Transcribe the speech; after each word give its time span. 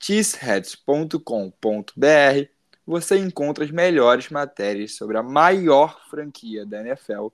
cheeseheads.com.br, 0.00 2.50
você 2.86 3.18
encontra 3.18 3.64
as 3.64 3.70
melhores 3.70 4.30
matérias 4.30 4.94
sobre 4.94 5.16
a 5.16 5.22
maior 5.22 6.00
franquia 6.08 6.64
da 6.64 6.80
NFL, 6.80 7.28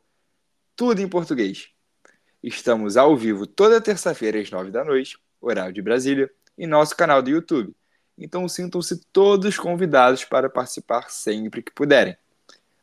tudo 0.75 1.01
em 1.01 1.09
português. 1.09 1.69
Estamos 2.43 2.97
ao 2.97 3.17
vivo 3.17 3.47
toda 3.47 3.81
terça-feira 3.81 4.41
às 4.41 4.51
nove 4.51 4.71
da 4.71 4.85
noite, 4.85 5.19
horário 5.41 5.73
de 5.73 5.83
Brasília, 5.83 6.31
em 6.57 6.67
nosso 6.67 6.97
canal 6.97 7.23
do 7.23 7.31
YouTube. 7.31 7.75
Então 8.19 8.49
sintam-se 8.49 9.05
todos 9.13 9.59
convidados 9.59 10.25
para 10.25 10.49
participar 10.49 11.11
sempre 11.11 11.63
que 11.63 11.73
puderem. 11.73 12.17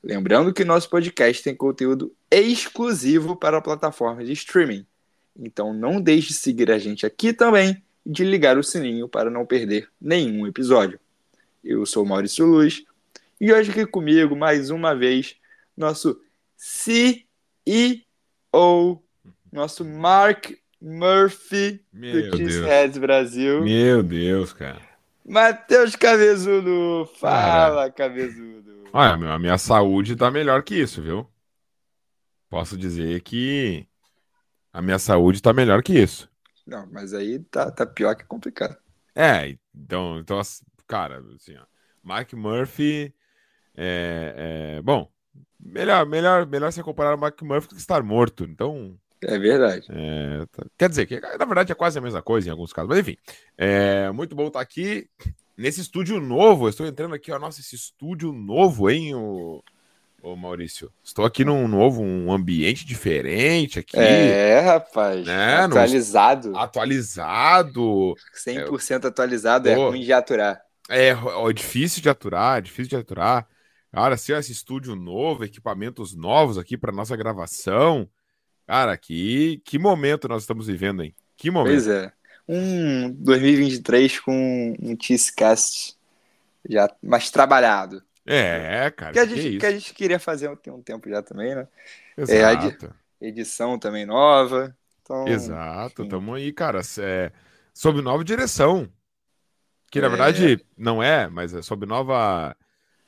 Lembrando 0.02 0.54
que 0.54 0.64
nosso 0.64 0.90
podcast 0.90 1.44
tem 1.44 1.56
conteúdo 1.56 2.16
exclusivo 2.32 3.36
para 3.36 3.58
a 3.58 3.62
plataforma 3.62 4.24
de 4.24 4.32
streaming. 4.32 4.86
Então 5.38 5.74
não 5.74 6.00
deixe 6.00 6.30
de 6.30 6.34
seguir 6.36 6.72
a 6.72 6.78
gente 6.78 7.06
aqui 7.06 7.34
também 7.34 7.84
e 8.10 8.12
de 8.12 8.24
ligar 8.24 8.58
o 8.58 8.64
sininho 8.64 9.08
para 9.08 9.30
não 9.30 9.46
perder 9.46 9.88
nenhum 10.02 10.48
episódio. 10.48 11.00
Eu 11.64 11.86
sou 11.86 12.04
Maurício 12.04 12.44
Luz 12.44 12.84
e 13.40 13.54
hoje 13.54 13.70
aqui 13.70 13.86
comigo, 13.86 14.36
mais 14.36 14.72
uma 14.72 14.96
vez, 14.96 15.36
nosso 15.78 16.20
CEO, 16.58 18.02
nosso 19.52 19.86
Mark 19.86 20.52
Murphy 20.82 21.82
Meu 21.94 22.32
do. 22.32 22.38
Cheeseheads 22.38 22.98
Brasil. 22.98 23.62
Meu 23.62 24.02
Deus, 24.02 24.54
cara. 24.54 24.82
Matheus 25.24 25.96
Cabezudo, 25.96 27.08
fala 27.20 27.92
Cabezudo. 27.92 28.86
Olha, 28.92 29.14
a 29.14 29.40
minha 29.40 29.58
saúde 29.60 30.16
tá 30.16 30.32
melhor 30.32 30.64
que 30.64 30.74
isso, 30.76 31.02
viu? 31.02 31.28
Posso 32.50 32.76
dizer 32.76 33.22
que 33.22 33.86
a 34.74 34.82
minha 34.82 34.98
saúde 34.98 35.42
tá 35.42 35.54
melhor 35.54 35.84
que 35.84 35.94
isso. 35.94 36.29
Não, 36.70 36.88
mas 36.92 37.14
aí 37.14 37.40
tá, 37.40 37.72
tá 37.72 37.86
pior 37.86 38.16
que 38.16 38.24
complicado. 38.26 38.78
É, 39.16 39.58
então, 39.76 40.20
então 40.20 40.40
cara, 40.88 41.24
assim, 41.36 41.56
ó, 41.56 41.64
Mark 42.04 42.32
Murphy 42.34 43.14
é, 43.76 44.78
é- 44.78 44.82
bom, 44.82 45.12
melhor, 45.60 46.06
melhor, 46.06 46.46
melhor 46.48 46.72
você 46.72 46.84
comparar 46.84 47.16
o 47.16 47.20
Mark 47.20 47.42
Murphy 47.42 47.68
do 47.70 47.76
que 47.76 47.82
estar 47.82 48.04
morto. 48.04 48.44
Então, 48.44 48.98
É 49.22 49.38
verdade. 49.38 49.88
é, 49.90 50.46
tá- 50.52 50.66
quer 50.78 50.90
dizer 50.90 51.06
que 51.06 51.20
na 51.20 51.46
verdade 51.46 51.72
é 51.72 51.76
quase 51.76 51.98
a 51.98 52.02
mesma 52.02 52.22
coisa 52.22 52.48
em 52.48 52.52
alguns 52.52 52.72
casos, 52.74 52.90
mas 52.90 53.00
enfim, 53.00 53.18
é 53.58 54.12
muito 54.12 54.36
bom 54.36 54.48
estar 54.48 54.62
aqui 54.62 55.10
nesse 55.58 55.82
estúdio 55.82 56.20
novo. 56.20 56.66
Eu 56.66 56.70
estou 56.70 56.86
entrando 56.86 57.16
aqui, 57.16 57.32
ó, 57.32 57.40
nossa, 57.40 57.60
esse 57.62 57.76
estúdio 57.76 58.32
novo, 58.32 58.90
hein, 58.90 59.16
o, 59.16 59.64
o 60.22 60.36
Maurício. 60.36 60.92
Estou 61.04 61.26
aqui 61.26 61.44
num 61.46 61.68
novo, 61.68 62.02
um 62.02 62.32
ambiente 62.32 62.86
diferente 62.86 63.80
aqui. 63.80 63.98
É, 63.98 64.60
rapaz. 64.60 65.26
Né, 65.26 65.58
no- 65.68 65.74
atualizado. 65.74 66.58
Atualizado, 66.58 68.16
100% 68.34 69.06
atualizado 69.06 69.70
é 69.70 69.76
Pô. 69.76 69.90
ruim 69.90 70.02
de 70.02 70.14
aturar. 70.14 70.62
É, 70.90 71.14
ó, 71.14 71.52
difícil 71.52 72.02
de 72.02 72.10
aturar, 72.10 72.62
difícil 72.62 72.90
de 72.90 72.96
aturar. 72.96 73.48
Cara, 73.92 74.16
assim, 74.16 74.34
esse 74.34 74.52
estúdio 74.52 74.96
novo, 74.96 75.44
equipamentos 75.44 76.16
novos 76.16 76.58
aqui 76.58 76.78
para 76.78 76.92
nossa 76.92 77.16
gravação. 77.16 78.08
Cara, 78.68 78.96
que, 78.98 79.62
que 79.66 79.80
momento 79.80 80.28
nós 80.28 80.44
estamos 80.44 80.68
vivendo, 80.68 81.04
hein? 81.04 81.16
Que 81.36 81.50
momento. 81.50 81.74
Pois 81.74 81.88
é. 81.88 82.12
Um 82.48 83.12
2023 83.12 84.20
com 84.20 84.76
um 84.82 84.96
Cheesecast 85.00 85.96
já 86.68 86.90
mais 87.02 87.30
trabalhado. 87.32 88.04
É, 88.32 88.92
cara, 88.92 89.12
Que 89.14 89.20
a, 89.20 89.28
que 89.28 89.36
gente, 89.36 89.50
isso. 89.50 89.60
que 89.60 89.66
a 89.66 89.72
gente 89.72 89.94
queria 89.94 90.20
fazer 90.20 90.56
tem 90.58 90.72
um 90.72 90.82
tempo 90.82 91.10
já 91.10 91.22
também, 91.24 91.56
né? 91.56 91.68
é, 92.18 92.22
Exato, 92.22 92.94
Edição 93.20 93.78
também 93.80 94.06
nova. 94.06 94.76
Então, 95.02 95.28
exato. 95.28 96.02
enfim. 96.04 96.10
Tamo 96.10 96.34
aí, 96.36 96.54
cara, 96.54 96.82
é, 97.00 97.32
sob 97.74 98.02
nova 98.02 98.24
direção. 98.24 98.88
Que 99.92 100.00
na 100.00 100.06
É. 100.06 100.10
verdade 100.10 100.66
não 100.78 101.02
é, 101.02 101.28
mas 101.28 101.54
é 101.54 101.62
sob 101.64 101.86
nova. 101.88 102.56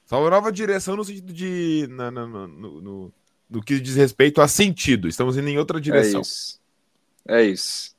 Sob 0.06 0.28
nova 0.30 0.52
direção 0.52 0.96
no 0.96 1.04
sentido 1.06 1.32
de. 1.32 1.86
na- 1.92 2.10
na- 2.10 2.26
no, 2.28 2.48
no, 2.48 3.14
no- 3.50 3.62
que 3.64 3.80
diz 3.80 3.96
respeito 3.96 4.42
a 4.42 4.48
sentido. 4.48 5.08
Estamos 5.08 5.38
indo 5.38 5.48
em 5.48 5.60
outra 5.60 5.78
É 5.78 5.82
direção. 5.82 6.22
isso. 6.22 6.60
É 7.28 7.44
isso. 7.44 7.96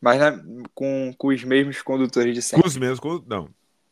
Mas 0.00 0.18
na- 0.18 0.42
com, 0.74 1.12
com 1.18 1.28
os 1.28 1.44
mesmos 1.44 1.82
condutores 1.82 2.34
de 2.34 2.40
Com 2.40 2.46
sempre. 2.46 2.66
os 2.66 2.76
mesmos. 2.78 2.98
com- 3.00 3.22
Não. 3.28 3.50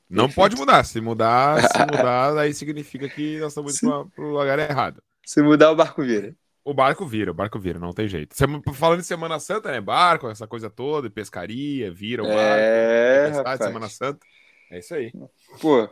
Não 0.09 0.25
Perfeito. 0.25 0.37
pode 0.37 0.57
mudar. 0.57 0.85
Se 0.85 1.01
mudar, 1.01 1.63
se 1.63 1.79
mudar, 1.81 2.39
aí 2.39 2.55
significa 2.55 3.09
que 3.09 3.39
nós 3.39 3.53
estamos 3.53 3.83
indo 3.83 4.11
para 4.15 4.25
o 4.25 4.31
lugar 4.31 4.59
errado. 4.59 5.03
Se 5.25 5.43
mudar, 5.43 5.71
o 5.71 5.77
barco 5.77 6.03
vira. 6.03 6.35
O 6.65 6.75
barco 6.75 7.07
vira, 7.07 7.31
o 7.31 7.35
barco 7.35 7.59
vira, 7.59 7.79
não 7.79 7.93
tem 7.93 8.09
jeito. 8.09 8.35
Falando 8.75 9.01
em 9.01 9.05
Semana 9.05 9.39
Santa, 9.39 9.71
né? 9.71 9.81
Barco, 9.81 10.29
essa 10.29 10.47
coisa 10.47 10.69
toda, 10.69 11.09
pescaria, 11.09 11.91
vira 11.91 12.23
o 12.23 12.27
barco. 12.27 12.41
É, 12.41 13.29
rapaz. 13.35 13.59
Semana 13.59 13.89
Santa. 13.89 14.21
É 14.71 14.79
isso 14.79 14.95
aí. 14.95 15.11
Pô, 15.61 15.89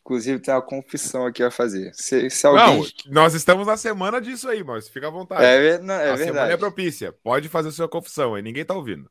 inclusive 0.00 0.40
tem 0.40 0.52
uma 0.52 0.60
confissão 0.60 1.26
aqui 1.26 1.42
a 1.42 1.50
fazer. 1.50 1.90
Se, 1.94 2.28
se 2.28 2.46
alguém. 2.46 2.80
Não, 3.06 3.12
nós 3.12 3.32
estamos 3.34 3.66
na 3.66 3.78
semana 3.78 4.20
disso 4.20 4.48
aí, 4.48 4.62
mas 4.62 4.88
fica 4.88 5.08
à 5.08 5.10
vontade. 5.10 5.42
é, 5.42 5.78
não, 5.78 5.94
é 5.94 6.10
a 6.10 6.16
semana 6.16 6.32
verdade. 6.32 6.52
é 6.52 6.56
propícia. 6.58 7.12
Pode 7.12 7.48
fazer 7.48 7.70
sua 7.70 7.88
confissão 7.88 8.34
aí, 8.34 8.42
ninguém 8.42 8.64
tá 8.64 8.74
ouvindo. 8.74 9.10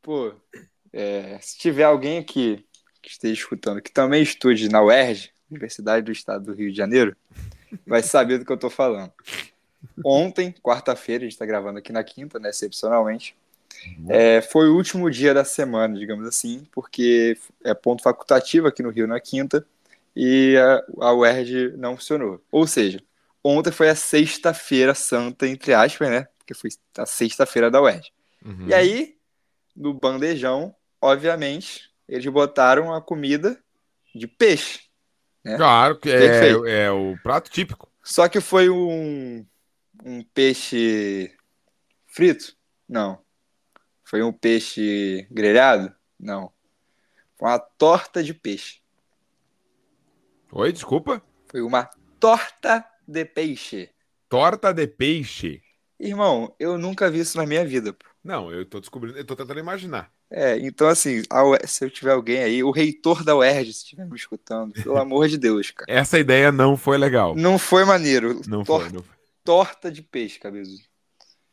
Pô, 0.00 0.34
é, 0.92 1.38
se 1.42 1.58
tiver 1.58 1.84
alguém 1.84 2.18
aqui 2.18 2.66
que 3.04 3.10
esteja 3.10 3.34
escutando 3.34 3.82
que 3.82 3.92
também 3.92 4.22
estude 4.22 4.68
na 4.68 4.82
UERJ, 4.82 5.30
Universidade 5.50 6.06
do 6.06 6.12
Estado 6.12 6.46
do 6.46 6.54
Rio 6.54 6.70
de 6.70 6.76
Janeiro, 6.76 7.16
vai 7.86 8.02
saber 8.02 8.38
do 8.38 8.44
que 8.44 8.52
eu 8.52 8.56
tô 8.56 8.70
falando. 8.70 9.12
Ontem, 10.04 10.54
quarta-feira, 10.62 11.24
a 11.24 11.28
gente 11.28 11.38
tá 11.38 11.44
gravando 11.44 11.78
aqui 11.78 11.92
na 11.92 12.02
quinta, 12.02 12.38
né, 12.38 12.48
excepcionalmente, 12.48 13.36
é, 14.08 14.40
foi 14.40 14.68
o 14.68 14.76
último 14.76 15.10
dia 15.10 15.34
da 15.34 15.44
semana, 15.44 15.98
digamos 15.98 16.26
assim, 16.26 16.66
porque 16.72 17.36
é 17.62 17.74
ponto 17.74 18.02
facultativo 18.02 18.66
aqui 18.66 18.82
no 18.82 18.90
Rio 18.90 19.06
na 19.06 19.20
quinta 19.20 19.66
e 20.16 20.56
a, 20.56 21.08
a 21.08 21.12
UERJ 21.12 21.76
não 21.76 21.96
funcionou. 21.96 22.42
Ou 22.50 22.66
seja, 22.66 23.02
ontem 23.42 23.70
foi 23.70 23.90
a 23.90 23.94
sexta-feira 23.94 24.94
santa, 24.94 25.46
entre 25.46 25.74
aspas, 25.74 26.08
né, 26.08 26.28
porque 26.38 26.54
foi 26.54 26.70
a 26.96 27.04
sexta-feira 27.04 27.70
da 27.70 27.82
UERJ. 27.82 28.10
Uhum. 28.44 28.68
E 28.68 28.74
aí, 28.74 29.16
no 29.76 29.92
bandejão, 29.92 30.74
obviamente, 31.00 31.90
eles 32.08 32.26
botaram 32.26 32.92
a 32.92 33.00
comida 33.00 33.62
de 34.14 34.26
peixe. 34.26 34.80
Claro, 35.56 35.98
que 35.98 36.10
é, 36.10 36.84
é 36.84 36.90
o 36.90 37.16
prato 37.22 37.50
típico. 37.50 37.90
Só 38.02 38.28
que 38.28 38.40
foi 38.40 38.70
um, 38.70 39.44
um 40.04 40.22
peixe 40.32 41.34
frito? 42.06 42.56
Não. 42.88 43.22
Foi 44.04 44.22
um 44.22 44.32
peixe 44.32 45.26
grelhado? 45.30 45.94
Não. 46.18 46.52
Foi 47.38 47.48
uma 47.48 47.58
torta 47.58 48.22
de 48.22 48.32
peixe. 48.32 48.80
Oi, 50.52 50.72
desculpa. 50.72 51.22
Foi 51.50 51.60
uma 51.60 51.90
torta 52.20 52.86
de 53.06 53.24
peixe. 53.24 53.90
Torta 54.28 54.72
de 54.72 54.86
peixe. 54.86 55.62
Irmão, 55.98 56.54
eu 56.58 56.78
nunca 56.78 57.10
vi 57.10 57.20
isso 57.20 57.36
na 57.36 57.46
minha 57.46 57.64
vida. 57.64 57.92
pô. 57.92 58.06
Não, 58.22 58.52
eu 58.52 58.64
tô 58.64 58.80
descobrindo, 58.80 59.18
eu 59.18 59.24
tô 59.24 59.34
tentando 59.34 59.58
imaginar. 59.58 60.13
É, 60.36 60.58
então 60.58 60.88
assim, 60.88 61.22
se 61.64 61.84
eu 61.84 61.90
tiver 61.90 62.10
alguém 62.10 62.38
aí, 62.42 62.64
o 62.64 62.72
reitor 62.72 63.22
da 63.22 63.36
UERJ, 63.36 63.72
se 63.72 63.78
estiver 63.84 64.04
me 64.04 64.16
escutando, 64.16 64.72
pelo 64.72 64.96
amor 64.98 65.28
de 65.28 65.38
Deus, 65.38 65.70
cara. 65.70 65.90
Essa 65.90 66.18
ideia 66.18 66.50
não 66.50 66.76
foi 66.76 66.98
legal. 66.98 67.36
Não 67.36 67.56
foi 67.56 67.84
maneiro. 67.84 68.40
Não 68.48 68.64
foi, 68.64 68.88
não 68.90 69.02
foi. 69.02 69.14
Torta 69.44 69.92
de 69.92 70.02
peixe, 70.02 70.40
cabeça. 70.40 70.72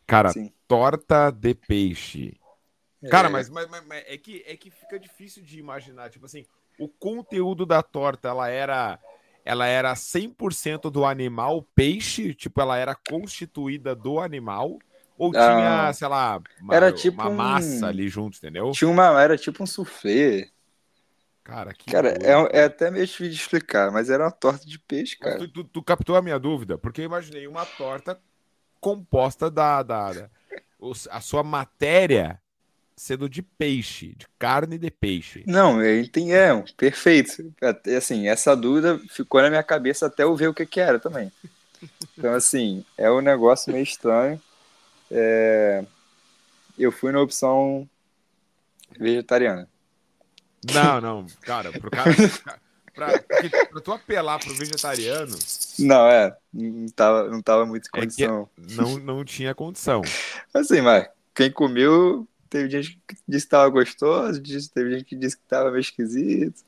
Cara, 0.07 0.31
torta 0.68 1.30
de 1.30 1.54
peixe. 1.54 2.33
Cara, 3.10 3.28
É. 3.28 3.31
mas, 3.31 3.50
mas- 3.50 3.69
mas- 3.69 3.86
mas 3.86 4.04
é, 4.07 4.18
que, 4.18 4.44
é 4.48 4.56
que 4.56 4.72
fica 4.72 5.00
difícil 5.00 5.44
de 5.44 5.60
imaginar. 5.60 6.10
Tipo 6.10 6.25
assim, 6.25 6.45
o 6.80 6.88
conteúdo 6.88 7.66
da 7.66 7.84
torta, 7.84 8.30
ela 8.30 8.50
era. 8.50 9.00
Ela 9.44 9.66
era 9.68 9.95
100% 9.95 10.92
do 10.92 11.04
animal 11.04 11.63
peixe? 11.75 12.34
Tipo, 12.34 12.62
ela 12.62 12.77
era 12.77 12.95
constituída 12.95 13.95
do 13.95 14.19
animal? 14.19 14.77
Ou 15.21 15.31
Ah, 15.35 15.45
tinha, 15.45 15.94
sei 15.94 16.07
lá, 16.07 16.41
uma, 16.59 16.73
era 16.75 16.91
tipo 16.91 17.21
uma 17.21 17.29
um- 17.29 17.35
massa 17.38 17.88
ali 17.88 18.09
junto, 18.09 18.38
entendeu? 18.38 18.71
Tinha 18.71 18.89
uma, 18.89 19.21
era 19.21 19.38
tipo 19.38 19.62
um 19.62 19.68
soufflé. 19.68 20.50
Cara, 21.44 21.73
que 21.75 21.91
Cara, 21.91 22.09
é, 22.23 22.62
é 22.62 22.63
até 22.63 22.89
meio 22.89 23.06
difícil 23.06 23.29
de 23.29 23.35
explicar, 23.35 23.91
mas 23.91 24.09
era 24.09 24.23
uma 24.23 24.31
torta 24.31 24.65
de 24.65 24.79
peixe, 24.79 25.15
cara. 25.18 25.38
tu, 25.38 25.47
tu- 25.47 25.63
tu 25.63 25.83
captou 25.83 26.15
a 26.15 26.21
minha 26.21 26.39
dúvida? 26.39 26.75
Porque 26.77 27.01
eu 27.01 27.06
imaginei 27.06 27.45
uma 27.47 27.65
torta 27.65 28.19
composta 28.79 29.50
da. 29.50 29.83
da, 29.83 30.12
da- 30.12 30.29
a 31.12 31.21
sua 31.21 31.44
matéria 31.44 32.39
sendo 32.95 33.29
de 33.29 33.44
peixe, 33.44 34.15
de 34.17 34.27
carne 34.39 34.77
de 34.77 34.89
peixe. 34.89 35.44
Não, 35.45 35.83
ele 35.83 36.07
tem, 36.07 36.33
é, 36.33 36.50
perfeito. 36.75 37.53
Até, 37.62 37.97
Assim, 37.97 38.27
essa 38.27 38.56
dúvida 38.56 39.00
ficou 39.09 39.41
na 39.41 39.50
minha 39.50 39.63
cabeça 39.63 40.07
até 40.07 40.24
eu 40.24 40.35
ver 40.35 40.47
o 40.47 40.53
que 40.53 40.65
que 40.65 40.79
era 40.79 41.00
também. 41.00 41.31
Então, 42.17 42.33
assim, 42.33 42.83
é 42.97 43.12
um 43.12 43.21
negócio 43.21 43.71
meio 43.71 43.83
estranho. 43.83 44.41
É, 45.12 45.86
Eu 46.80 46.92
fui 46.92 47.12
na 47.12 47.19
opção 47.22 47.88
vegetariana. 48.98 49.68
Não, 50.74 51.02
não, 51.02 51.28
cara, 51.42 51.72
pro 51.72 51.90
cara. 51.92 52.12
Pra, 52.94 53.08
pra 53.72 53.81
tu 53.81 53.94
apelar 53.94 54.38
pro 54.38 54.54
vegetariano, 54.54 55.34
Não, 55.80 56.10
é, 56.10 56.36
não 56.54 56.88
tava, 56.90 57.30
não 57.30 57.42
tava 57.42 57.66
muito 57.66 57.86
em 57.86 57.88
É 57.88 57.90
que- 57.90 58.00
condição. 58.28 58.50
não, 58.58 58.98
não 59.00 59.24
tinha 59.24 59.56
condição. 59.56 60.02
Assim, 60.54 60.81
mas 60.81 61.08
quem 61.34 61.50
comeu, 61.50 62.28
teve 62.50 62.69
gente 62.69 63.00
que 63.08 63.16
disse 63.25 63.46
que 63.46 63.50
tava 63.50 63.69
gostoso, 63.69 64.42
teve 64.74 64.92
gente 64.92 65.06
que 65.06 65.16
disse 65.16 65.38
que 65.38 65.44
tava 65.48 65.72
meio 65.72 65.80
esquisito. 65.80 66.66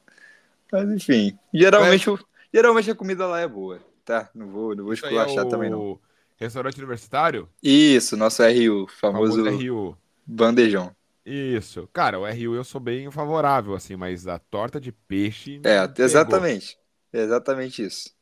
Mas 0.71 0.89
enfim, 0.91 1.37
geralmente, 1.53 2.09
o- 2.09 2.17
geralmente 2.53 2.89
a 2.89 2.95
comida 2.95 3.27
lá 3.27 3.41
é 3.41 3.47
boa, 3.47 3.81
tá? 4.05 4.29
Não 4.33 4.47
vou, 4.47 4.73
não 4.73 4.85
vou 4.85 4.93
aí 4.93 4.97
é 4.99 5.03
esculachar 5.03 5.45
também 5.49 5.69
não. 5.69 5.99
Restaurante 6.43 6.77
universitário, 6.77 7.49
Isso, 7.61 8.15
nosso 8.17 8.43
RU, 8.43 8.87
famoso 8.87 9.43
famoso 9.43 9.43
RU. 9.45 9.97
bandejão. 10.25 10.95
Isso. 11.25 11.87
Cara, 11.93 12.19
o 12.19 12.25
RU 12.25 12.55
eu 12.55 12.63
sou 12.63 12.81
bem 12.81 13.09
favorável, 13.11 13.73
assim, 13.75 13.95
mas 13.95 14.27
a 14.27 14.37
torta 14.39 14.79
de 14.79 14.91
peixe. 14.91 15.59
É, 15.63 15.87
não 15.87 15.87
pegou, 15.87 16.05
exatamente. 16.05 16.77
É 17.13 17.19
exatamente 17.21 17.83
isso. 17.85 18.13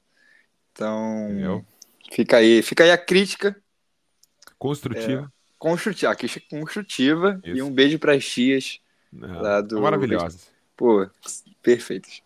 Então, 0.72 1.30
Entendeu? 1.30 1.66
fica 2.12 2.38
aí, 2.38 2.62
fica 2.62 2.84
aí 2.84 2.92
a 2.92 2.98
crítica 2.98 3.56
Construtiva. 4.58 5.32
construtiva, 5.58 6.12
a 6.12 6.16
crítica 6.16 6.46
construtiva 6.50 7.40
e 7.44 7.52
Isso. 7.52 7.66
um 7.66 7.72
beijo 7.72 8.00
para 8.00 8.14
as 8.14 8.26
tias, 8.26 8.80
Não, 9.12 9.42
lá 9.42 9.62
do- 9.62 9.82
Maravilhosas. 9.82 10.50
pô, 10.76 11.08
perfeitas. 11.62 12.22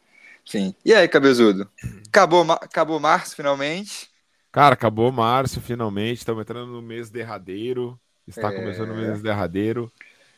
Enfim. 0.47 0.75
E 0.85 0.93
aí, 0.93 1.07
cabezudo? 1.07 1.69
Acabou, 2.07 2.43
acabou 2.51 2.99
março 2.99 3.35
finalmente. 3.35 4.09
Cara, 4.55 4.73
acabou 4.73 5.11
março, 5.11 5.59
finalmente. 5.59 6.19
Estamos 6.19 6.41
entrando 6.41 6.71
no 6.71 6.81
mês 6.81 7.09
derradeiro. 7.09 7.99
Está 8.25 8.53
É. 8.53 8.55
começando 8.55 8.91
o 8.91 8.95
mês 8.95 9.21
derradeiro. 9.21 9.91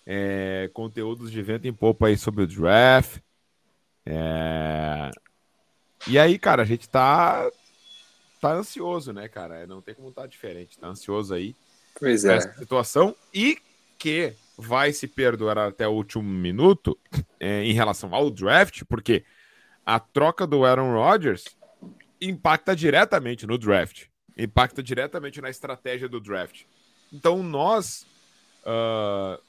É, 0.04 0.72
conteúdos 0.74 1.32
de 1.32 1.40
vento 1.44 1.68
em 1.68 1.74
popa 1.74 2.08
aí 2.08 2.18
sobre 2.18 2.44
o 2.44 2.48
draft. 2.48 3.20
É, 4.04 5.12
E 6.08 6.18
aí, 6.18 6.40
cara, 6.40 6.64
a 6.64 6.66
gente 6.66 6.90
tá, 6.90 7.48
tá 8.42 8.54
ansioso, 8.54 9.14
né, 9.14 9.28
cara? 9.28 9.68
Não 9.68 9.84
tem 9.84 9.94
como 9.94 10.10
estar 10.10 10.26
diferente. 10.26 10.80
Tá 10.80 10.88
ansioso 10.88 11.36
aí 11.36 11.56
Pois 12.00 12.26
é. 12.26 12.38
essa 12.38 12.52
situação 12.54 13.16
e 13.32 13.60
que 14.00 14.34
vai 14.58 14.94
se 14.94 15.08
perdoar 15.08 15.60
até 15.60 15.88
o 15.88 15.92
último 15.92 16.24
minuto 16.24 16.98
é, 17.40 17.64
em 17.64 17.74
relação 17.74 18.16
ao 18.16 18.32
draft, 18.32 18.82
porque 18.90 19.24
a 19.86 20.00
troca 20.00 20.48
do 20.48 20.66
Aaron 20.66 20.94
Rodgers 20.96 21.57
impacta 22.22 22.76
diretamente 22.76 23.46
no 23.46 23.58
draft, 23.58 24.06
impacta 24.38 24.82
diretamente 24.82 25.42
na 25.42 25.50
estratégia 25.50 26.08
do 26.08 26.20
draft. 26.20 26.64
Então 27.12 27.42
nós 27.44 28.06
ah, 28.66 29.40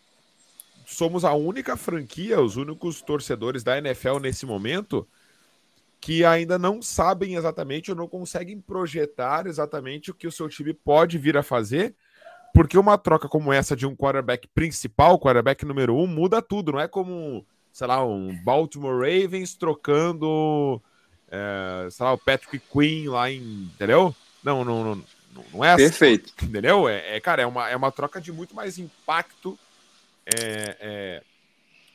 somos 0.86 1.24
a 1.24 1.32
única 1.32 1.76
franquia, 1.76 2.40
os 2.40 2.56
únicos 2.56 3.02
torcedores 3.02 3.62
da 3.62 3.78
NFL 3.78 4.18
nesse 4.20 4.46
momento 4.46 5.06
que 6.00 6.24
ainda 6.24 6.56
não 6.58 6.80
sabem 6.80 7.34
exatamente 7.34 7.90
ou 7.90 7.96
não 7.96 8.06
conseguem 8.06 8.60
projetar 8.60 9.48
exatamente 9.48 10.12
o 10.12 10.14
que 10.14 10.28
o 10.28 10.32
seu 10.32 10.48
time 10.48 10.72
pode 10.72 11.18
vir 11.18 11.36
a 11.36 11.42
fazer 11.42 11.96
porque 12.58 12.78
uma 12.78 12.98
troca 12.98 13.28
como 13.28 13.52
essa 13.52 13.76
de 13.76 13.86
um 13.86 13.94
quarterback 13.94 14.48
principal, 14.48 15.18
quarterback 15.18 15.64
número 15.64 15.96
um, 15.96 16.06
muda 16.06 16.42
tudo. 16.42 16.72
Não 16.72 16.80
é 16.80 16.88
como, 16.88 17.46
sei 17.72 17.86
lá, 17.86 18.04
um 18.04 18.34
Baltimore 18.42 18.98
Ravens 18.98 19.54
trocando, 19.54 20.82
é, 21.30 21.88
sei 21.90 22.04
lá, 22.04 22.12
o 22.12 22.18
Patrick 22.18 22.60
Quinn 22.72 23.10
lá 23.10 23.30
em. 23.30 23.70
Entendeu? 23.74 24.14
Não, 24.42 24.64
não, 24.64 24.84
não, 24.84 25.04
não 25.52 25.64
é 25.64 25.72
assim. 25.72 25.84
Perfeito. 25.84 26.32
Entendeu? 26.42 26.88
É, 26.88 27.16
é, 27.16 27.20
cara, 27.20 27.42
é 27.42 27.46
uma, 27.46 27.68
é 27.68 27.76
uma 27.76 27.92
troca 27.92 28.20
de 28.20 28.32
muito 28.32 28.54
mais 28.54 28.78
impacto 28.78 29.58
é, 30.26 30.76
é, 30.80 31.22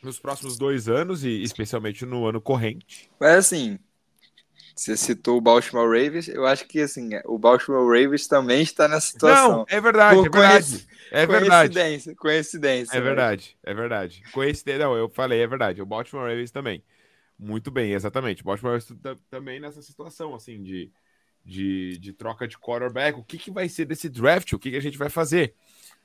nos 0.01 0.19
próximos 0.19 0.57
dois 0.57 0.87
anos 0.87 1.23
e 1.23 1.41
especialmente 1.41 2.05
no 2.05 2.25
ano 2.27 2.41
corrente. 2.41 3.09
Mas 3.19 3.37
assim, 3.37 3.79
você 4.75 4.97
citou 4.97 5.37
o 5.37 5.41
Baltimore 5.41 5.85
Ravens, 5.87 6.27
eu 6.27 6.45
acho 6.45 6.67
que 6.67 6.81
assim, 6.81 7.11
o 7.25 7.37
Baltimore 7.37 7.87
Ravens 7.87 8.27
também 8.27 8.61
está 8.61 8.87
nessa 8.87 9.07
situação. 9.07 9.57
Não, 9.57 9.65
é 9.69 9.79
verdade, 9.79 10.15
Por 10.15 10.27
é 10.27 10.29
verdade. 10.29 10.87
É 11.11 11.27
verdade. 11.27 11.73
Coincidência, 11.73 12.15
coincidência. 12.15 12.97
É 12.97 12.99
né? 12.99 13.05
verdade, 13.05 13.57
é 13.63 13.73
verdade. 13.73 14.23
Coincidência, 14.31 14.83
não, 14.83 14.95
eu 14.95 15.07
falei, 15.09 15.41
é 15.41 15.47
verdade. 15.47 15.81
O 15.81 15.85
Baltimore 15.85 16.27
Ravens 16.27 16.49
também. 16.49 16.83
Muito 17.37 17.71
bem, 17.71 17.93
exatamente. 17.93 18.41
O 18.41 18.45
Baltimore 18.45 18.79
também 19.29 19.59
nessa 19.59 19.81
situação, 19.81 20.33
assim, 20.35 20.61
de, 20.61 20.91
de, 21.43 21.97
de 21.97 22.13
troca 22.13 22.47
de 22.47 22.57
quarterback. 22.57 23.19
O 23.19 23.23
que, 23.23 23.37
que 23.37 23.51
vai 23.51 23.67
ser 23.67 23.85
desse 23.85 24.09
draft? 24.09 24.53
O 24.53 24.59
que, 24.59 24.71
que 24.71 24.77
a 24.77 24.81
gente 24.81 24.97
vai 24.97 25.09
fazer? 25.09 25.53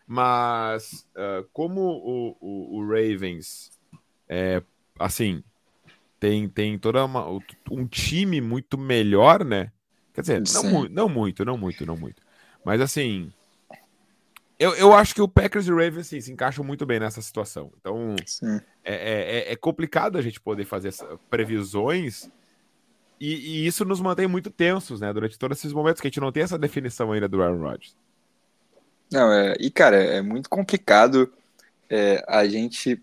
Mas, 0.07 1.07
ah, 1.15 1.45
como 1.53 1.81
o, 1.83 2.37
o, 2.41 2.79
o 2.79 2.87
Ravens, 2.89 3.71
é, 4.29 4.63
assim, 4.99 5.43
tem, 6.19 6.49
tem 6.49 6.79
toda 6.79 7.05
uma, 7.05 7.29
um 7.71 7.87
time 7.87 8.41
muito 8.41 8.79
melhor, 8.79 9.45
né? 9.45 9.73
Quer 10.13 10.23
dizer, 10.23 10.43
não, 10.52 10.64
mu- 10.64 10.88
não 10.88 11.09
muito, 11.09 11.45
não 11.45 11.57
muito, 11.57 11.87
não 11.87 11.97
muito. 11.97 12.23
Mas, 12.64 12.81
assim, 12.81 13.33
eu, 14.59 14.75
eu 14.75 14.93
acho 14.93 15.15
que 15.15 15.23
o 15.23 15.29
Packers 15.29 15.67
e 15.67 15.73
o 15.73 15.77
Ravens 15.77 16.07
assim, 16.07 16.21
se 16.21 16.33
encaixam 16.33 16.65
muito 16.65 16.85
bem 16.85 16.99
nessa 16.99 17.23
situação. 17.23 17.73
Então, 17.81 18.17
é, 18.85 18.95
é- 18.95 19.38
é- 19.38 19.53
é 19.53 19.57
complicado 19.57 20.19
a 20.19 20.23
gente 20.23 20.41
poder 20.41 20.65
fazer 20.65 20.93
previsões 21.31 22.29
e, 23.21 23.35
e 23.35 23.67
isso 23.67 23.85
nos 23.85 24.00
mantém 24.00 24.27
muito 24.27 24.50
tensos, 24.50 25.00
né? 25.00 25.12
Durante 25.12 25.38
todos 25.38 25.59
esses 25.59 25.73
momentos 25.73 26.00
que 26.00 26.07
a 26.07 26.11
gente 26.11 26.21
não 26.21 26.33
tem 26.33 26.43
essa 26.43 26.59
definição 26.59 27.12
ainda 27.12 27.29
do 27.29 27.43
Aaron 27.43 27.61
Rodgers. 27.61 27.97
Não, 29.11 29.33
é, 29.33 29.55
e 29.59 29.71
cara, 29.71 29.97
é 29.97 30.21
muito 30.21 30.50
complicado 30.50 31.33
é, 31.88 32.23
a 32.29 32.47
gente 32.47 33.03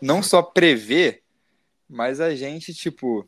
não 0.00 0.22
só 0.22 0.42
prever, 0.42 1.22
mas 1.88 2.20
a 2.20 2.34
gente, 2.34 2.74
tipo, 2.74 3.26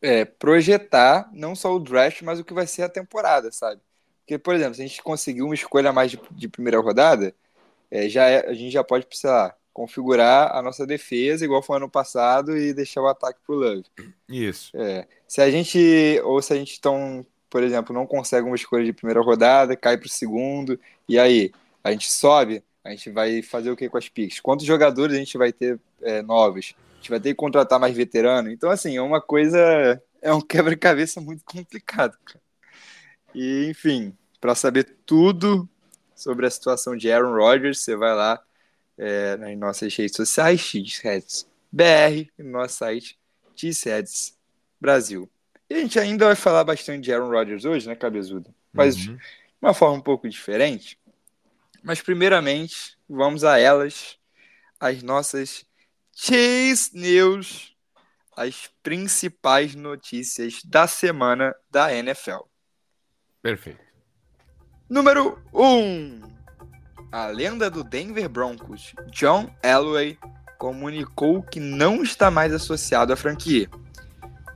é, 0.00 0.24
projetar 0.24 1.28
não 1.32 1.54
só 1.54 1.74
o 1.74 1.80
draft, 1.80 2.22
mas 2.22 2.38
o 2.38 2.44
que 2.44 2.54
vai 2.54 2.66
ser 2.66 2.82
a 2.82 2.88
temporada, 2.88 3.50
sabe? 3.50 3.80
Porque, 4.22 4.38
por 4.38 4.54
exemplo, 4.54 4.74
se 4.74 4.82
a 4.82 4.86
gente 4.86 5.02
conseguir 5.02 5.42
uma 5.42 5.54
escolha 5.54 5.90
a 5.90 5.92
mais 5.92 6.10
de, 6.12 6.20
de 6.30 6.48
primeira 6.48 6.80
rodada, 6.80 7.34
é, 7.90 8.08
já 8.08 8.26
é- 8.26 8.48
a 8.48 8.54
gente 8.54 8.70
já 8.70 8.84
pode, 8.84 9.06
sei 9.12 9.30
lá, 9.30 9.54
configurar 9.72 10.54
a 10.54 10.62
nossa 10.62 10.86
defesa 10.86 11.44
igual 11.44 11.62
foi 11.62 11.76
ano 11.76 11.88
passado 11.90 12.56
e 12.56 12.74
deixar 12.74 13.02
o 13.02 13.08
ataque 13.08 13.40
pro 13.46 13.56
Love. 13.56 13.84
Isso. 14.28 14.76
É, 14.76 15.06
se 15.26 15.40
a 15.40 15.50
gente, 15.50 16.20
ou 16.24 16.40
se 16.42 16.52
a 16.52 16.56
gente 16.56 16.76
então, 16.78 17.26
por 17.50 17.62
exemplo, 17.62 17.94
não 17.94 18.06
consegue 18.06 18.46
uma 18.46 18.56
escolha 18.56 18.84
de 18.84 18.92
primeira 18.92 19.20
rodada, 19.22 19.76
cai 19.76 19.96
para 19.96 20.06
o 20.06 20.10
segundo, 20.10 20.78
e 21.08 21.18
aí 21.18 21.50
a 21.82 21.90
gente 21.90 22.10
sobe, 22.10 22.62
a 22.84 22.90
gente 22.90 23.10
vai 23.10 23.42
fazer 23.42 23.70
o 23.70 23.76
que 23.76 23.88
com 23.88 23.98
as 23.98 24.08
picks? 24.08 24.40
Quantos 24.40 24.66
jogadores 24.66 25.16
a 25.16 25.18
gente 25.18 25.38
vai 25.38 25.52
ter 25.52 25.80
é, 26.02 26.22
novos? 26.22 26.74
A 26.94 26.96
gente 26.96 27.10
vai 27.10 27.20
ter 27.20 27.30
que 27.30 27.34
contratar 27.34 27.80
mais 27.80 27.96
veterano? 27.96 28.50
Então, 28.50 28.70
assim, 28.70 28.96
é 28.96 29.02
uma 29.02 29.20
coisa, 29.20 30.02
é 30.20 30.32
um 30.32 30.40
quebra-cabeça 30.42 31.20
muito 31.20 31.44
complicado, 31.44 32.16
cara. 32.24 32.41
E, 33.34 33.66
enfim, 33.68 34.16
para 34.40 34.54
saber 34.54 34.96
tudo 35.06 35.68
sobre 36.14 36.46
a 36.46 36.50
situação 36.50 36.96
de 36.96 37.10
Aaron 37.10 37.34
Rodgers, 37.34 37.78
você 37.80 37.96
vai 37.96 38.14
lá 38.14 38.42
é, 38.96 39.36
nas 39.36 39.56
nossas 39.58 39.94
redes 39.94 40.16
sociais, 40.16 40.60
Cheeseheads 40.60 41.46
BR, 41.70 42.28
e 42.38 42.42
no 42.42 42.50
nosso 42.50 42.76
site 42.76 43.18
Cheeseheads 43.56 44.36
Brasil. 44.80 45.30
E 45.68 45.74
a 45.74 45.78
gente 45.78 45.98
ainda 45.98 46.26
vai 46.26 46.36
falar 46.36 46.64
bastante 46.64 47.04
de 47.04 47.12
Aaron 47.12 47.30
Rodgers 47.30 47.64
hoje, 47.64 47.88
né, 47.88 47.94
Cabezudo? 47.94 48.54
Mas 48.72 48.94
Uhum. 48.96 49.16
de 49.16 49.22
uma 49.60 49.72
forma 49.72 49.96
um 49.96 50.00
pouco 50.00 50.28
diferente. 50.28 50.98
Mas, 51.82 52.00
primeiramente, 52.00 52.96
vamos 53.08 53.42
a 53.42 53.58
elas, 53.58 54.18
as 54.78 55.02
nossas 55.02 55.64
Cheese 56.14 56.90
News, 56.92 57.74
as 58.36 58.70
principais 58.82 59.74
notícias 59.74 60.62
da 60.64 60.86
semana 60.86 61.54
da 61.70 61.92
NFL. 61.94 62.51
Perfeito. 63.42 63.80
Número 64.88 65.38
1. 65.52 65.62
Um, 65.62 66.20
a 67.10 67.26
lenda 67.26 67.68
do 67.70 67.82
Denver 67.82 68.28
Broncos, 68.28 68.94
John 69.10 69.50
Elway, 69.62 70.18
comunicou 70.58 71.42
que 71.42 71.58
não 71.58 72.02
está 72.02 72.30
mais 72.30 72.52
associado 72.52 73.12
à 73.12 73.16
franquia. 73.16 73.68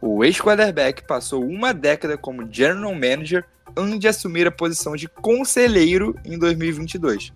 O 0.01 0.25
ex-quarterback 0.25 1.05
passou 1.07 1.45
uma 1.45 1.75
década 1.75 2.17
como 2.17 2.51
general 2.51 2.95
manager 2.95 3.45
antes 3.77 3.99
de 3.99 4.09
assumir 4.09 4.47
a 4.47 4.53
posição 4.53 4.95
de 4.95 5.09
conselheiro 5.09 6.15
em 6.25 6.39
2022. 6.39 7.33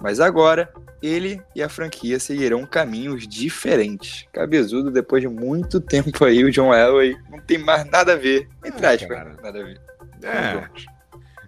Mas 0.00 0.18
agora, 0.18 0.72
ele 1.00 1.40
e 1.54 1.62
a 1.62 1.68
franquia 1.68 2.18
seguirão 2.18 2.66
caminhos 2.66 3.26
diferentes. 3.28 4.26
Cabezudo, 4.32 4.90
depois 4.90 5.22
de 5.22 5.28
muito 5.28 5.80
tempo 5.80 6.24
aí, 6.24 6.44
o 6.44 6.50
John 6.50 6.74
Elway 6.74 7.16
não 7.30 7.38
tem 7.40 7.58
mais 7.58 7.88
nada 7.88 8.14
a 8.14 8.16
ver. 8.16 8.48
Entre 8.64 8.84
Ah, 8.84 8.90
aspas, 8.90 9.36
nada 9.40 9.60
a 9.60 9.64
ver. 9.64 9.80
É. 10.22 10.68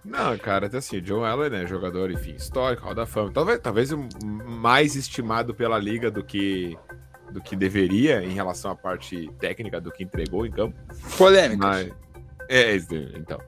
Não, 0.04 0.36
cara, 0.36 0.66
até 0.66 0.78
assim, 0.78 0.98
o 0.98 1.00
John 1.00 1.24
Allen, 1.24 1.50
né, 1.50 1.66
jogador, 1.66 2.10
enfim, 2.10 2.34
histórico, 2.34 2.84
Hall 2.84 2.94
da 2.94 3.06
Fama. 3.06 3.32
Talvez, 3.32 3.58
talvez 3.60 3.90
mais 4.22 4.96
estimado 4.96 5.54
pela 5.54 5.78
liga 5.78 6.10
do 6.10 6.22
que 6.22 6.76
do 7.32 7.40
que 7.40 7.56
deveria 7.56 8.22
em 8.22 8.32
relação 8.32 8.70
à 8.70 8.76
parte 8.76 9.28
técnica 9.40 9.80
do 9.80 9.90
que 9.90 10.04
entregou 10.04 10.46
em 10.46 10.52
campo. 10.52 10.78
Polêmica. 11.18 11.66
Mas, 11.66 11.92
é, 12.48 12.76
então, 13.16 13.40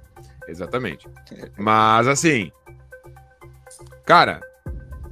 exatamente. 0.48 1.08
Mas, 1.56 2.08
assim, 2.08 2.50
cara, 4.04 4.40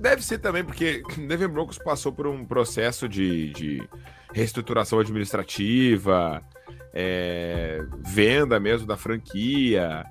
deve 0.00 0.24
ser 0.24 0.38
também 0.38 0.64
porque 0.64 1.02
Devin 1.28 1.48
Broncos 1.48 1.78
passou 1.78 2.12
por 2.12 2.26
um 2.26 2.44
processo 2.44 3.08
de, 3.08 3.52
de 3.52 3.88
reestruturação 4.32 4.98
administrativa, 4.98 6.42
é, 6.94 7.84
venda 8.00 8.60
mesmo 8.60 8.86
da 8.86 8.96
franquia, 8.96 10.06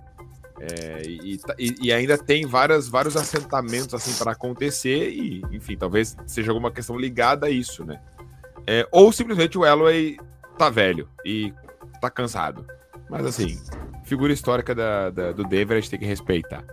é, 0.60 1.02
e, 1.06 1.40
e, 1.82 1.92
ainda 1.92 2.18
tem 2.18 2.46
várias, 2.46 2.88
vários 2.88 3.18
assentamentos 3.18 3.94
assim 3.94 4.14
para 4.14 4.34
acontecer 4.34 5.10
e, 5.10 5.42
enfim, 5.52 5.76
talvez 5.76 6.16
seja 6.28 6.52
alguma 6.52 6.72
questão 6.72 6.98
ligada 6.98 7.48
a 7.48 7.50
isso, 7.50 7.84
né? 7.84 8.00
É, 8.68 8.88
ou 8.92 9.12
simplesmente 9.12 9.58
o 9.58 9.66
Elway 9.66 10.18
tá 10.58 10.70
velho 10.70 11.10
e 11.26 11.54
tá 12.00 12.10
cansado. 12.10 12.66
Mas 13.10 13.26
assim, 13.26 13.60
figura 14.06 14.32
histórica 14.32 14.76
da, 14.76 15.10
da, 15.10 15.32
do 15.32 15.44
Denver 15.44 15.78
a 15.78 15.80
gente 15.82 15.90
tem 15.90 16.00
que 16.00 16.06
respeitar. 16.06 16.64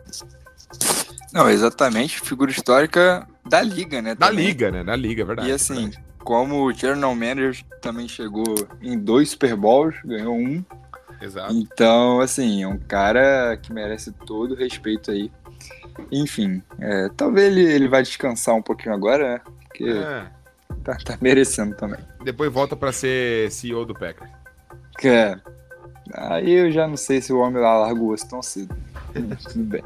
Não, 1.32 1.48
exatamente, 1.48 2.20
figura 2.20 2.50
histórica 2.50 3.26
da 3.48 3.62
liga, 3.62 4.02
né? 4.02 4.14
Da 4.14 4.28
também. 4.28 4.46
liga, 4.46 4.70
né? 4.70 4.84
Da 4.84 4.94
liga, 4.94 5.22
é 5.22 5.24
verdade. 5.24 5.48
E 5.48 5.52
assim, 5.52 5.90
verdade. 5.90 6.09
Como 6.24 6.64
o 6.64 6.72
General 6.72 7.14
Manager 7.14 7.64
também 7.80 8.08
chegou 8.08 8.44
em 8.80 8.98
dois 8.98 9.30
Super 9.30 9.56
Bowls, 9.56 9.96
ganhou 10.04 10.36
um. 10.36 10.64
Exato. 11.20 11.52
Então, 11.52 12.20
assim, 12.20 12.62
é 12.62 12.68
um 12.68 12.78
cara 12.78 13.56
que 13.56 13.72
merece 13.72 14.12
todo 14.12 14.52
o 14.52 14.56
respeito 14.56 15.10
aí. 15.10 15.30
Enfim, 16.10 16.62
é, 16.78 17.10
talvez 17.16 17.48
ele, 17.48 17.62
ele 17.62 17.88
vai 17.88 18.02
descansar 18.02 18.54
um 18.54 18.62
pouquinho 18.62 18.94
agora, 18.94 19.34
né? 19.34 19.40
Porque 19.66 19.90
é. 19.90 20.26
tá, 20.82 20.96
tá 20.96 21.18
merecendo 21.20 21.74
também. 21.74 22.00
Depois 22.24 22.50
volta 22.50 22.74
para 22.74 22.92
ser 22.92 23.50
CEO 23.50 23.84
do 23.84 23.94
Packers. 23.94 24.30
É. 25.04 25.38
Aí 26.14 26.50
eu 26.50 26.70
já 26.70 26.88
não 26.88 26.96
sei 26.96 27.20
se 27.20 27.32
o 27.32 27.38
homem 27.38 27.62
lá 27.62 27.92
osso 27.92 28.28
tão 28.28 28.42
cedo. 28.42 28.74
Tudo 29.12 29.64
bem. 29.64 29.84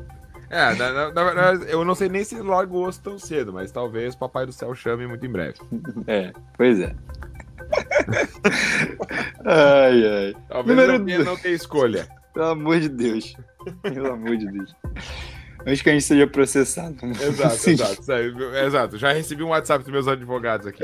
É, 0.50 0.74
na, 0.74 1.10
na, 1.10 1.24
verdade, 1.24 1.64
eu 1.68 1.84
não 1.84 1.94
sei 1.94 2.08
nem 2.08 2.24
se 2.24 2.40
larga 2.40 2.72
o 2.72 2.82
osso 2.82 3.00
tão 3.00 3.18
cedo, 3.18 3.52
mas 3.52 3.72
talvez 3.72 4.14
o 4.14 4.18
Papai 4.18 4.46
do 4.46 4.52
Céu 4.52 4.74
chame 4.74 5.06
muito 5.06 5.24
em 5.24 5.30
breve. 5.30 5.58
É, 6.06 6.32
pois 6.56 6.80
é. 6.80 6.94
ai, 9.44 10.06
ai. 10.06 10.36
Talvez 10.48 10.76
Número 10.76 10.98
não, 10.98 11.24
não 11.24 11.36
tenha 11.36 11.54
escolha. 11.54 12.08
Pelo 12.32 12.46
amor 12.46 12.80
de 12.80 12.88
Deus. 12.88 13.34
Pelo 13.82 14.12
amor 14.12 14.36
de 14.36 14.46
Deus. 14.50 14.74
Antes 15.66 15.80
que 15.80 15.90
a 15.90 15.92
gente 15.92 16.04
seja 16.04 16.26
processado. 16.26 16.94
Né? 17.02 17.12
Exato, 17.22 17.70
exato. 17.70 18.12
Exato. 18.66 18.98
Já 18.98 19.12
recebi 19.12 19.42
um 19.42 19.48
WhatsApp 19.48 19.82
dos 19.82 19.92
meus 19.92 20.08
advogados 20.08 20.66
aqui. 20.66 20.82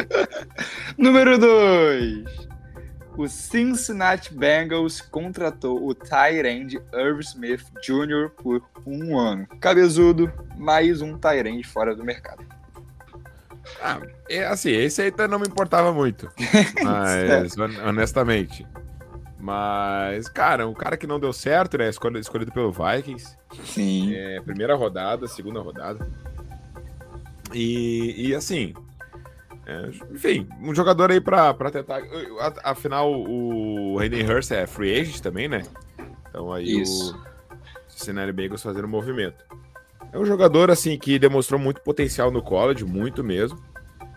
Número 0.96 1.38
2 1.38 2.50
o 3.20 3.28
Cincinnati 3.28 4.32
Bengals 4.32 5.02
contratou 5.02 5.86
o 5.86 5.94
Tyrande 5.94 6.80
Irv 6.90 7.20
Smith 7.20 7.66
Jr. 7.82 8.30
por 8.30 8.62
um 8.86 9.18
ano. 9.18 9.46
Cabezudo, 9.60 10.32
mais 10.56 11.02
um 11.02 11.18
Tyrande 11.18 11.62
fora 11.62 11.94
do 11.94 12.02
mercado. 12.02 12.42
Ah, 13.82 14.00
é, 14.26 14.46
assim, 14.46 14.70
esse 14.70 15.02
aí 15.02 15.12
não 15.28 15.38
me 15.38 15.46
importava 15.46 15.92
muito. 15.92 16.32
Mas, 16.82 17.54
honestamente. 17.86 18.66
Mas, 19.38 20.26
cara, 20.26 20.66
um 20.66 20.74
cara 20.74 20.96
que 20.96 21.06
não 21.06 21.20
deu 21.20 21.32
certo, 21.34 21.76
né? 21.76 21.90
Escolhido 21.90 22.52
pelo 22.52 22.72
Vikings. 22.72 23.36
Sim. 23.66 24.14
É, 24.14 24.40
primeira 24.40 24.74
rodada, 24.74 25.28
segunda 25.28 25.60
rodada. 25.60 26.08
E, 27.52 28.28
e 28.28 28.34
assim, 28.34 28.72
é, 29.70 29.88
enfim, 30.12 30.48
um 30.60 30.74
jogador 30.74 31.12
aí 31.12 31.20
pra, 31.20 31.54
pra 31.54 31.70
tentar. 31.70 32.02
Afinal, 32.64 33.08
o 33.12 34.00
Hayden 34.00 34.28
Hurst 34.28 34.50
é 34.50 34.66
free 34.66 35.00
agent 35.00 35.20
também, 35.20 35.46
né? 35.46 35.62
Então 36.28 36.52
aí 36.52 36.80
Isso. 36.80 37.14
o 37.14 37.88
Cincinnati 37.88 38.32
Bengals 38.32 38.64
fazendo 38.64 38.88
movimento. 38.88 39.44
É 40.12 40.18
um 40.18 40.26
jogador, 40.26 40.72
assim, 40.72 40.98
que 40.98 41.20
demonstrou 41.20 41.60
muito 41.60 41.80
potencial 41.82 42.32
no 42.32 42.42
college, 42.42 42.84
muito 42.84 43.22
mesmo. 43.22 43.60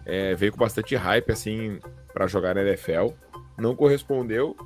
É, 0.07 0.33
veio 0.33 0.51
com 0.51 0.57
bastante 0.57 0.95
hype, 0.95 1.31
assim, 1.31 1.79
para 2.11 2.25
jogar 2.25 2.55
na 2.55 2.63
NFL. 2.63 3.09
Não 3.55 3.75
correspondeu. 3.75 4.57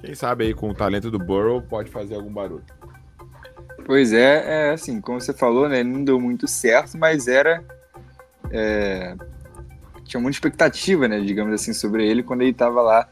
Quem 0.00 0.14
sabe 0.14 0.44
aí 0.44 0.54
com 0.54 0.70
o 0.70 0.74
talento 0.74 1.10
do 1.10 1.18
Burrow 1.18 1.60
pode 1.60 1.90
fazer 1.90 2.14
algum 2.14 2.32
barulho. 2.32 2.64
Pois 3.84 4.12
é, 4.12 4.68
é 4.68 4.70
assim, 4.70 5.00
como 5.00 5.20
você 5.20 5.32
falou, 5.32 5.68
né? 5.68 5.82
Não 5.82 6.04
deu 6.04 6.20
muito 6.20 6.46
certo, 6.46 6.96
mas 6.96 7.26
era 7.26 7.64
é, 8.52 9.16
tinha 10.04 10.20
muita 10.20 10.36
expectativa, 10.36 11.08
né, 11.08 11.20
digamos 11.20 11.52
assim, 11.54 11.72
sobre 11.72 12.06
ele 12.06 12.22
quando 12.22 12.42
ele 12.42 12.50
estava 12.50 12.82
lá 12.82 13.08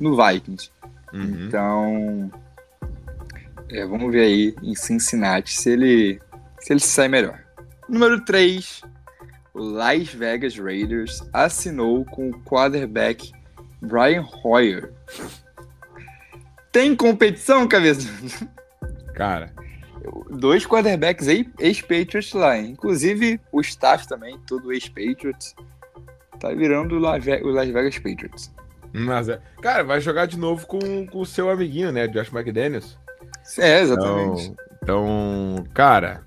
no 0.00 0.16
Vikings. 0.16 0.70
Uhum. 1.12 1.46
Então, 1.46 2.32
é, 3.70 3.86
vamos 3.86 4.10
ver 4.12 4.22
aí 4.22 4.54
em 4.62 4.74
Cincinnati 4.74 5.54
se 5.54 5.70
ele 5.70 6.20
se 6.60 6.72
ele 6.72 6.80
sai 6.80 7.08
melhor. 7.08 7.40
Número 7.88 8.24
3, 8.24 8.82
o 9.52 9.60
Las 9.60 10.08
Vegas 10.08 10.56
Raiders 10.56 11.22
assinou 11.32 12.04
com 12.04 12.30
o 12.30 12.40
quarterback 12.42 13.32
Brian 13.80 14.24
Hoyer. 14.42 14.92
Tem 16.70 16.94
competição, 16.96 17.66
cabeça? 17.68 18.08
Cara, 19.14 19.52
dois 20.30 20.66
quarterbacks 20.66 21.28
ex-Patriots 21.58 22.32
lá, 22.32 22.58
hein? 22.58 22.70
inclusive 22.70 23.40
o 23.50 23.60
staff 23.60 24.08
também, 24.08 24.38
todo 24.46 24.72
ex-Patriots. 24.72 25.54
Tá 26.42 26.48
virando 26.48 26.96
o 26.96 26.98
Las 26.98 27.24
Vegas 27.24 27.98
Patriots. 27.98 28.52
Mas 28.92 29.28
é. 29.28 29.40
Cara, 29.62 29.84
vai 29.84 30.00
jogar 30.00 30.26
de 30.26 30.36
novo 30.36 30.66
com, 30.66 31.06
o 31.14 31.24
seu 31.24 31.48
amiguinho, 31.48 31.92
né? 31.92 32.08
Josh 32.08 32.32
McDaniels. 32.32 32.98
É, 33.56 33.80
exatamente. 33.80 34.52
Então, 34.82 35.54
então 35.54 35.64
cara. 35.72 36.24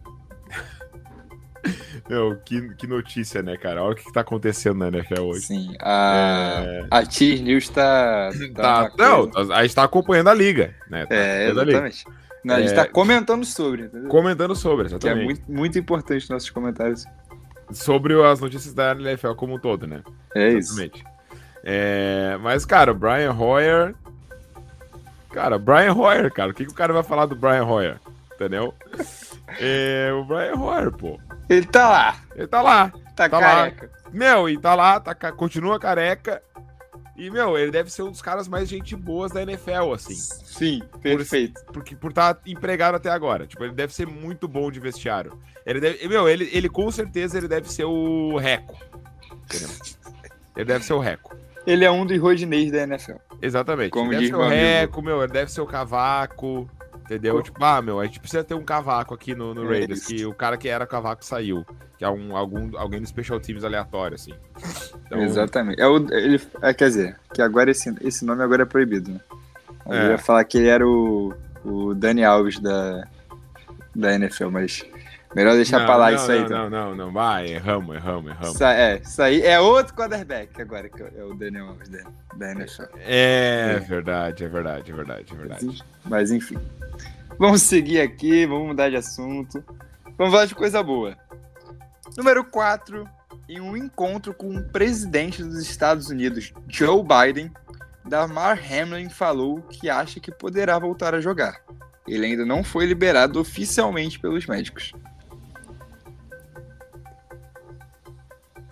Meu, 2.10 2.38
que, 2.45 2.74
que 2.75 2.88
notícia, 2.88 3.43
né, 3.43 3.57
cara? 3.57 3.84
Olha 3.84 3.91
o 3.91 3.95
que, 3.95 4.05
que 4.05 4.13
tá 4.13 4.22
acontecendo 4.22 4.77
na 4.77 4.88
NFL 4.88 5.22
hoje. 5.22 5.48
Sim, 5.48 5.75
a, 5.81 6.63
é... 6.65 6.88
a 6.89 7.05
T 7.05 7.39
News 7.39 7.67
tá. 7.67 8.29
tá, 8.55 8.89
tá 8.89 8.93
não, 8.98 9.29
a 9.51 9.63
gente 9.63 9.75
tá 9.75 9.84
acompanhando 9.84 10.29
a 10.29 10.34
liga, 10.34 10.74
né? 10.89 11.05
Tá 11.07 11.13
é, 11.13 11.50
exatamente. 11.50 12.05
Não, 12.41 12.55
a 12.55 12.62
gente 12.62 12.72
é... 12.72 12.75
tá 12.75 12.88
comentando 12.88 13.43
sobre, 13.43 13.84
entendeu? 13.84 14.07
Comentando 14.07 14.55
sobre, 14.55 14.86
exatamente. 14.86 15.17
Que 15.17 15.22
é 15.22 15.25
muito, 15.25 15.51
muito 15.51 15.77
importante 15.77 16.29
nossos 16.29 16.50
comentários 16.50 17.05
sobre 17.72 18.22
as 18.24 18.39
notícias 18.39 18.74
da 18.74 18.91
NFL 18.91 19.34
como 19.34 19.55
um 19.55 19.60
todo, 19.60 19.88
né? 19.88 20.03
É 20.34 20.50
Exatamente. 20.50 20.98
isso. 20.98 21.15
É, 21.63 22.38
mas, 22.41 22.65
cara, 22.65 22.91
o 22.91 22.95
Brian 22.95 23.34
Hoyer. 23.34 23.95
Cara, 25.31 25.57
Brian 25.57 25.93
Hoyer, 25.93 26.31
cara. 26.31 26.51
O 26.51 26.53
que, 26.53 26.65
que 26.65 26.72
o 26.72 26.75
cara 26.75 26.93
vai 26.93 27.03
falar 27.03 27.25
do 27.25 27.36
Brian 27.36 27.65
Hoyer? 27.65 28.00
Entendeu? 28.34 28.74
É, 29.60 30.12
o 30.13 30.24
Brian 30.24 30.55
Hoyer, 30.55 30.91
pô. 30.91 31.19
Ele 31.50 31.65
tá 31.65 31.89
lá. 31.89 32.15
Ele 32.36 32.48
tá 32.48 32.62
lá. 32.62 32.89
Tá, 33.15 33.29
tá 33.29 33.39
careca. 33.39 33.89
Lá. 33.91 34.12
Meu, 34.12 34.50
e 34.50 34.57
tá 34.57 34.75
lá, 34.75 35.00
tá, 35.00 35.13
continua 35.31 35.79
careca. 35.79 36.41
E, 37.15 37.29
meu, 37.29 37.57
ele 37.57 37.72
deve 37.72 37.89
ser 37.89 38.03
um 38.03 38.12
dos 38.12 38.22
caras 38.22 38.48
mais 38.48 38.67
gente 38.67 38.95
boas 38.95 39.31
da 39.31 39.41
NFL, 39.41 39.93
assim. 39.93 40.15
Sim, 40.15 40.81
perfeito. 41.01 41.63
Por, 41.65 41.74
porque, 41.74 41.95
por 41.95 42.10
estar 42.10 42.34
tá 42.34 42.41
empregado 42.45 42.95
até 42.95 43.10
agora. 43.10 43.48
Tipo, 43.48 43.63
ele 43.63 43.74
deve 43.74 43.93
ser 43.93 44.05
muito 44.05 44.48
bom 44.48 44.69
de 44.69 44.79
vestiário. 44.81 45.39
Ele 45.65 45.79
deve, 45.79 46.07
meu, 46.07 46.27
ele, 46.27 46.50
ele 46.51 46.67
com 46.67 46.91
certeza 46.91 47.38
ele 47.38 47.48
deve 47.48 47.72
ser 47.72 47.86
o 47.86 48.38
Reco. 48.38 48.77
Entendeu? 49.45 49.69
Ele 50.55 50.65
deve 50.65 50.84
ser 50.84 50.93
o 50.93 51.00
Reco. 51.00 51.36
Ele 51.65 51.86
é 51.86 51.91
um 51.91 52.05
dos 52.05 52.19
rodinês 52.19 52.72
da 52.72 52.84
NFL. 52.84 53.15
Exatamente. 53.41 53.91
Como 53.91 54.12
ele 54.12 54.22
deve 54.22 54.27
ser 54.27 54.36
o 54.36 54.48
Reco, 54.48 55.01
meu, 55.01 55.24
ele 55.24 55.31
deve 55.31 55.51
ser 55.51 55.62
o 55.62 55.65
Cavaco. 55.65 56.69
Entendeu? 57.05 57.39
Tipo, 57.39 57.63
ah, 57.63 57.83
meu, 57.83 58.00
a 58.00 58.05
gente 58.05 58.19
precisa 58.19 58.43
ter 58.43 58.55
um 58.55 58.63
cavaco 58.63 59.13
aqui 59.13 59.35
no, 59.35 59.53
no 59.53 59.63
é 59.65 59.77
Raiders, 59.77 60.07
que 60.07 60.25
o 60.25 60.33
cara 60.33 60.57
que 60.57 60.67
era 60.67 60.88
cavaco 60.88 61.24
saiu. 61.24 61.63
Que 62.00 62.03
é 62.03 62.09
um, 62.09 62.35
algum, 62.35 62.75
alguém 62.75 63.00
do 63.00 63.07
Special 63.07 63.39
Teams 63.39 63.63
aleatório, 63.63 64.15
assim. 64.15 64.33
Então... 65.05 65.21
Exatamente. 65.21 65.79
É 65.79 65.88
o, 65.88 65.97
ele, 66.12 66.41
é, 66.63 66.74
quer 66.74 66.88
dizer, 66.88 67.19
que 67.31 67.43
agora 67.43 67.69
esse, 67.69 67.93
esse 68.01 68.25
nome 68.25 68.41
agora 68.41 68.63
é 68.63 68.65
proibido, 68.65 69.12
né? 69.12 69.19
Eu 69.85 69.93
é. 69.93 70.12
ia 70.13 70.17
falar 70.17 70.43
que 70.45 70.57
ele 70.57 70.67
era 70.67 70.85
o, 70.85 71.31
o 71.63 71.93
Dani 71.93 72.24
Alves 72.24 72.59
da, 72.59 73.07
da 73.95 74.15
NFL, 74.15 74.50
mas 74.50 74.83
melhor 75.36 75.56
deixar 75.56 75.80
não, 75.80 75.86
pra 75.86 75.98
lá 75.98 76.10
não, 76.10 76.15
isso 76.15 76.32
aí. 76.32 76.39
Não, 76.39 76.46
então. 76.46 76.70
não, 76.70 76.89
não, 76.89 76.96
não, 76.96 77.12
vai, 77.12 77.48
erramos, 77.48 77.96
erramos, 77.96 78.32
erramos. 78.32 78.56
Isso, 78.56 78.63
é, 78.63 79.01
isso 79.04 79.22
aí 79.22 79.42
é 79.42 79.60
outro 79.60 79.94
quarterback 79.94 80.62
agora, 80.62 80.89
que 80.89 81.04
é 81.04 81.24
o 81.24 81.36
Daniel 81.36 81.68
Alves 81.68 81.89
da, 81.89 82.00
da 82.36 82.51
NFL. 82.54 82.84
É, 83.00 83.75
é, 83.75 83.80
verdade, 83.80 84.44
é 84.44 84.48
verdade, 84.48 84.92
é 84.92 84.96
verdade, 84.96 85.34
é 85.34 85.36
verdade. 85.36 85.84
Mas, 86.06 86.32
enfim. 86.32 86.58
Vamos 87.38 87.62
seguir 87.63 88.00
aqui, 88.00 88.46
vamos 88.46 88.70
mudar 88.70 88.89
de 88.89 88.96
assunto. 88.96 89.63
Vamos 90.18 90.34
falar 90.34 90.46
de 90.46 90.56
coisa 90.56 90.82
boa. 90.82 91.18
Número 92.18 92.44
4. 92.46 93.08
Em 93.48 93.60
um 93.60 93.75
encontro 93.75 94.34
com 94.34 94.56
o 94.56 94.63
presidente 94.63 95.44
dos 95.44 95.60
Estados 95.60 96.10
Unidos, 96.10 96.51
Joe 96.68 97.04
Biden, 97.04 97.51
Damar 98.08 98.60
Hamlin 98.60 99.10
falou 99.10 99.62
que 99.63 99.89
acha 99.89 100.20
que 100.20 100.32
poderá 100.32 100.80
voltar 100.80 101.13
a 101.13 101.22
jogar. 101.22 101.60
ele 102.08 102.25
ainda 102.25 102.46
não 102.46 102.63
foi 102.63 102.86
liberado 102.86 103.39
oficialmente 103.39 104.20
pelos 104.20 104.46
médicos. 104.46 104.94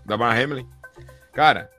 Da 0.05 0.17
Mar 0.17 0.37
Hamlin? 0.37 0.67
Cara, 1.33 1.69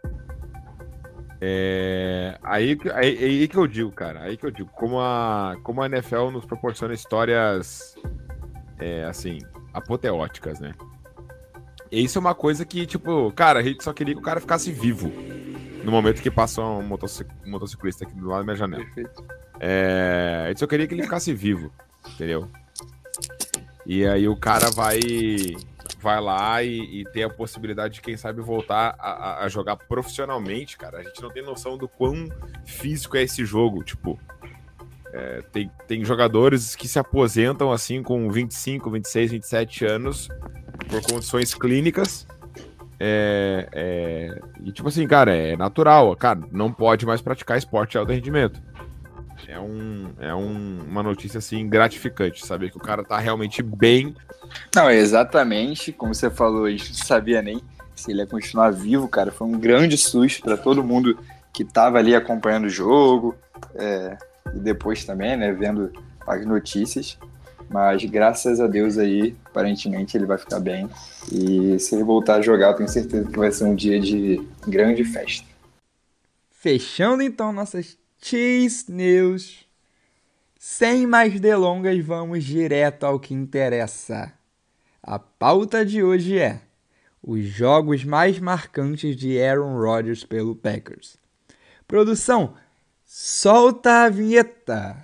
é... 1.47 2.39
Aí, 2.43 2.79
aí, 2.95 3.25
aí, 3.25 3.49
que 3.49 3.57
eu 3.57 3.67
digo, 3.67 3.93
cara. 3.93 4.23
Aí 4.23 4.37
que 4.37 4.47
eu 4.47 4.51
digo. 4.51 4.71
Como 4.73 4.99
a, 4.99 5.57
como 5.63 5.83
a 5.83 5.87
NFL 5.87 6.31
nos 6.31 6.47
proporciona 6.47 6.95
histórias, 6.95 7.95
é, 8.79 9.05
assim, 9.05 9.39
apoteóticas, 9.73 10.59
né? 10.59 10.75
E 11.93 12.03
isso 12.03 12.17
é 12.17 12.21
uma 12.21 12.35
coisa 12.35 12.65
que, 12.65 12.87
tipo, 12.87 13.31
cara, 13.33 13.61
a 13.61 13.63
gente 13.63 13.85
só 13.85 13.93
queria 13.93 14.15
que 14.15 14.21
o 14.21 14.25
cara 14.25 14.41
ficasse 14.41 14.73
vivo 14.73 15.13
no 15.85 15.93
momento 15.93 16.23
que 16.23 16.31
passa 16.31 16.63
um 16.63 16.83
motociclista 17.45 18.05
aqui 18.05 18.15
do 18.15 18.27
lado 18.27 18.39
da 18.39 18.45
minha 18.45 18.57
janela. 18.57 18.83
Perfeito. 18.83 19.25
É, 19.61 20.45
a 20.47 20.49
gente 20.49 20.61
só 20.61 20.67
queria 20.67 20.87
que 20.87 20.95
ele 20.95 21.03
ficasse 21.03 21.33
vivo, 21.35 21.71
entendeu? 22.09 22.49
E 23.85 24.07
aí 24.07 24.27
o 24.27 24.35
cara 24.35 24.71
vai 24.71 24.99
vai 26.05 26.21
lá 26.21 26.63
e, 26.63 27.01
e 27.01 27.05
tem 27.07 27.25
a 27.25 27.31
possibilidade 27.31 27.95
de, 27.95 28.03
quem 28.03 28.15
sabe, 28.15 28.43
voltar 28.43 28.95
a, 28.99 29.43
a, 29.43 29.49
jogar 29.49 29.77
profissionalmente, 29.77 30.77
cara. 30.77 30.99
A 30.99 31.03
gente 31.03 31.23
não 31.23 31.31
tem 31.31 31.43
noção 31.43 31.79
do 31.79 31.89
quão 31.89 32.29
físico 32.67 33.17
é 33.17 33.23
esse 33.23 33.43
jogo. 33.47 33.83
Tipo, 33.83 34.21
é, 35.13 35.43
tem, 35.51 35.71
tem 35.89 36.05
jogadores 36.05 36.77
que 36.77 36.87
se 36.87 36.99
aposentam 36.99 37.73
assim 37.73 38.03
com 38.03 38.31
25, 38.31 38.91
26, 38.91 39.31
27 39.31 39.87
anos 39.87 40.29
por 40.89 41.01
condições 41.11 41.55
clínicas. 41.55 42.27
É, 43.01 43.69
é, 43.73 44.41
e 44.63 44.73
tipo 44.73 44.89
assim, 44.89 45.07
cara, 45.07 45.35
é 45.35 45.57
natural. 45.57 46.15
Cara, 46.17 46.41
não 46.53 46.71
pode 46.71 47.07
mais 47.07 47.23
praticar 47.23 47.57
esporte 47.57 47.93
de 47.93 47.99
alto 47.99 48.13
rendimento. 48.13 48.63
É, 49.49 49.59
um, 49.59 50.11
é 50.19 50.35
um, 50.35 50.81
uma 50.87 51.03
notícia 51.03 51.39
assim 51.39 51.69
gratificante, 51.69 52.47
saber 52.47 52.71
que 52.71 52.77
o 52.77 52.81
cara 52.81 53.05
tá 53.05 53.19
realmente 53.19 53.63
bem. 53.63 54.15
Não, 54.75 54.91
exatamente, 54.91 55.93
como 55.93 56.15
você 56.15 56.31
falou, 56.31 56.65
a 56.65 56.71
gente 56.71 56.89
não 56.89 57.07
sabia 57.07 57.43
nem 57.43 57.63
se 57.95 58.11
ele 58.11 58.21
ia 58.21 58.27
continuar 58.27 58.71
vivo, 58.73 59.09
cara. 59.09 59.31
Foi 59.31 59.47
um 59.47 59.59
grande 59.59 59.97
susto 59.97 60.43
para 60.43 60.57
todo 60.57 60.83
mundo 60.83 61.19
que 61.53 61.65
tava 61.65 61.99
ali 61.99 62.15
acompanhando 62.15 62.65
o 62.65 62.71
jogo 62.71 63.35
é, 63.75 64.19
e 64.55 64.59
depois 64.59 65.05
também, 65.05 65.37
né, 65.37 65.53
vendo 65.53 65.93
as 66.27 66.45
notícias. 66.45 67.19
Mas 67.71 68.05
graças 68.05 68.61
a 68.61 68.67
Deus 68.67 68.99
aí, 68.99 69.35
aparentemente 69.47 70.17
ele 70.17 70.27
vai 70.27 70.37
ficar 70.37 70.61
bem. 70.61 70.89
E 71.33 71.79
se 71.79 71.95
ele 71.95 72.05
voltar 72.05 72.37
a 72.37 72.43
jogar, 72.43 72.69
eu 72.69 72.75
tenho 72.75 72.89
certeza 72.89 73.29
que 73.29 73.39
vai 73.39 73.51
ser 73.51 73.65
um 73.65 73.75
dia 73.75 73.99
de 73.99 74.47
grande 74.67 75.05
festa. 75.05 75.47
Fechando 76.51 77.23
então 77.23 77.53
nossas 77.53 77.97
Cheese 78.27 78.91
News. 78.91 79.69
Sem 80.59 81.07
mais 81.07 81.39
delongas, 81.39 82.03
vamos 82.03 82.43
direto 82.43 83.05
ao 83.05 83.21
que 83.21 83.35
interessa. 83.35 84.33
A 85.03 85.19
pauta 85.19 85.85
de 85.85 86.03
hoje 86.03 86.39
é 86.39 86.63
os 87.23 87.45
jogos 87.45 88.03
mais 88.03 88.39
marcantes 88.39 89.15
de 89.15 89.39
Aaron 89.39 89.79
Rodgers 89.79 90.25
pelo 90.25 90.57
Packers. 90.57 91.19
Produção, 91.87 92.55
solta 93.05 94.05
a 94.05 94.09
vinheta. 94.09 94.97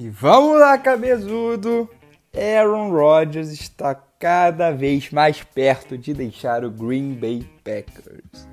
E 0.00 0.08
vamos 0.10 0.60
lá, 0.60 0.78
cabezudo! 0.78 1.90
Aaron 2.32 2.92
Rodgers 2.92 3.48
está 3.48 3.96
cada 3.96 4.70
vez 4.70 5.10
mais 5.10 5.42
perto 5.42 5.98
de 5.98 6.14
deixar 6.14 6.64
o 6.64 6.70
Green 6.70 7.14
Bay 7.14 7.44
Packers. 7.64 8.46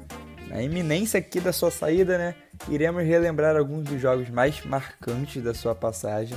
Na 0.47 0.63
iminência 0.63 1.19
aqui 1.19 1.39
da 1.39 1.53
sua 1.53 1.69
saída, 1.69 2.17
né? 2.17 2.33
Iremos 2.67 3.03
relembrar 3.03 3.55
alguns 3.55 3.83
dos 3.83 4.01
jogos 4.01 4.27
mais 4.27 4.65
marcantes 4.65 5.43
da 5.43 5.53
sua 5.53 5.75
passagem, 5.75 6.35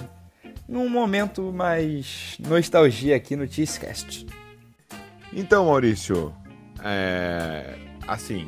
num 0.69 0.91
momento 0.91 1.51
mais 1.55 2.37
nostalgia 2.47 3.17
aqui 3.17 3.35
no 3.35 3.51
Cheesecast. 3.51 4.27
Então, 5.33 5.65
Maurício, 5.65 6.35
é... 6.85 7.79
assim, 8.07 8.47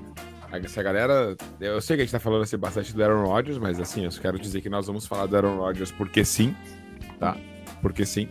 essa 0.53 0.83
galera. 0.83 1.37
Eu 1.61 1.81
sei 1.81 1.97
que 1.97 2.03
a 2.03 2.05
gente 2.05 2.13
tá 2.13 2.21
falando 2.21 2.43
assim, 2.43 2.57
bastante 2.57 2.95
do 2.95 3.03
Aaron 3.03 3.25
Rodgers, 3.25 3.59
mas 3.59 3.81
assim, 3.81 4.05
eu 4.05 4.11
só 4.11 4.21
quero 4.21 4.39
dizer 4.39 4.61
que 4.61 4.69
nós 4.69 4.87
vamos 4.87 5.07
falar 5.07 5.27
do 5.27 5.37
Aaron 5.37 5.57
Rodgers 5.57 5.91
porque 5.93 6.25
sim, 6.25 6.55
tá? 7.19 7.37
Porque 7.81 8.05
sim. 8.05 8.29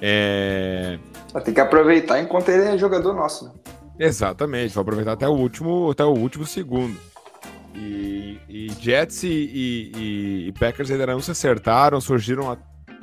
É... 0.00 0.98
Tem 1.44 1.54
que 1.54 1.60
aproveitar 1.60 2.20
enquanto 2.20 2.48
ele 2.50 2.64
é 2.64 2.78
jogador 2.78 3.14
nosso, 3.14 3.46
né? 3.46 3.52
Exatamente, 3.98 4.74
vou 4.74 4.82
aproveitar 4.82 5.12
até 5.12 5.26
o 5.26 5.32
último, 5.32 5.90
até 5.90 6.04
o 6.04 6.12
último 6.12 6.46
segundo. 6.46 6.96
E, 7.74 8.38
e 8.48 8.68
Jets 8.80 9.24
e, 9.24 9.28
e, 9.28 10.48
e, 10.48 10.52
Packers 10.52 10.90
ainda 10.90 11.06
não 11.06 11.20
se 11.20 11.30
acertaram, 11.30 12.00
surgiram 12.00 12.50
a, 12.50 12.56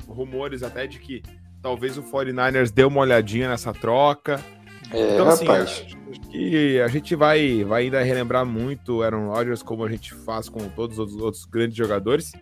rumores 0.08 0.62
até 0.62 0.86
de 0.86 0.98
que 0.98 1.22
talvez 1.62 1.98
o 1.98 2.02
49ers 2.02 2.70
dê 2.72 2.84
uma 2.84 3.00
olhadinha 3.00 3.48
nessa 3.48 3.72
troca. 3.72 4.40
É, 4.92 5.14
então, 5.14 5.28
assim, 5.28 5.44
rapaz. 5.46 5.84
Acho 6.10 6.20
que 6.30 6.80
a 6.80 6.88
gente 6.88 7.14
vai, 7.14 7.64
vai 7.64 7.84
ainda 7.84 8.02
relembrar 8.02 8.44
muito 8.46 9.02
Aaron 9.02 9.28
Rodgers, 9.28 9.62
como 9.62 9.84
a 9.84 9.88
gente 9.88 10.14
faz 10.14 10.48
com 10.48 10.68
todos 10.68 10.98
os 10.98 11.16
outros 11.16 11.44
grandes 11.44 11.76
jogadores. 11.76 12.32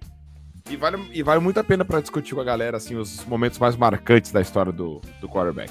E 0.70 0.76
vale, 0.76 0.98
e 1.12 1.22
vale 1.22 1.40
muito 1.40 1.60
a 1.60 1.64
pena 1.64 1.84
para 1.84 2.00
discutir 2.00 2.34
com 2.34 2.40
a 2.40 2.44
galera 2.44 2.76
assim, 2.78 2.96
os 2.96 3.24
momentos 3.26 3.58
mais 3.58 3.76
marcantes 3.76 4.32
da 4.32 4.40
história 4.40 4.72
do, 4.72 5.00
do 5.20 5.28
quarterback. 5.28 5.70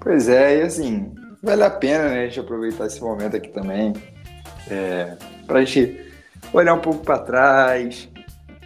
Pois 0.00 0.28
é, 0.28 0.58
e 0.58 0.62
assim, 0.62 1.12
vale 1.42 1.64
a 1.64 1.70
pena 1.70 2.08
né, 2.08 2.22
a 2.22 2.26
gente 2.26 2.40
aproveitar 2.40 2.86
esse 2.86 3.00
momento 3.00 3.36
aqui 3.36 3.48
também 3.48 3.92
é, 4.70 5.16
para 5.46 5.58
a 5.58 5.64
gente 5.64 5.98
olhar 6.52 6.74
um 6.74 6.80
pouco 6.80 7.04
para 7.04 7.18
trás, 7.18 8.08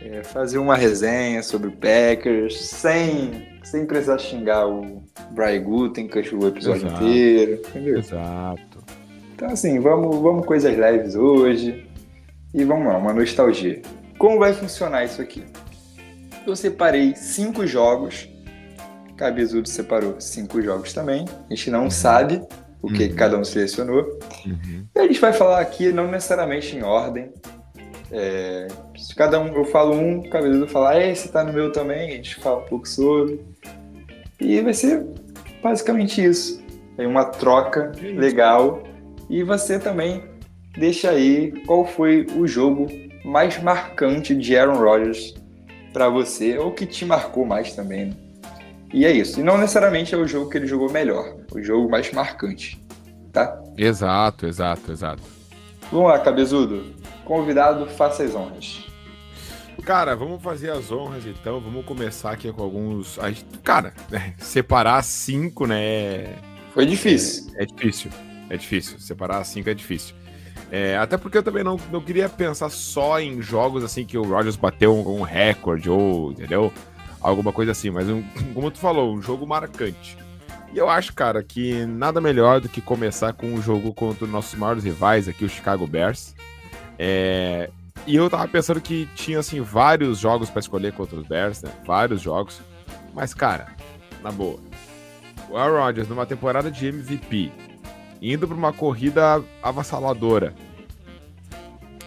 é, 0.04 0.22
fazer 0.22 0.58
uma 0.58 0.76
resenha 0.76 1.42
sobre 1.42 1.68
o 1.68 1.72
Packers, 1.72 2.60
sem, 2.60 3.48
sem 3.62 3.86
precisar 3.86 4.18
xingar 4.18 4.66
o 4.66 5.02
Brian 5.30 5.62
Gutenkast 5.62 6.34
o 6.34 6.46
episódio 6.46 6.86
Exato. 6.86 7.04
inteiro, 7.04 7.52
entendeu? 7.68 7.98
Exato. 7.98 8.84
Então, 9.34 9.48
assim, 9.48 9.80
vamos, 9.80 10.16
vamos 10.20 10.46
coisas 10.46 10.76
leves 10.76 11.14
hoje 11.14 11.88
e 12.52 12.64
vamos 12.64 12.86
lá, 12.86 12.98
uma 12.98 13.14
nostalgia. 13.14 13.80
Como 14.18 14.38
vai 14.38 14.52
funcionar 14.52 15.04
isso 15.04 15.22
aqui? 15.22 15.42
Eu 16.46 16.54
separei 16.54 17.14
cinco 17.16 17.66
jogos, 17.66 18.28
Cabezudo 19.16 19.68
separou 19.68 20.20
cinco 20.20 20.60
jogos 20.60 20.92
também, 20.92 21.24
a 21.50 21.54
gente 21.54 21.70
não 21.70 21.84
uhum. 21.84 21.90
sabe 21.90 22.42
o 22.82 22.92
que 22.92 23.04
uhum. 23.04 23.14
cada 23.16 23.38
um 23.38 23.44
selecionou. 23.44 24.18
Uhum. 24.44 24.86
E 24.94 24.98
a 24.98 25.06
gente 25.06 25.18
vai 25.18 25.32
falar 25.32 25.60
aqui 25.60 25.90
não 25.90 26.10
necessariamente 26.10 26.76
em 26.76 26.82
ordem, 26.82 27.32
é, 28.16 28.68
se 28.96 29.12
cada 29.12 29.40
um, 29.40 29.53
eu 29.53 29.64
falo 29.64 29.92
um, 29.92 30.20
o 30.20 30.31
cabeludo 30.31 30.68
fala, 30.68 30.90
ah, 30.90 31.05
esse 31.05 31.33
tá 31.33 31.42
no 31.42 31.53
meu 31.53 31.72
também, 31.72 32.11
a 32.11 32.12
gente 32.12 32.37
fala 32.37 32.61
um 32.61 32.66
pouco 32.66 32.88
sobre. 32.88 33.40
E 34.40 34.61
vai 34.61 34.72
ser 34.72 35.05
basicamente 35.61 36.24
isso. 36.24 36.62
É 36.96 37.05
uma 37.05 37.24
troca 37.24 37.90
legal. 38.00 38.85
E 39.29 39.42
você 39.42 39.81
também 39.81 40.22
deixa 40.79 41.11
aí 41.11 41.61
qual 41.66 41.85
foi 41.85 42.24
o 42.37 42.46
jogo 42.46 42.87
mais 43.24 43.61
marcante 43.61 44.33
de 44.33 44.57
Aaron 44.57 44.79
Rodgers 44.79 45.35
para 45.92 46.09
você, 46.09 46.57
ou 46.57 46.70
que 46.70 46.87
te 46.87 47.05
marcou 47.05 47.44
mais 47.44 47.74
também. 47.74 48.07
Né? 48.07 48.16
E 48.92 49.05
é 49.05 49.11
isso. 49.11 49.40
E 49.40 49.42
não 49.42 49.59
necessariamente 49.59 50.14
é 50.14 50.18
o 50.18 50.27
jogo 50.27 50.48
que 50.48 50.57
ele 50.57 50.68
jogou 50.68 50.88
melhor, 50.88 51.35
o 51.53 51.61
jogo 51.61 51.90
mais 51.90 52.12
marcante, 52.12 52.81
tá? 53.33 53.61
Exato, 53.77 54.46
exato, 54.46 54.92
exato. 54.92 55.22
Vamos 55.90 56.11
lá, 56.11 56.18
cabezudo. 56.20 56.94
Convidado, 57.24 57.87
faça 57.87 58.22
as 58.22 58.34
honras. 58.34 58.84
Cara, 59.84 60.14
vamos 60.16 60.42
fazer 60.42 60.70
as 60.70 60.90
honras 60.90 61.26
então. 61.26 61.60
Vamos 61.60 61.84
começar 61.84 62.30
aqui 62.30 62.50
com 62.52 62.62
alguns. 62.62 63.18
Cara, 63.62 63.92
né, 64.10 64.34
separar 64.38 65.02
cinco, 65.02 65.66
né? 65.66 66.37
Foi 66.72 66.87
difícil. 66.87 67.52
É, 67.56 67.62
é, 67.62 67.66
difícil. 67.66 68.10
É 68.50 68.56
difícil. 68.56 68.98
Separar 68.98 69.44
cinco 69.44 69.68
é 69.68 69.74
difícil. 69.74 70.14
É, 70.70 70.96
até 70.96 71.16
porque 71.16 71.38
eu 71.38 71.42
também 71.42 71.62
não, 71.62 71.78
não 71.92 72.00
queria 72.00 72.28
pensar 72.28 72.68
só 72.70 73.20
em 73.20 73.40
jogos 73.40 73.84
assim 73.84 74.04
que 74.04 74.16
o 74.16 74.22
Rogers 74.24 74.56
bateu 74.56 74.94
um, 74.94 75.20
um 75.20 75.22
recorde 75.22 75.90
ou, 75.90 76.32
entendeu? 76.32 76.72
Alguma 77.20 77.52
coisa 77.52 77.72
assim, 77.72 77.90
mas 77.90 78.08
um, 78.08 78.22
como 78.54 78.70
tu 78.70 78.78
falou, 78.78 79.14
um 79.14 79.22
jogo 79.22 79.46
marcante. 79.46 80.16
E 80.72 80.78
eu 80.78 80.88
acho, 80.88 81.12
cara, 81.14 81.42
que 81.42 81.87
nada 81.87 82.20
melhor 82.20 82.60
do 82.60 82.68
que 82.68 82.80
começar 82.80 83.32
com 83.32 83.46
um 83.46 83.62
jogo 83.62 83.94
contra 83.94 84.24
os 84.24 84.30
nossos 84.30 84.58
maiores 84.58 84.82
rivais 84.82 85.28
aqui, 85.28 85.44
o 85.44 85.48
Chicago 85.48 85.87
Bears. 85.87 86.34
É, 86.98 87.70
e 88.07 88.16
eu 88.16 88.28
tava 88.28 88.46
pensando 88.48 88.80
que 88.80 89.09
tinha, 89.14 89.38
assim, 89.38 89.61
vários 89.61 90.18
jogos 90.18 90.50
para 90.50 90.61
escolher 90.61 90.92
contra 90.92 91.16
os 91.16 91.26
Bears, 91.26 91.62
né? 91.62 91.70
Vários 91.87 92.20
jogos. 92.20 92.61
Mas, 93.14 93.33
cara, 93.33 93.68
na 94.22 94.30
boa. 94.30 94.59
O 95.48 95.57
Aaron 95.57 95.78
Rodgers, 95.78 96.09
numa 96.09 96.26
temporada 96.26 96.70
de 96.70 96.87
MVP, 96.87 97.52
indo 98.20 98.46
para 98.46 98.57
uma 98.57 98.72
corrida 98.72 99.42
avassaladora 99.62 100.54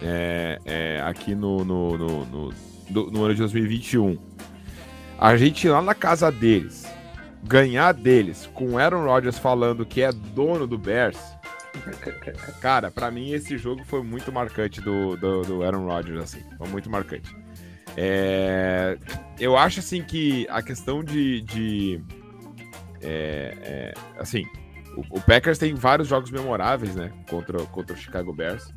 é, 0.02 0.58
é, 0.64 1.02
aqui 1.04 1.34
no, 1.34 1.64
no, 1.64 1.98
no, 1.98 2.24
no, 2.24 3.10
no 3.10 3.24
ano 3.24 3.34
de 3.34 3.40
2021. 3.40 4.18
A 5.18 5.36
gente 5.36 5.66
ir 5.66 5.70
lá 5.70 5.82
na 5.82 5.94
casa 5.94 6.30
deles, 6.30 6.86
ganhar 7.42 7.92
deles, 7.92 8.48
com 8.54 8.78
Aaron 8.78 9.04
Rodgers 9.04 9.38
falando 9.38 9.84
que 9.84 10.00
é 10.00 10.12
dono 10.12 10.66
do 10.66 10.78
Bears. 10.78 11.18
Cara, 12.60 12.90
para 12.90 13.10
mim 13.10 13.32
esse 13.32 13.56
jogo 13.56 13.84
foi 13.84 14.02
muito 14.02 14.32
marcante 14.32 14.80
do, 14.80 15.16
do, 15.16 15.42
do 15.42 15.62
Aaron 15.62 15.86
Rodgers, 15.86 16.22
assim. 16.22 16.42
Foi 16.56 16.68
muito 16.68 16.90
marcante. 16.90 17.34
É, 17.96 18.96
eu 19.40 19.56
acho, 19.56 19.80
assim, 19.80 20.02
que 20.02 20.46
a 20.50 20.62
questão 20.62 21.02
de... 21.02 21.40
de 21.42 22.00
é, 23.00 23.56
é, 23.60 23.94
assim, 24.18 24.44
o, 24.96 25.18
o, 25.18 25.20
Packers 25.20 25.58
tem 25.58 25.74
vários 25.74 26.08
jogos 26.08 26.30
memoráveis, 26.30 26.94
né? 26.94 27.12
Contra, 27.28 27.58
contra 27.66 27.94
o 27.94 27.98
Chicago 27.98 28.32
Bears. 28.32 28.72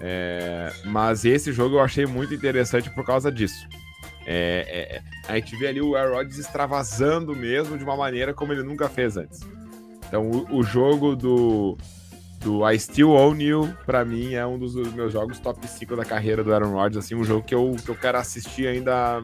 É, 0.00 0.72
mas 0.86 1.24
esse 1.24 1.52
jogo 1.52 1.76
eu 1.76 1.80
achei 1.80 2.06
muito 2.06 2.34
interessante 2.34 2.88
por 2.90 3.04
causa 3.04 3.30
disso. 3.30 3.68
É, 4.26 4.96
é, 4.96 5.02
a 5.30 5.34
gente 5.36 5.56
vê 5.56 5.68
ali 5.68 5.80
o 5.80 5.96
Aaron 5.96 6.14
Rodgers 6.14 6.38
extravasando 6.38 7.34
mesmo 7.34 7.76
de 7.76 7.84
uma 7.84 7.96
maneira 7.96 8.32
como 8.32 8.52
ele 8.52 8.62
nunca 8.62 8.88
fez 8.88 9.16
antes. 9.16 9.40
Então, 10.06 10.30
o, 10.30 10.58
o 10.58 10.62
jogo 10.62 11.14
do, 11.14 11.76
do 12.40 12.68
I 12.68 12.78
Still 12.78 13.10
Own 13.10 13.36
You, 13.40 13.74
pra 13.84 14.04
mim, 14.04 14.34
é 14.34 14.46
um 14.46 14.58
dos 14.58 14.74
meus 14.94 15.12
jogos 15.12 15.38
top 15.38 15.66
5 15.66 15.94
da 15.94 16.04
carreira 16.04 16.42
do 16.42 16.52
Aaron 16.52 16.72
Rodgers, 16.72 17.04
assim, 17.04 17.14
um 17.14 17.24
jogo 17.24 17.44
que 17.44 17.54
eu, 17.54 17.76
que 17.84 17.90
eu 17.90 17.94
quero 17.94 18.18
assistir 18.18 18.66
ainda 18.66 19.22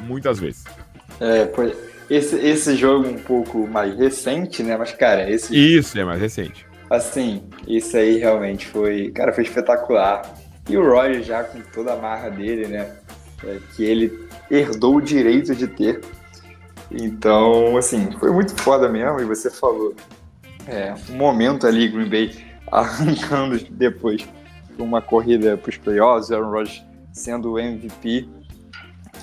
muitas 0.00 0.38
vezes. 0.38 0.64
É, 1.20 1.44
pois, 1.46 1.76
esse, 2.10 2.36
esse 2.36 2.76
jogo 2.76 3.08
um 3.08 3.18
pouco 3.18 3.66
mais 3.68 3.96
recente, 3.96 4.62
né, 4.62 4.76
mas, 4.76 4.92
cara, 4.92 5.30
esse... 5.30 5.56
Isso, 5.56 5.98
é 5.98 6.04
mais 6.04 6.20
recente. 6.20 6.66
Assim, 6.90 7.44
isso 7.66 7.96
aí 7.96 8.18
realmente 8.18 8.66
foi, 8.66 9.10
cara, 9.12 9.32
foi 9.32 9.44
espetacular. 9.44 10.34
E 10.68 10.76
o 10.76 10.84
Roger 10.84 11.22
já 11.22 11.44
com 11.44 11.60
toda 11.72 11.92
a 11.92 11.96
marra 11.96 12.30
dele, 12.30 12.66
né, 12.66 12.96
é, 13.44 13.58
que 13.74 13.84
ele 13.84 14.28
herdou 14.50 14.96
o 14.96 15.00
direito 15.00 15.54
de 15.54 15.68
ter. 15.68 16.00
Então, 16.90 17.76
assim, 17.76 18.10
foi 18.18 18.32
muito 18.32 18.60
foda 18.60 18.88
mesmo, 18.88 19.20
e 19.20 19.24
você 19.24 19.50
falou, 19.50 19.94
é, 20.66 20.94
um 21.10 21.14
momento 21.14 21.64
ali, 21.64 21.86
Green 21.86 22.08
Bay 22.08 22.55
arrancando 22.70 23.58
depois 23.70 24.26
uma 24.78 25.00
corrida 25.00 25.56
para 25.56 25.70
os 25.70 25.76
playoffs, 25.76 26.30
Aaron 26.30 26.50
Rodgers 26.50 26.84
sendo 27.12 27.52
o 27.52 27.58
MVP. 27.58 28.28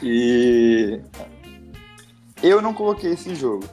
E 0.01 0.99
eu 2.41 2.61
não 2.61 2.73
coloquei 2.73 3.11
esse 3.11 3.35
jogo, 3.35 3.65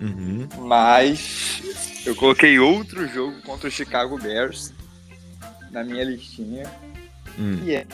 uhum. 0.00 0.48
mas 0.60 2.02
eu 2.06 2.14
coloquei 2.14 2.58
outro 2.58 3.06
jogo 3.08 3.42
contra 3.42 3.68
o 3.68 3.70
Chicago 3.70 4.18
Bears 4.18 4.72
na 5.70 5.84
minha 5.84 6.04
listinha, 6.04 6.64
hum. 7.38 7.58
que 7.62 7.74
é 7.74 7.86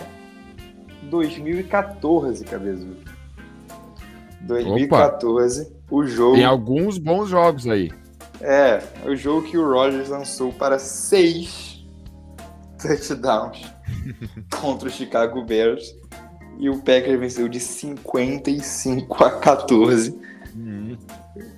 2014, 1.04 2.44
cabeça. 2.44 2.86
2014, 4.42 5.62
Opa. 5.62 5.72
o 5.90 6.06
jogo. 6.06 6.36
Tem 6.36 6.44
alguns 6.44 6.98
bons 6.98 7.28
jogos 7.28 7.66
aí. 7.66 7.90
É, 8.40 8.82
o 9.04 9.14
jogo 9.16 9.46
que 9.46 9.56
o 9.56 9.66
Rogers 9.66 10.08
lançou 10.08 10.52
para 10.52 10.78
seis 10.78 11.84
touchdowns 12.80 13.62
contra 14.60 14.88
o 14.88 14.92
Chicago 14.92 15.42
Bears. 15.44 15.94
E 16.58 16.70
o 16.70 16.78
Packers 16.78 17.18
venceu 17.18 17.48
de 17.48 17.58
55 17.58 19.24
a 19.24 19.30
14. 19.40 20.16
Uhum. 20.54 20.96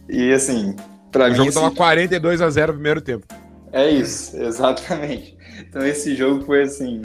E 0.08 0.32
assim, 0.32 0.74
para 1.12 1.26
mim. 1.26 1.32
O 1.32 1.36
jogo 1.36 1.48
esse... 1.50 1.60
tava 1.60 1.74
42 1.74 2.40
a 2.40 2.48
0 2.48 2.72
no 2.72 2.78
primeiro 2.78 3.00
tempo. 3.00 3.26
É 3.72 3.90
isso, 3.90 4.36
exatamente. 4.40 5.36
Então 5.60 5.86
esse 5.86 6.14
jogo 6.14 6.44
foi 6.44 6.62
assim. 6.62 7.02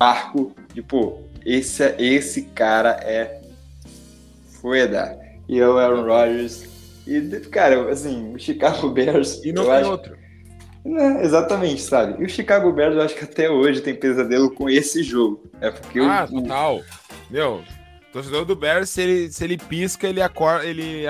Marco 0.00 0.52
de, 0.74 0.82
pô, 0.82 1.20
esse, 1.44 1.84
esse 1.98 2.42
cara 2.42 2.98
é. 3.02 3.40
Foi 4.60 4.88
dar. 4.88 5.16
E 5.48 5.60
o 5.60 5.78
Aaron 5.78 6.06
Rodgers 6.06 6.73
e, 7.06 7.20
cara, 7.50 7.90
assim, 7.90 8.34
o 8.34 8.38
Chicago 8.38 8.88
Bears. 8.90 9.42
E 9.44 9.52
não 9.52 9.64
tem 9.64 9.72
acho... 9.72 9.90
outro. 9.90 10.16
É, 10.86 11.24
exatamente, 11.24 11.80
sabe? 11.80 12.22
E 12.22 12.26
o 12.26 12.28
Chicago 12.28 12.70
Bears, 12.70 12.94
eu 12.94 13.02
acho 13.02 13.14
que 13.14 13.24
até 13.24 13.48
hoje 13.50 13.80
tem 13.80 13.94
pesadelo 13.94 14.50
com 14.50 14.68
esse 14.68 15.02
jogo. 15.02 15.42
É 15.60 15.70
porque 15.70 15.98
ah, 16.00 16.28
o, 16.30 16.42
total. 16.42 16.82
Meu, 17.30 17.62
torcedor 18.12 18.44
do 18.44 18.54
Bears, 18.54 18.90
se 18.90 19.00
ele, 19.00 19.32
se 19.32 19.42
ele 19.44 19.56
pisca, 19.56 20.06
ele 20.06 20.20
acorda. 20.20 20.66
Ele, 20.66 21.06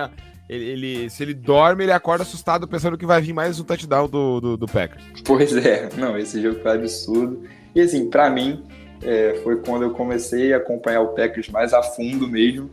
ele, 0.48 0.64
ele, 0.64 1.11
se 1.11 1.22
ele 1.24 1.35
dorme, 1.35 1.85
ele 1.85 1.92
acorda 1.92 2.22
assustado 2.22 2.68
pensando 2.68 2.96
que 2.96 3.07
vai 3.07 3.20
vir 3.20 3.33
mais 3.33 3.59
um 3.59 3.64
touchdown 3.64 4.09
do, 4.09 4.40
do, 4.40 4.57
do 4.57 4.66
Packers. 4.66 5.02
Pois 5.24 5.57
é, 5.57 5.88
não, 5.96 6.16
esse 6.16 6.40
jogo 6.40 6.61
foi 6.61 6.72
absurdo. 6.72 7.42
E 7.74 7.80
assim, 7.80 8.09
para 8.09 8.30
mim, 8.30 8.62
é, 9.02 9.40
foi 9.42 9.57
quando 9.57 9.83
eu 9.83 9.90
comecei 9.90 10.54
a 10.54 10.59
acompanhar 10.59 11.00
o 11.00 11.09
Packers 11.09 11.48
mais 11.48 11.74
a 11.74 11.83
fundo 11.83 12.28
mesmo. 12.28 12.70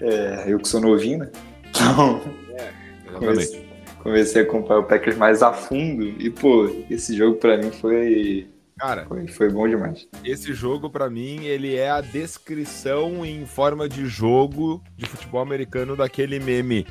É, 0.00 0.44
eu 0.46 0.58
que 0.58 0.68
sou 0.68 0.80
novinho, 0.80 1.18
né? 1.18 1.30
Então, 1.70 2.20
Comecei, 3.12 3.68
comecei 4.02 4.42
a 4.42 4.44
acompanhar 4.44 4.80
o 4.80 4.84
Packers 4.84 5.16
mais 5.16 5.42
a 5.42 5.52
fundo 5.52 6.04
e, 6.04 6.30
pô, 6.30 6.70
esse 6.90 7.16
jogo 7.16 7.36
para 7.36 7.56
mim 7.56 7.70
foi. 7.70 8.48
Cara, 8.78 9.06
foi, 9.06 9.26
foi 9.26 9.50
bom 9.50 9.66
demais. 9.66 10.06
Esse 10.22 10.52
jogo, 10.52 10.90
para 10.90 11.08
mim, 11.08 11.44
ele 11.44 11.74
é 11.74 11.90
a 11.90 12.02
descrição 12.02 13.24
em 13.24 13.46
forma 13.46 13.88
de 13.88 14.06
jogo 14.06 14.82
de 14.96 15.06
futebol 15.06 15.40
americano 15.40 15.96
daquele 15.96 16.38
meme. 16.38 16.86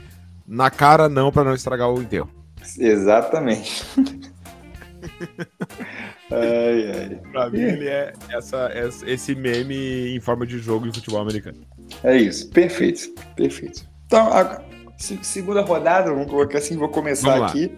Na 0.48 0.72
cara, 0.72 1.08
não, 1.08 1.32
para 1.32 1.44
não 1.44 1.54
estragar 1.54 1.92
o 1.92 2.02
enterro. 2.02 2.30
Exatamente. 2.80 3.84
ai, 6.32 6.92
ai. 6.92 7.22
Pra 7.32 7.50
mim, 7.52 7.62
ele 7.62 7.88
é 7.88 8.14
essa, 8.30 8.72
esse 9.06 9.36
meme 9.36 10.16
em 10.16 10.20
forma 10.20 10.46
de 10.46 10.58
jogo 10.58 10.90
de 10.90 10.98
futebol 10.98 11.22
americano. 11.22 11.62
É 12.04 12.18
isso, 12.18 12.50
perfeito, 12.50 13.14
perfeito. 13.36 13.88
Então, 14.08 14.28
segunda 14.98 15.62
rodada, 15.62 16.12
vamos 16.12 16.30
colocar 16.30 16.58
assim, 16.58 16.78
vou 16.78 16.90
começar 16.90 17.44
aqui. 17.46 17.72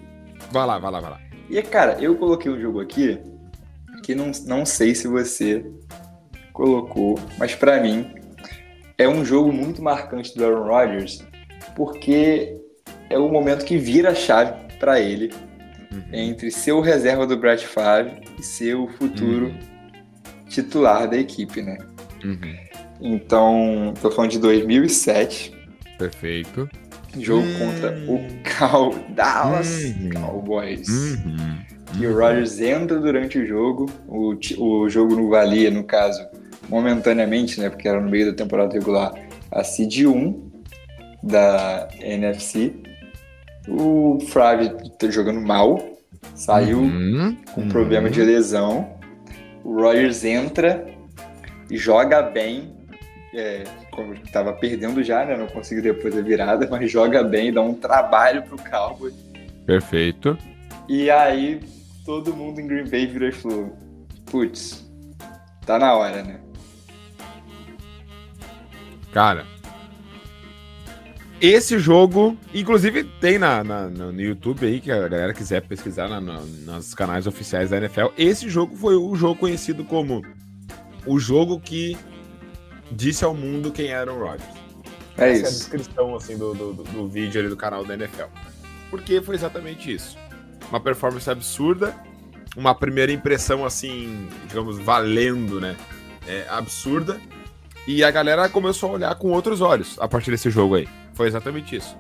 Vai 0.52 0.66
lá, 0.66 0.78
vai 0.78 0.92
lá, 0.92 1.00
vai 1.00 1.12
lá. 1.12 1.20
E, 1.50 1.62
cara, 1.62 1.98
eu 2.02 2.16
coloquei 2.16 2.52
um 2.52 2.60
jogo 2.60 2.80
aqui 2.80 3.20
que 4.04 4.14
não, 4.14 4.32
não 4.46 4.66
sei 4.66 4.94
se 4.94 5.08
você 5.08 5.66
colocou, 6.54 7.20
mas 7.38 7.56
para 7.56 7.82
mim 7.82 8.14
é 8.98 9.08
um 9.08 9.24
jogo 9.24 9.52
muito 9.52 9.82
marcante 9.82 10.36
do 10.36 10.46
Aaron 10.46 10.68
Rodgers, 10.68 11.26
porque 11.76 12.60
é 13.10 13.18
o 13.18 13.30
momento 13.30 13.66
que 13.66 13.78
vira 13.78 14.12
a 14.12 14.16
chave 14.16 14.54
para 14.80 15.00
ele 15.00 15.32
uhum. 15.92 16.04
entre 16.12 16.52
ser 16.52 16.72
o 16.72 16.82
reserva 16.82 17.26
do 17.26 17.38
Brett 17.38 17.66
Favre 17.66 18.22
e 18.38 18.44
ser 18.44 18.76
o 18.76 18.88
futuro 18.88 19.48
uhum. 19.48 19.60
titular 20.50 21.10
da 21.10 21.18
equipe, 21.18 21.62
né? 21.62 21.78
Uhum. 22.24 22.68
Então, 23.00 23.94
tô 24.02 24.10
falando 24.10 24.32
de 24.32 24.40
2007. 24.40 25.56
Perfeito. 25.98 26.70
Jogo 27.20 27.46
hum. 27.46 27.60
contra 27.60 27.98
o 28.08 28.20
Cal 28.44 28.94
Dallas 29.10 29.84
uhum. 29.84 30.10
Cowboys. 30.10 30.88
Uhum. 30.88 31.58
E 32.00 32.06
o 32.06 32.14
Rodgers 32.14 32.60
entra 32.60 33.00
durante 33.00 33.40
o 33.40 33.48
jogo. 33.48 33.90
O, 34.08 34.36
o 34.58 34.90
jogo 34.90 35.16
não 35.16 35.30
valia, 35.30 35.72
no 35.72 35.84
caso, 35.84 36.26
momentaneamente, 36.70 37.60
né? 37.60 37.70
Porque 37.70 37.88
era 37.88 38.00
no 38.00 38.10
meio 38.10 38.28
da 38.28 38.34
temporada 38.34 38.74
regular, 38.74 39.14
a 39.52 39.64
Seed 39.64 40.06
1 40.06 40.52
da 41.24 41.88
NFC. 42.00 42.74
O 43.68 44.20
Frave 44.28 44.70
tá 44.98 45.10
jogando 45.10 45.42
mal, 45.42 45.82
saiu 46.36 46.80
uhum. 46.80 47.36
com 47.54 47.68
problema 47.68 48.10
de 48.10 48.22
lesão. 48.22 48.96
O 49.64 49.82
Rodgers 49.82 50.24
entra 50.24 50.86
e 51.70 51.78
joga 51.78 52.22
bem. 52.22 52.76
É, 53.34 53.64
estava 54.24 54.54
perdendo 54.54 55.04
já, 55.04 55.26
né? 55.26 55.38
Não 55.38 55.48
conseguiu 55.48 55.84
depois 55.84 56.18
a 56.18 56.22
virada, 56.22 56.68
mas 56.72 56.92
joga 56.92 57.24
bem, 57.24 57.52
dá 57.52 57.62
um 57.62 57.74
trabalho 57.74 58.44
pro 58.44 58.58
Cowboy. 58.58 59.14
Perfeito. 59.66 60.38
E 60.88 61.10
aí 61.10 61.60
todo 62.06 62.34
mundo 62.34 62.60
em 62.60 62.68
Green 62.68 62.90
Bay 62.90 63.06
virou 63.06 63.30
e 63.30 63.32
falou: 63.34 63.78
putz, 64.26 64.90
tá 65.66 65.78
na 65.78 65.94
hora, 65.94 66.24
né? 66.24 66.40
Cara, 69.12 69.46
esse 71.40 71.78
jogo, 71.78 72.36
inclusive 72.52 73.04
tem 73.04 73.38
na, 73.38 73.64
na, 73.64 73.88
no 73.88 74.20
YouTube 74.20 74.66
aí, 74.66 74.80
que 74.80 74.92
a 74.92 75.08
galera 75.08 75.34
quiser 75.34 75.62
pesquisar 75.62 76.08
na, 76.08 76.20
na, 76.20 76.40
nos 76.40 76.96
canais 76.96 77.28
oficiais 77.28 77.70
da 77.70 77.78
NFL. 77.78 78.08
Esse 78.18 78.50
jogo 78.50 78.76
foi 78.76 78.96
o 78.96 79.16
jogo 79.16 79.40
conhecido 79.40 79.84
como 79.84 80.24
o 81.06 81.20
jogo 81.20 81.60
que 81.60 81.96
disse 82.92 83.24
ao 83.24 83.34
mundo 83.34 83.72
quem 83.72 83.88
era 83.88 84.12
o 84.12 84.20
Rodgers. 84.20 84.50
É 85.18 85.32
Essa 85.32 85.34
isso. 85.34 85.46
é 85.46 85.48
a 85.48 85.52
descrição 85.52 86.16
assim, 86.16 86.38
do, 86.38 86.54
do, 86.54 86.74
do 86.74 87.08
vídeo 87.08 87.40
ali 87.42 87.50
do 87.50 87.58
canal 87.58 87.84
da 87.84 87.96
NFL. 87.96 88.26
Porque 88.90 89.22
foi 89.22 89.36
exatamente 89.36 89.94
isso. 89.94 90.18
Uma 90.70 90.80
performance 90.80 91.30
absurda, 91.30 91.96
uma 92.56 92.74
primeira 92.76 93.12
impressão 93.12 93.66
assim, 93.66 94.28
digamos, 94.48 94.78
valendo, 94.80 95.60
né? 95.60 95.76
É, 96.28 96.46
absurda. 96.50 97.20
E 97.88 98.04
a 98.04 98.12
galera 98.12 98.50
começou 98.50 98.90
a 98.90 98.94
olhar 98.94 99.16
com 99.16 99.32
outros 99.32 99.62
olhos 99.62 99.98
a 100.00 100.08
partir 100.08 100.32
desse 100.32 100.50
jogo 100.50 100.76
aí. 100.76 100.88
Foi 101.14 101.28
exatamente 101.28 101.76
isso. 101.76 101.98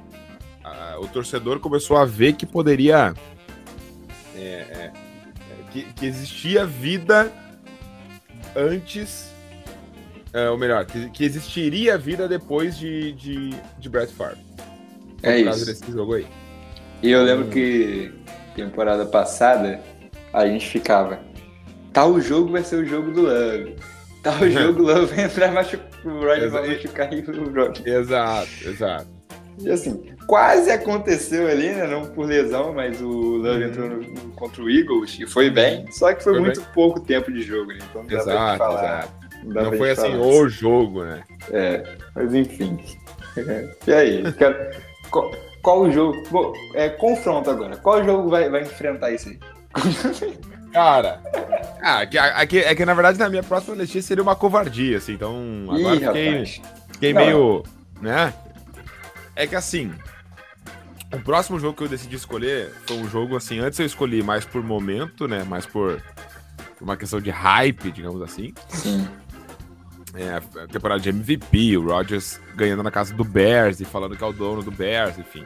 o 0.99 1.07
torcedor 1.07 1.59
começou 1.59 1.97
a 1.97 2.05
ver 2.05 2.33
que 2.33 2.45
poderia. 2.45 3.13
É, 4.35 4.39
é, 4.39 4.93
que, 5.71 5.83
que 5.93 6.05
existia 6.05 6.65
vida 6.65 7.31
antes 8.55 9.36
é, 10.37 10.49
ou 10.49 10.57
melhor, 10.57 10.85
que, 10.85 11.09
que 11.09 11.23
existiria 11.25 11.97
vida 11.97 12.27
depois 12.27 12.77
de, 12.77 13.13
de, 13.13 13.49
de 13.79 13.89
Brett 13.89 14.13
Favre. 14.13 14.37
É 15.23 15.39
isso. 15.39 15.65
desse 15.65 15.91
jogo 15.91 16.13
aí. 16.13 16.27
E 17.01 17.09
eu 17.11 17.23
lembro 17.23 17.47
que 17.47 18.11
temporada 18.55 19.05
passada 19.05 19.79
a 20.33 20.45
gente 20.45 20.67
ficava. 20.67 21.19
Tal 21.91 22.19
jogo 22.21 22.51
vai 22.51 22.63
ser 22.63 22.75
o 22.77 22.85
jogo 22.85 23.11
do 23.11 23.21
Love. 23.23 23.75
Tal 24.21 24.37
jogo 24.49 24.83
o 24.83 24.85
Love 24.85 25.15
vai 25.15 25.25
entrar 25.25 25.51
machucar. 25.51 25.87
O 26.05 26.09
Rodgers 26.19 26.51
vai 26.51 26.67
machucar 26.67 27.13
e 27.13 27.21
o 27.21 27.53
Rodgers. 27.53 27.85
Exato, 27.85 28.49
exato. 28.65 29.07
E 29.59 29.71
assim, 29.71 30.11
quase 30.27 30.69
aconteceu 30.69 31.47
ali, 31.47 31.69
né? 31.69 31.87
Não 31.87 32.05
por 32.05 32.27
lesão, 32.27 32.73
mas 32.73 33.01
o 33.01 33.09
Love 33.37 33.63
Uhum. 33.63 33.69
entrou 33.69 33.89
no- 33.89 34.31
contra 34.33 34.61
o 34.61 34.69
Eagles 34.69 35.17
e 35.19 35.25
foi 35.25 35.49
bem. 35.49 35.91
Só 35.91 36.13
que 36.13 36.23
foi, 36.23 36.33
Foi 36.33 36.41
muito 36.41 36.61
pouco 36.75 36.99
tempo 36.99 37.31
de 37.31 37.41
jogo, 37.41 37.71
né? 37.71 37.79
Então 37.89 38.03
não 38.03 38.09
dá 38.09 38.23
pra 38.23 38.33
Exato, 38.33 38.57
falar. 38.59 38.83
exato. 38.99 39.26
Não 39.43 39.69
pra 39.69 39.77
foi 39.77 39.91
assim 39.91 40.11
falar. 40.11 40.25
o 40.25 40.49
jogo, 40.49 41.03
né? 41.03 41.23
É, 41.51 41.83
mas 42.15 42.33
enfim. 42.33 42.77
E 43.85 43.93
aí? 43.93 44.33
Cara, 44.33 44.71
qual, 45.11 45.31
qual 45.61 45.81
o 45.81 45.91
jogo? 45.91 46.23
Bom, 46.31 46.53
é, 46.73 46.89
confronto 46.89 47.51
agora. 47.51 47.77
Qual 47.77 48.03
jogo 48.03 48.29
vai, 48.29 48.49
vai 48.49 48.63
enfrentar 48.63 49.11
isso 49.11 49.29
aí? 49.29 49.39
Cara, 50.73 51.21
ah, 51.81 52.05
que, 52.05 52.17
é 52.17 52.45
que, 52.45 52.59
é 52.59 52.75
que 52.75 52.85
na 52.85 52.93
verdade 52.93 53.17
na 53.17 53.29
minha 53.29 53.43
próxima 53.43 53.75
listinha 53.75 54.01
seria 54.01 54.21
uma 54.21 54.35
covardia, 54.35 54.97
assim, 54.97 55.13
então 55.13 55.65
agora 55.69 55.95
Ih, 55.95 55.99
fiquei, 55.99 56.45
fiquei 56.91 57.13
Não. 57.13 57.21
meio, 57.21 57.63
né? 58.01 58.33
É 59.35 59.47
que 59.47 59.55
assim, 59.55 59.91
o 61.13 61.19
próximo 61.19 61.59
jogo 61.59 61.77
que 61.77 61.83
eu 61.83 61.87
decidi 61.87 62.15
escolher 62.15 62.71
foi 62.85 62.97
um 62.97 63.09
jogo 63.09 63.35
assim, 63.35 63.59
antes 63.59 63.79
eu 63.79 63.85
escolhi 63.85 64.21
mais 64.21 64.45
por 64.45 64.61
momento, 64.63 65.27
né, 65.27 65.43
mais 65.43 65.65
por, 65.65 66.01
por 66.77 66.83
uma 66.83 66.97
questão 66.97 67.21
de 67.21 67.29
hype, 67.29 67.91
digamos 67.91 68.21
assim, 68.21 68.53
Sim. 68.69 69.07
É, 70.13 70.61
a 70.63 70.67
temporada 70.67 70.99
de 71.01 71.09
MVP, 71.09 71.77
o 71.77 71.87
Rodgers 71.89 72.39
ganhando 72.55 72.83
na 72.83 72.91
casa 72.91 73.13
do 73.13 73.23
Bears 73.23 73.79
e 73.79 73.85
falando 73.85 74.15
que 74.15 74.23
é 74.23 74.27
o 74.27 74.33
dono 74.33 74.63
do 74.63 74.71
Bears, 74.71 75.17
enfim. 75.17 75.43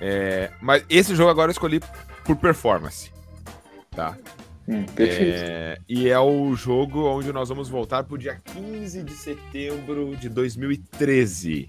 É, 0.00 0.50
mas 0.60 0.84
esse 0.88 1.14
jogo 1.14 1.30
agora 1.30 1.50
eu 1.50 1.52
escolhi 1.52 1.80
por 2.24 2.36
performance, 2.36 3.12
tá? 3.90 4.16
Hum. 4.68 4.84
É, 4.96 5.78
e 5.88 6.08
é 6.08 6.18
o 6.18 6.54
jogo 6.54 7.04
onde 7.06 7.32
nós 7.32 7.48
vamos 7.48 7.68
voltar 7.68 8.04
pro 8.04 8.16
dia 8.16 8.40
15 8.54 9.02
de 9.02 9.12
setembro 9.12 10.14
de 10.16 10.28
2013 10.28 11.68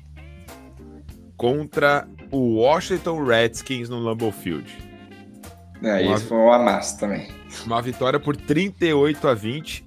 contra 1.35 2.07
o 2.29 2.55
Washington 2.59 3.23
Redskins 3.25 3.89
no 3.89 3.99
Lambeau 3.99 4.31
Field. 4.31 4.71
É, 5.81 6.01
uma- 6.03 6.15
isso 6.15 6.27
foi 6.27 6.37
um 6.37 6.53
amasso 6.53 6.99
também. 6.99 7.27
Uma 7.65 7.81
vitória 7.81 8.19
por 8.19 8.35
38 8.37 9.27
a 9.27 9.33
20 9.33 9.83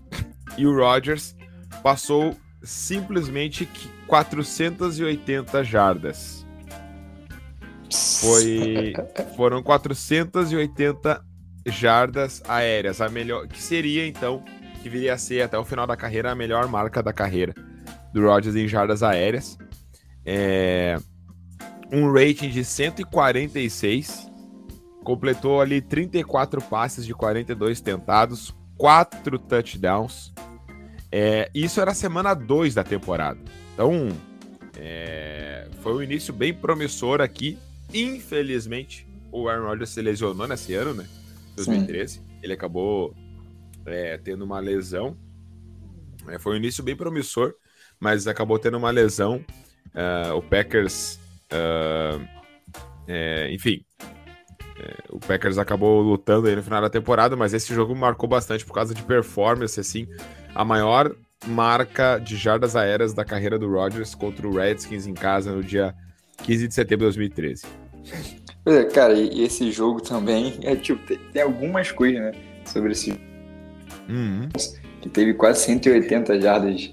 e 0.58 0.66
o 0.66 0.76
Rodgers 0.76 1.33
passou 1.82 2.36
simplesmente 2.62 3.66
que 3.66 3.88
480 4.06 5.64
jardas. 5.64 6.44
Foi, 8.20 8.92
foram 9.36 9.62
480 9.62 11.24
jardas 11.66 12.42
aéreas, 12.48 13.00
a 13.00 13.08
melhor, 13.08 13.46
que 13.46 13.62
seria 13.62 14.06
então, 14.06 14.42
que 14.82 14.88
viria 14.88 15.14
a 15.14 15.18
ser 15.18 15.42
até 15.42 15.58
o 15.58 15.64
final 15.64 15.86
da 15.86 15.96
carreira 15.96 16.30
a 16.30 16.34
melhor 16.34 16.68
marca 16.68 17.02
da 17.02 17.12
carreira 17.12 17.54
do 18.12 18.22
Rodgers 18.22 18.54
em 18.54 18.68
jardas 18.68 19.02
aéreas. 19.02 19.58
É, 20.24 20.96
um 21.92 22.10
rating 22.12 22.48
de 22.48 22.64
146, 22.64 24.30
completou 25.02 25.60
ali 25.60 25.80
34 25.80 26.62
passes 26.62 27.04
de 27.04 27.12
42 27.12 27.80
tentados, 27.80 28.54
4 28.78 29.38
touchdowns. 29.38 30.32
É, 31.16 31.48
isso 31.54 31.80
era 31.80 31.92
a 31.92 31.94
semana 31.94 32.34
2 32.34 32.74
da 32.74 32.82
temporada. 32.82 33.38
Então, 33.72 34.08
é, 34.76 35.68
foi 35.80 35.94
um 35.94 36.02
início 36.02 36.34
bem 36.34 36.52
promissor 36.52 37.20
aqui. 37.20 37.56
Infelizmente, 37.94 39.06
o 39.30 39.48
Aaron 39.48 39.68
Rodgers 39.68 39.90
se 39.90 40.02
lesionou 40.02 40.48
nesse 40.48 40.74
ano, 40.74 40.92
né? 40.92 41.06
2013. 41.54 42.20
Ele 42.42 42.52
acabou 42.52 43.14
é, 43.86 44.18
tendo 44.18 44.44
uma 44.44 44.58
lesão. 44.58 45.16
É, 46.26 46.36
foi 46.36 46.54
um 46.54 46.56
início 46.56 46.82
bem 46.82 46.96
promissor, 46.96 47.54
mas 48.00 48.26
acabou 48.26 48.58
tendo 48.58 48.76
uma 48.76 48.90
lesão. 48.90 49.44
Ah, 49.94 50.34
o 50.34 50.42
Packers, 50.42 51.20
é, 53.06 53.52
enfim, 53.52 53.84
é, 54.76 54.96
o 55.10 55.20
Packers 55.20 55.58
acabou 55.58 56.02
lutando 56.02 56.48
aí 56.48 56.56
no 56.56 56.62
final 56.62 56.82
da 56.82 56.90
temporada, 56.90 57.36
mas 57.36 57.54
esse 57.54 57.72
jogo 57.72 57.94
marcou 57.94 58.28
bastante 58.28 58.64
por 58.64 58.72
causa 58.72 58.92
de 58.92 59.02
performance, 59.04 59.78
assim, 59.78 60.08
a 60.54 60.64
maior 60.64 61.14
marca 61.46 62.18
de 62.18 62.36
jardas 62.36 62.74
aéreas 62.74 63.12
da 63.12 63.24
carreira 63.24 63.58
do 63.58 63.68
Rodgers 63.70 64.14
contra 64.14 64.46
o 64.46 64.54
Redskins 64.54 65.06
em 65.06 65.14
casa 65.14 65.52
no 65.52 65.62
dia 65.62 65.94
15 66.42 66.68
de 66.68 66.74
setembro 66.74 66.98
de 67.10 67.16
2013. 67.18 67.64
Pois 68.64 68.76
é, 68.76 68.84
cara, 68.84 69.12
e 69.14 69.42
esse 69.42 69.70
jogo 69.70 70.00
também 70.00 70.58
é 70.62 70.74
tipo, 70.74 71.04
tem, 71.06 71.18
tem 71.32 71.42
algumas 71.42 71.90
coisas, 71.92 72.20
né? 72.20 72.32
Sobre 72.64 72.92
esse 72.92 73.12
Uhum. 74.08 74.48
que 75.00 75.08
teve 75.08 75.32
quase 75.34 75.60
180 75.64 76.40
jardas 76.40 76.92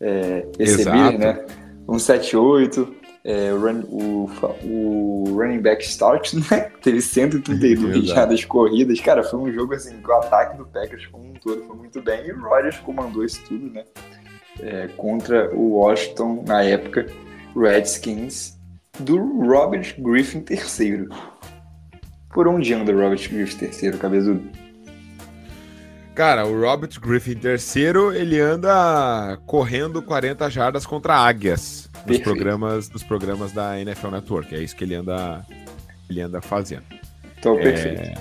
é, 0.00 0.46
Exato. 0.58 0.96
recebidas, 0.98 1.18
né? 1.18 1.46
178, 1.86 2.94
é, 3.24 3.52
o, 3.52 3.58
run, 3.58 3.82
o, 3.88 4.30
o 4.64 5.24
running 5.34 5.60
back 5.60 5.84
start, 5.84 6.32
né? 6.50 6.70
Teve 6.82 7.00
132 7.00 7.96
Exato. 7.96 8.06
jardas 8.06 8.44
corridas. 8.44 9.00
Cara, 9.00 9.22
foi 9.22 9.38
um 9.38 9.52
jogo 9.52 9.74
assim, 9.74 10.00
que 10.00 10.08
o 10.08 10.14
ataque 10.14 10.56
do 10.56 10.66
Packers 10.66 11.06
como 11.06 11.30
um 11.30 11.34
todo 11.34 11.62
foi 11.64 11.76
muito 11.76 12.00
bem 12.02 12.26
e 12.26 12.32
o 12.32 12.40
Rodgers 12.40 12.78
comandou 12.78 13.24
isso 13.24 13.42
tudo, 13.46 13.70
né? 13.70 13.84
É, 14.60 14.88
contra 14.96 15.54
o 15.54 15.76
Washington, 15.76 16.44
na 16.46 16.62
época, 16.62 17.06
Redskins, 17.56 18.58
do 18.98 19.16
Robert 19.46 19.94
Griffin 19.98 20.44
III. 20.48 21.08
Por 22.32 22.46
onde 22.46 22.72
anda 22.74 22.92
o 22.92 23.00
Robert 23.00 23.28
Griffin 23.28 23.64
III, 23.64 23.92
cabezudo? 23.98 24.42
Cara, 26.20 26.46
o 26.46 26.60
Robert 26.60 26.90
Griffin 27.00 27.32
III, 27.32 28.14
ele 28.14 28.38
anda 28.38 29.38
correndo 29.46 30.02
40 30.02 30.50
jardas 30.50 30.84
contra 30.84 31.14
águias 31.16 31.88
nos 31.94 32.04
Perfeito. 32.04 32.24
programas, 32.24 32.90
nos 32.90 33.02
programas 33.02 33.52
da 33.52 33.80
NFL 33.80 34.08
Network. 34.08 34.54
É 34.54 34.58
isso 34.58 34.76
que 34.76 34.84
ele 34.84 34.96
anda, 34.96 35.42
ele 36.10 36.20
anda 36.20 36.42
fazendo. 36.42 36.82
Então, 37.38 37.58
É, 37.58 37.62
perfeito. 37.62 38.20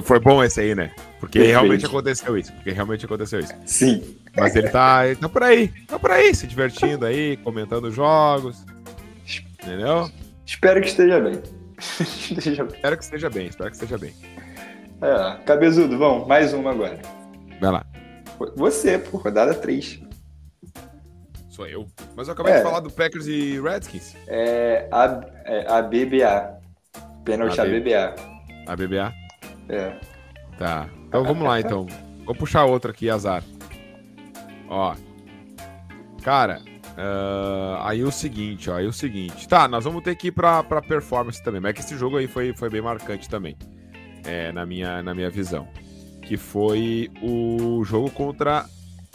Foi 0.00 0.18
bom 0.18 0.42
esse 0.42 0.62
aí, 0.62 0.74
né? 0.74 0.92
Porque 1.20 1.40
Perfeito. 1.40 1.58
realmente 1.60 1.84
aconteceu 1.84 2.38
isso. 2.38 2.50
Porque 2.54 2.70
realmente 2.70 3.04
aconteceu 3.04 3.40
isso. 3.40 3.52
Sim. 3.66 4.16
Mas 4.34 4.56
ele 4.56 4.70
tá, 4.70 5.06
ele 5.06 5.16
tá 5.16 5.28
por 5.28 5.42
aí, 5.42 5.68
tá 5.86 5.98
por 5.98 6.10
aí, 6.10 6.34
se 6.34 6.46
divertindo 6.46 7.04
aí, 7.04 7.36
comentando 7.36 7.90
jogos. 7.90 8.64
Entendeu? 9.62 10.10
Espero 10.46 10.80
que 10.80 10.88
esteja 10.88 11.20
bem. 11.20 11.42
esteja 12.00 12.64
bem. 12.64 12.76
Espero 12.76 12.96
que 12.96 13.04
esteja 13.04 13.28
bem, 13.28 13.46
espero 13.48 13.68
que 13.70 13.76
esteja 13.76 13.98
bem. 13.98 14.14
É, 15.04 15.36
cabezudo, 15.44 15.98
vamos, 15.98 16.26
mais 16.26 16.52
uma 16.54 16.70
agora. 16.70 16.98
Vai 17.60 17.70
lá, 17.70 17.84
Você, 18.56 18.98
por 18.98 19.20
rodada 19.20 19.54
3. 19.54 20.00
sou 21.50 21.66
eu. 21.66 21.86
Mas 22.16 22.26
eu 22.26 22.32
acabei 22.34 22.54
É. 22.54 22.56
de 22.56 22.62
falar 22.62 22.80
do 22.80 22.90
Packers 22.90 23.26
e 23.26 23.60
Redskins. 23.60 24.16
É 24.26 24.88
a, 24.90 25.20
é 25.44 25.66
a 25.70 25.82
BBA. 25.82 26.58
Pênalti 27.24 27.60
A 27.60 27.64
a 27.64 27.66
BBA. 27.66 28.14
A 28.66 28.76
BBA. 28.76 29.12
É. 29.68 30.00
Tá. 30.58 30.88
Então 31.06 31.22
vamos 31.22 31.46
lá, 31.46 31.60
então. 31.60 31.86
Vou 32.24 32.34
puxar 32.34 32.64
outra 32.64 32.90
aqui, 32.90 33.08
azar. 33.10 33.42
Ó. 34.68 34.94
Cara, 36.22 36.60
ah, 36.96 37.82
aí 37.88 38.02
o 38.02 38.10
seguinte, 38.10 38.70
ó. 38.70 38.76
Aí 38.76 38.86
o 38.86 38.92
seguinte. 38.92 39.46
Tá, 39.48 39.68
nós 39.68 39.84
vamos 39.84 40.02
ter 40.02 40.16
que 40.16 40.28
ir 40.28 40.32
pra, 40.32 40.62
pra 40.62 40.80
performance 40.82 41.42
também. 41.42 41.60
Mas 41.60 41.70
é 41.70 41.72
que 41.74 41.80
esse 41.80 41.96
jogo 41.96 42.16
aí 42.16 42.26
foi, 42.26 42.54
foi 42.54 42.68
bem 42.70 42.80
marcante 42.82 43.28
também. 43.28 43.56
É, 44.24 44.52
na, 44.52 44.64
minha, 44.64 45.02
na 45.02 45.14
minha 45.14 45.30
visão. 45.30 45.68
Que 46.22 46.36
foi 46.36 47.10
o 47.22 47.84
jogo 47.84 48.10
contra 48.10 48.66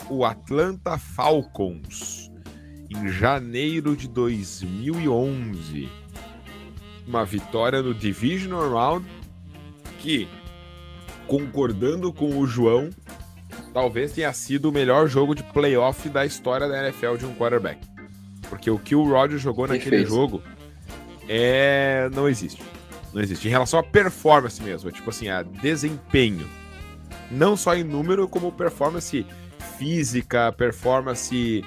o 0.08 0.24
Atlanta 0.24 0.98
Falcons. 0.98 2.30
Em 2.88 3.08
janeiro 3.08 3.96
de 3.96 4.08
2011. 4.08 5.88
Uma 7.06 7.24
vitória 7.24 7.82
no 7.82 7.94
Divisional 7.94 8.70
Round 8.70 9.06
que, 10.00 10.28
concordando 11.26 12.12
com 12.12 12.38
o 12.38 12.46
João, 12.46 12.90
talvez 13.72 14.12
tenha 14.12 14.32
sido 14.32 14.70
o 14.70 14.72
melhor 14.72 15.08
jogo 15.08 15.34
de 15.34 15.42
playoff 15.42 16.08
da 16.08 16.24
história 16.24 16.68
da 16.68 16.86
NFL 16.86 17.16
de 17.16 17.26
um 17.26 17.34
quarterback. 17.34 17.80
Porque 18.48 18.70
o 18.70 18.78
que 18.78 18.94
o 18.94 19.08
Rodgers 19.08 19.42
jogou 19.42 19.66
naquele 19.68 20.04
jogo 20.04 20.42
é 21.28 22.10
não 22.12 22.28
existe. 22.28 22.62
Não 23.12 23.20
existe. 23.20 23.48
Em 23.48 23.50
relação 23.50 23.78
à 23.78 23.82
performance 23.82 24.62
mesmo, 24.62 24.88
é 24.88 24.92
tipo 24.92 25.10
assim, 25.10 25.28
a 25.28 25.42
desempenho. 25.42 26.48
Não 27.30 27.56
só 27.56 27.74
em 27.74 27.84
número, 27.84 28.28
como 28.28 28.52
performance 28.52 29.26
física, 29.78 30.52
performance 30.52 31.64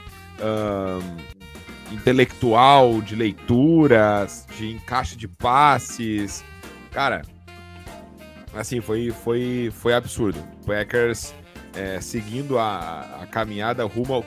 intelectual, 1.91 3.01
de 3.01 3.15
leituras, 3.15 4.45
de 4.57 4.71
encaixe 4.71 5.15
de 5.15 5.27
passes. 5.27 6.43
Cara, 6.91 7.21
assim, 8.53 8.81
foi, 8.81 9.11
foi, 9.11 9.71
foi 9.73 9.93
absurdo. 9.93 10.39
Packers 10.65 11.33
é, 11.75 11.99
seguindo 11.99 12.57
a, 12.59 13.21
a 13.21 13.27
caminhada 13.27 13.83
rumo 13.85 14.13
ao 14.13 14.23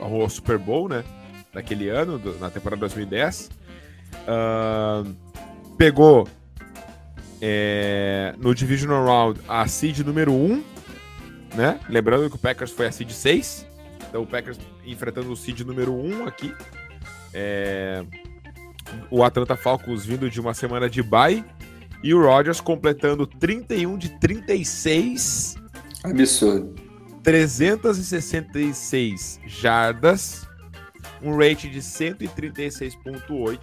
ao 0.00 0.28
Super 0.30 0.58
Bowl, 0.58 0.88
né? 0.88 1.04
Daquele 1.52 1.88
ano, 1.88 2.18
do, 2.18 2.38
na 2.38 2.48
temporada 2.48 2.80
2010. 2.80 3.50
Uh, 4.22 5.14
pegou 5.76 6.26
é, 7.40 8.34
no 8.38 8.54
Divisional 8.54 9.04
Round 9.04 9.40
a 9.48 9.66
seed 9.66 10.00
número 10.00 10.32
1, 10.32 10.62
né? 11.54 11.80
Lembrando 11.88 12.28
que 12.28 12.36
o 12.36 12.38
Packers 12.38 12.70
foi 12.70 12.86
a 12.86 12.92
seed 12.92 13.10
6. 13.10 13.66
Então 14.08 14.20
o 14.22 14.26
Packers 14.26 14.58
enfrentando 14.84 15.32
o 15.32 15.36
seed 15.36 15.60
número 15.60 15.94
1 15.94 16.26
aqui. 16.26 16.52
É, 17.32 18.04
o 19.10 19.24
Atlanta 19.24 19.56
Falcons 19.56 20.04
vindo 20.04 20.28
de 20.28 20.38
uma 20.40 20.52
semana 20.54 20.90
de 20.90 21.00
bye. 21.02 21.44
E 22.02 22.14
o 22.14 22.22
Rodgers 22.22 22.60
completando 22.60 23.26
31 23.26 23.98
de 23.98 24.08
36. 24.18 25.56
Absurdo. 26.02 26.74
366 27.22 29.38
jardas. 29.46 30.48
Um 31.22 31.36
rate 31.36 31.68
de 31.68 31.80
136,8. 31.80 33.60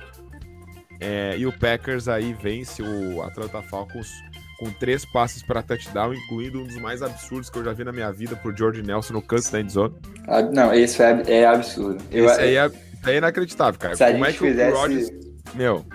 É, 1.00 1.36
e 1.38 1.46
o 1.46 1.52
Packers 1.52 2.08
aí 2.08 2.34
vence 2.34 2.82
o 2.82 3.22
Atlanta 3.22 3.62
Falcons 3.62 4.10
com 4.58 4.72
três 4.72 5.06
passes 5.06 5.44
para 5.44 5.62
touchdown, 5.62 6.14
incluindo 6.14 6.60
um 6.60 6.64
dos 6.64 6.78
mais 6.78 7.04
absurdos 7.04 7.50
que 7.50 7.58
eu 7.60 7.64
já 7.64 7.74
vi 7.74 7.84
na 7.84 7.92
minha 7.92 8.12
vida 8.12 8.36
por 8.36 8.58
George 8.58 8.82
Nelson 8.82 9.14
no 9.14 9.22
canto 9.22 9.52
da 9.52 9.62
endzone. 9.62 9.96
Ah, 10.28 10.42
não, 10.42 10.74
esse 10.74 11.02
é, 11.02 11.46
absurdo. 11.46 12.04
Eu, 12.12 12.26
esse 12.26 12.42
aí 12.42 12.56
é, 12.56 12.72
é, 13.06 13.18
inacreditável, 13.18 13.80
cara. 13.80 13.96
Se 13.96 14.12
Como 14.12 14.26
é 14.26 14.32
que 14.32 14.40
fizesse... 14.40 14.76
o 14.76 14.80
Rodgers, 14.80 15.10
meu, 15.54 15.86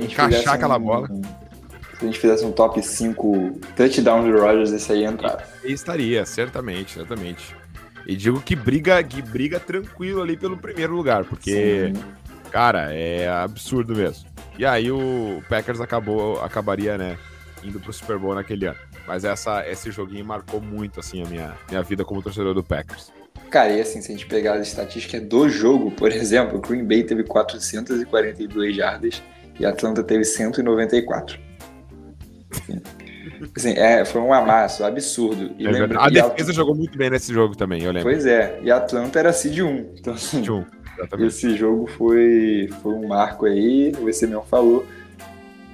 encaixar 0.00 0.54
aquela 0.54 0.78
um, 0.78 0.82
bola. 0.82 1.08
Se 1.08 1.14
a 2.00 2.04
gente 2.06 2.18
fizesse 2.18 2.44
um 2.44 2.52
top 2.52 2.82
5 2.82 3.60
touchdown 3.76 4.24
do 4.24 4.38
Rodgers, 4.38 4.72
esse 4.72 4.90
aí 4.92 5.00
ia 5.00 5.08
entrar. 5.08 5.46
Estaria, 5.62 6.24
certamente, 6.24 6.92
certamente. 6.92 7.54
E 8.06 8.16
digo 8.16 8.40
que 8.40 8.56
briga, 8.56 9.02
que 9.02 9.22
briga 9.22 9.60
tranquilo 9.60 10.22
ali 10.22 10.36
pelo 10.36 10.56
primeiro 10.56 10.94
lugar, 10.94 11.24
porque, 11.24 11.92
Sim. 11.94 12.02
Cara, 12.52 12.92
é 12.92 13.26
absurdo 13.28 13.96
mesmo. 13.96 14.28
E 14.58 14.66
aí 14.66 14.92
o 14.92 15.42
Packers 15.48 15.80
acabou, 15.80 16.40
acabaria, 16.42 16.98
né, 16.98 17.16
indo 17.64 17.80
pro 17.80 17.92
Super 17.92 18.18
Bowl 18.18 18.34
naquele 18.34 18.66
ano. 18.66 18.78
Mas 19.08 19.24
essa, 19.24 19.66
esse 19.66 19.90
joguinho 19.90 20.24
marcou 20.24 20.60
muito, 20.60 21.00
assim, 21.00 21.22
a 21.22 21.26
minha, 21.26 21.54
minha 21.68 21.82
vida 21.82 22.04
como 22.04 22.22
torcedor 22.22 22.54
do 22.54 22.62
Packers. 22.62 23.10
Cara, 23.50 23.72
e 23.72 23.80
assim, 23.80 24.00
se 24.00 24.12
a 24.12 24.14
gente 24.14 24.26
pegar 24.26 24.54
as 24.54 24.68
estatísticas 24.68 25.22
do 25.22 25.48
jogo, 25.48 25.90
por 25.90 26.12
exemplo, 26.12 26.58
o 26.58 26.60
Green 26.60 26.84
Bay 26.84 27.02
teve 27.02 27.24
442 27.24 28.76
jardas 28.76 29.22
e 29.58 29.66
Atlanta 29.66 30.02
teve 30.02 30.24
194. 30.24 31.38
Assim, 33.56 33.72
é, 33.72 34.04
foi 34.04 34.20
um 34.20 34.32
amasso 34.32 34.84
absurdo. 34.84 35.54
É 35.58 35.70
lembra, 35.70 36.00
a 36.00 36.08
defesa 36.08 36.52
jogou 36.52 36.74
muito 36.74 36.96
bem 36.96 37.10
nesse 37.10 37.32
jogo 37.32 37.56
também, 37.56 37.82
eu 37.82 37.92
lembro. 37.92 38.10
Pois 38.10 38.24
é, 38.24 38.58
e 38.62 38.70
Atlanta 38.70 39.18
era 39.18 39.32
seed 39.32 39.58
1. 39.58 39.94
Então, 39.98 40.14
assim, 40.14 40.48
1, 40.48 40.64
esse 41.20 41.56
jogo 41.56 41.86
foi, 41.86 42.68
foi 42.82 42.92
um 42.92 43.08
marco 43.08 43.46
aí, 43.46 43.92
o 43.98 44.04
VC 44.04 44.26
mesmo 44.26 44.44
falou. 44.44 44.86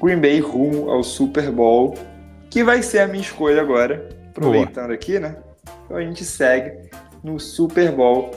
Green 0.00 0.20
Bay 0.20 0.40
rumo 0.40 0.90
ao 0.90 1.02
Super 1.02 1.50
Bowl, 1.50 1.94
que 2.50 2.62
vai 2.62 2.82
ser 2.82 3.00
a 3.00 3.08
minha 3.08 3.22
escolha 3.22 3.60
agora. 3.60 4.08
Aproveitando 4.30 4.86
Boa. 4.86 4.94
aqui, 4.94 5.18
né? 5.18 5.36
Então 5.84 5.96
a 5.96 6.02
gente 6.02 6.24
segue 6.24 6.88
no 7.22 7.38
Super 7.40 7.90
Bowl 7.92 8.30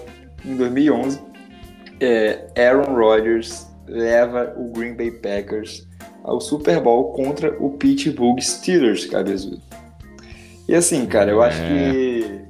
em 0.43 0.55
2011. 0.55 1.19
É, 1.99 2.47
Aaron 2.57 2.95
Rodgers 2.95 3.67
leva 3.87 4.53
o 4.57 4.71
Green 4.71 4.95
Bay 4.95 5.11
Packers 5.11 5.87
ao 6.23 6.39
Super 6.39 6.79
Bowl 6.81 7.13
contra 7.13 7.55
o 7.63 7.71
Pittsburgh 7.71 8.39
Steelers, 8.39 9.05
cabezudo. 9.05 9.61
E 10.67 10.73
assim, 10.73 11.05
cara, 11.05 11.31
eu 11.31 11.41
acho 11.41 11.61
é. 11.61 11.67
que. 11.67 12.41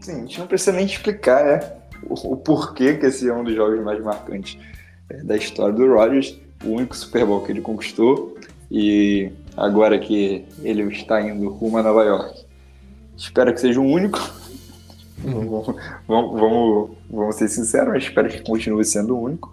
Sim, 0.00 0.12
a 0.12 0.20
gente 0.20 0.38
não 0.38 0.46
precisa 0.46 0.72
nem 0.72 0.86
explicar, 0.86 1.44
né? 1.44 1.77
O, 2.02 2.32
o, 2.32 2.36
porquê 2.36 2.94
que 2.94 3.06
esse 3.06 3.28
é 3.28 3.32
um 3.32 3.44
dos 3.44 3.54
jogos 3.54 3.82
mais 3.84 4.02
marcantes 4.02 4.58
é, 5.08 5.22
da 5.22 5.36
história 5.36 5.74
do 5.74 5.86
Rodgers. 5.86 6.38
O 6.64 6.70
único 6.70 6.96
Super 6.96 7.24
Bowl 7.24 7.42
que 7.42 7.52
ele 7.52 7.60
conquistou. 7.60 8.36
E 8.70 9.30
agora 9.56 9.98
que 9.98 10.44
ele 10.62 10.82
está 10.92 11.20
indo 11.20 11.48
rumo 11.48 11.78
a 11.78 11.82
Nova 11.82 12.04
York. 12.04 12.44
Espero 13.16 13.52
que 13.52 13.60
seja 13.60 13.80
o 13.80 13.84
único. 13.84 14.18
vamos, 15.18 15.76
vamos, 16.06 16.90
vamos 17.10 17.36
ser 17.36 17.48
sinceros, 17.48 17.88
mas 17.88 18.04
espero 18.04 18.28
que 18.28 18.40
continue 18.42 18.84
sendo 18.84 19.16
o 19.16 19.22
único. 19.22 19.52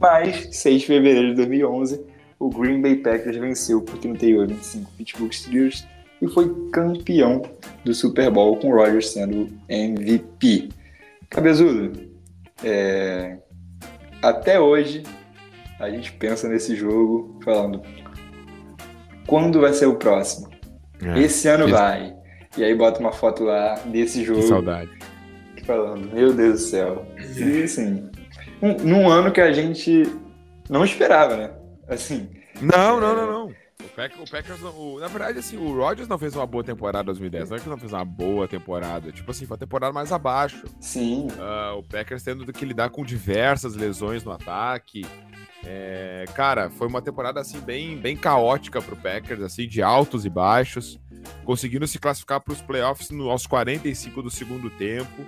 Mas, 0.00 0.48
6 0.56 0.80
de 0.80 0.86
fevereiro 0.86 1.28
de 1.28 1.34
2011, 1.36 2.00
o 2.38 2.50
Green 2.50 2.82
Bay 2.82 2.96
Packers 2.96 3.36
venceu 3.36 3.80
por 3.80 3.98
38 3.98 4.42
a 4.42 4.54
25 4.54 4.90
Pittsburgh 4.96 5.32
Steelers 5.32 5.86
e 6.20 6.28
foi 6.28 6.54
campeão 6.70 7.42
do 7.84 7.94
Super 7.94 8.30
Bowl 8.30 8.56
com 8.56 8.70
o 8.70 8.74
Rodgers 8.74 9.10
sendo 9.10 9.48
MVP. 9.68 10.68
Cabezudo, 11.28 11.92
é... 12.62 13.38
até 14.22 14.60
hoje 14.60 15.02
a 15.78 15.90
gente 15.90 16.12
pensa 16.12 16.48
nesse 16.48 16.74
jogo 16.74 17.38
falando 17.44 17.82
quando 19.26 19.60
vai 19.60 19.72
ser 19.72 19.86
o 19.86 19.96
próximo? 19.96 20.48
É, 21.02 21.20
Esse 21.20 21.48
ano 21.48 21.68
vai. 21.68 22.14
E 22.56 22.64
aí 22.64 22.74
bota 22.74 23.00
uma 23.00 23.12
foto 23.12 23.44
lá 23.44 23.74
desse 23.86 24.24
jogo. 24.24 24.40
Que 24.40 24.46
saudade. 24.46 24.90
Falando, 25.64 26.12
meu 26.14 26.32
Deus 26.32 26.52
do 26.54 26.66
céu. 26.66 27.06
E 27.36 27.64
assim, 27.64 28.08
um, 28.62 28.72
num 28.84 29.08
ano 29.08 29.32
que 29.32 29.40
a 29.40 29.52
gente 29.52 30.04
não 30.70 30.84
esperava, 30.84 31.36
né? 31.36 31.50
Assim. 31.88 32.30
Não, 32.62 33.00
não, 33.00 33.16
não, 33.16 33.26
não. 33.26 33.45
O 33.96 33.98
Packers, 33.98 34.28
o 34.28 34.30
Packers 34.30 34.62
o, 34.62 35.00
na 35.00 35.08
verdade, 35.08 35.38
assim, 35.38 35.56
o 35.56 35.74
Rodgers 35.74 36.06
não 36.06 36.18
fez 36.18 36.36
uma 36.36 36.46
boa 36.46 36.62
temporada 36.62 37.04
em 37.04 37.06
2010. 37.06 37.48
Não 37.48 37.56
é 37.56 37.60
que 37.60 37.68
não 37.68 37.78
fez 37.78 37.94
uma 37.94 38.04
boa 38.04 38.46
temporada. 38.46 39.10
Tipo 39.10 39.30
assim, 39.30 39.46
foi 39.46 39.54
uma 39.54 39.58
temporada 39.58 39.90
mais 39.90 40.12
abaixo. 40.12 40.66
Sim. 40.78 41.28
Uh, 41.28 41.78
o 41.78 41.82
Packers 41.82 42.22
tendo 42.22 42.52
que 42.52 42.64
lidar 42.66 42.90
com 42.90 43.02
diversas 43.02 43.74
lesões 43.74 44.22
no 44.22 44.32
ataque. 44.32 45.06
É, 45.64 46.26
cara, 46.34 46.68
foi 46.68 46.86
uma 46.86 47.00
temporada 47.00 47.40
assim 47.40 47.58
bem, 47.58 47.96
bem 47.96 48.14
caótica 48.14 48.82
pro 48.82 48.96
Packers, 48.96 49.40
assim, 49.40 49.66
de 49.66 49.82
altos 49.82 50.26
e 50.26 50.30
baixos, 50.30 51.00
conseguindo 51.46 51.86
se 51.86 51.98
classificar 51.98 52.42
para 52.42 52.52
os 52.52 52.60
playoffs 52.60 53.08
no, 53.08 53.30
aos 53.30 53.46
45 53.46 54.22
do 54.22 54.30
segundo 54.30 54.68
tempo. 54.68 55.24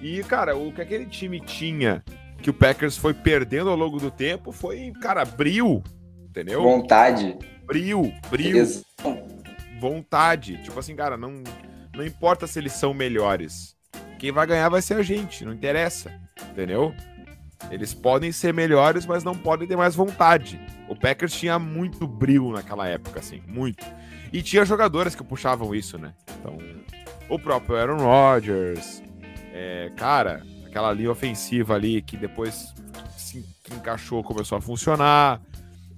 E, 0.00 0.22
cara, 0.24 0.56
o 0.56 0.72
que 0.72 0.80
aquele 0.80 1.04
time 1.04 1.38
tinha 1.40 2.02
que 2.38 2.48
o 2.48 2.54
Packers 2.54 2.96
foi 2.96 3.12
perdendo 3.12 3.68
ao 3.68 3.76
longo 3.76 3.98
do 3.98 4.10
tempo 4.10 4.50
foi, 4.50 4.90
cara, 5.00 5.26
bril, 5.26 5.82
entendeu? 6.24 6.62
Vontade. 6.62 7.38
Bril, 7.66 8.12
bril. 8.30 8.82
Vontade. 9.80 10.62
Tipo 10.62 10.78
assim, 10.78 10.94
cara, 10.94 11.16
não, 11.16 11.42
não 11.94 12.04
importa 12.04 12.46
se 12.46 12.58
eles 12.58 12.72
são 12.72 12.94
melhores. 12.94 13.76
Quem 14.18 14.30
vai 14.30 14.46
ganhar 14.46 14.68
vai 14.68 14.80
ser 14.80 14.94
a 14.94 15.02
gente, 15.02 15.44
não 15.44 15.52
interessa, 15.52 16.12
entendeu? 16.50 16.94
Eles 17.70 17.92
podem 17.92 18.30
ser 18.32 18.52
melhores, 18.54 19.06
mas 19.06 19.24
não 19.24 19.34
podem 19.34 19.66
ter 19.66 19.76
mais 19.76 19.94
vontade. 19.94 20.60
O 20.88 20.94
Packers 20.94 21.32
tinha 21.32 21.58
muito 21.58 22.06
brilho 22.06 22.52
naquela 22.52 22.86
época, 22.86 23.20
assim, 23.20 23.42
muito. 23.46 23.84
E 24.32 24.42
tinha 24.42 24.64
jogadores 24.64 25.14
que 25.14 25.22
puxavam 25.22 25.74
isso, 25.74 25.98
né? 25.98 26.14
Então, 26.38 26.58
o 27.28 27.38
próprio 27.38 27.76
Aaron 27.76 27.98
Rodgers, 27.98 29.02
é, 29.52 29.90
cara, 29.96 30.42
aquela 30.66 30.92
linha 30.92 31.10
ofensiva 31.10 31.74
ali 31.74 32.00
que 32.00 32.16
depois 32.16 32.74
se 33.16 33.44
encaixou, 33.70 34.22
começou 34.22 34.56
a 34.56 34.60
funcionar. 34.60 35.40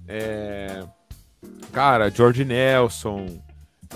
É, 0.07 0.83
cara, 1.71 2.09
George 2.09 2.45
Nelson, 2.45 3.27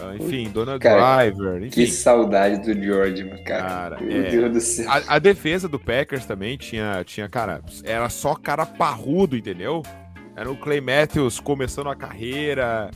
ah, 0.01 0.15
enfim, 0.15 0.49
Donald 0.49 0.79
cara, 0.79 1.23
Driver. 1.23 1.57
Enfim. 1.57 1.69
Que 1.69 1.87
saudade 1.87 2.61
do 2.61 2.81
George, 2.81 3.23
cara. 3.43 3.95
cara 3.95 4.01
Meu 4.01 4.23
é, 4.23 4.29
Deus 4.29 4.53
do 4.53 4.61
céu. 4.61 4.89
A, 4.89 5.15
a, 5.15 5.19
defesa 5.19 5.67
do 5.67 5.79
Packers 5.79 6.25
também 6.25 6.57
tinha, 6.57 7.03
tinha, 7.03 7.27
cara, 7.27 7.61
era 7.83 8.09
só 8.09 8.35
cara 8.35 8.65
parrudo, 8.65 9.35
entendeu? 9.35 9.83
Era 10.35 10.49
o 10.49 10.55
Clay 10.55 10.79
Matthews 10.79 11.39
começando 11.39 11.89
a 11.89 11.95
carreira. 11.95 12.91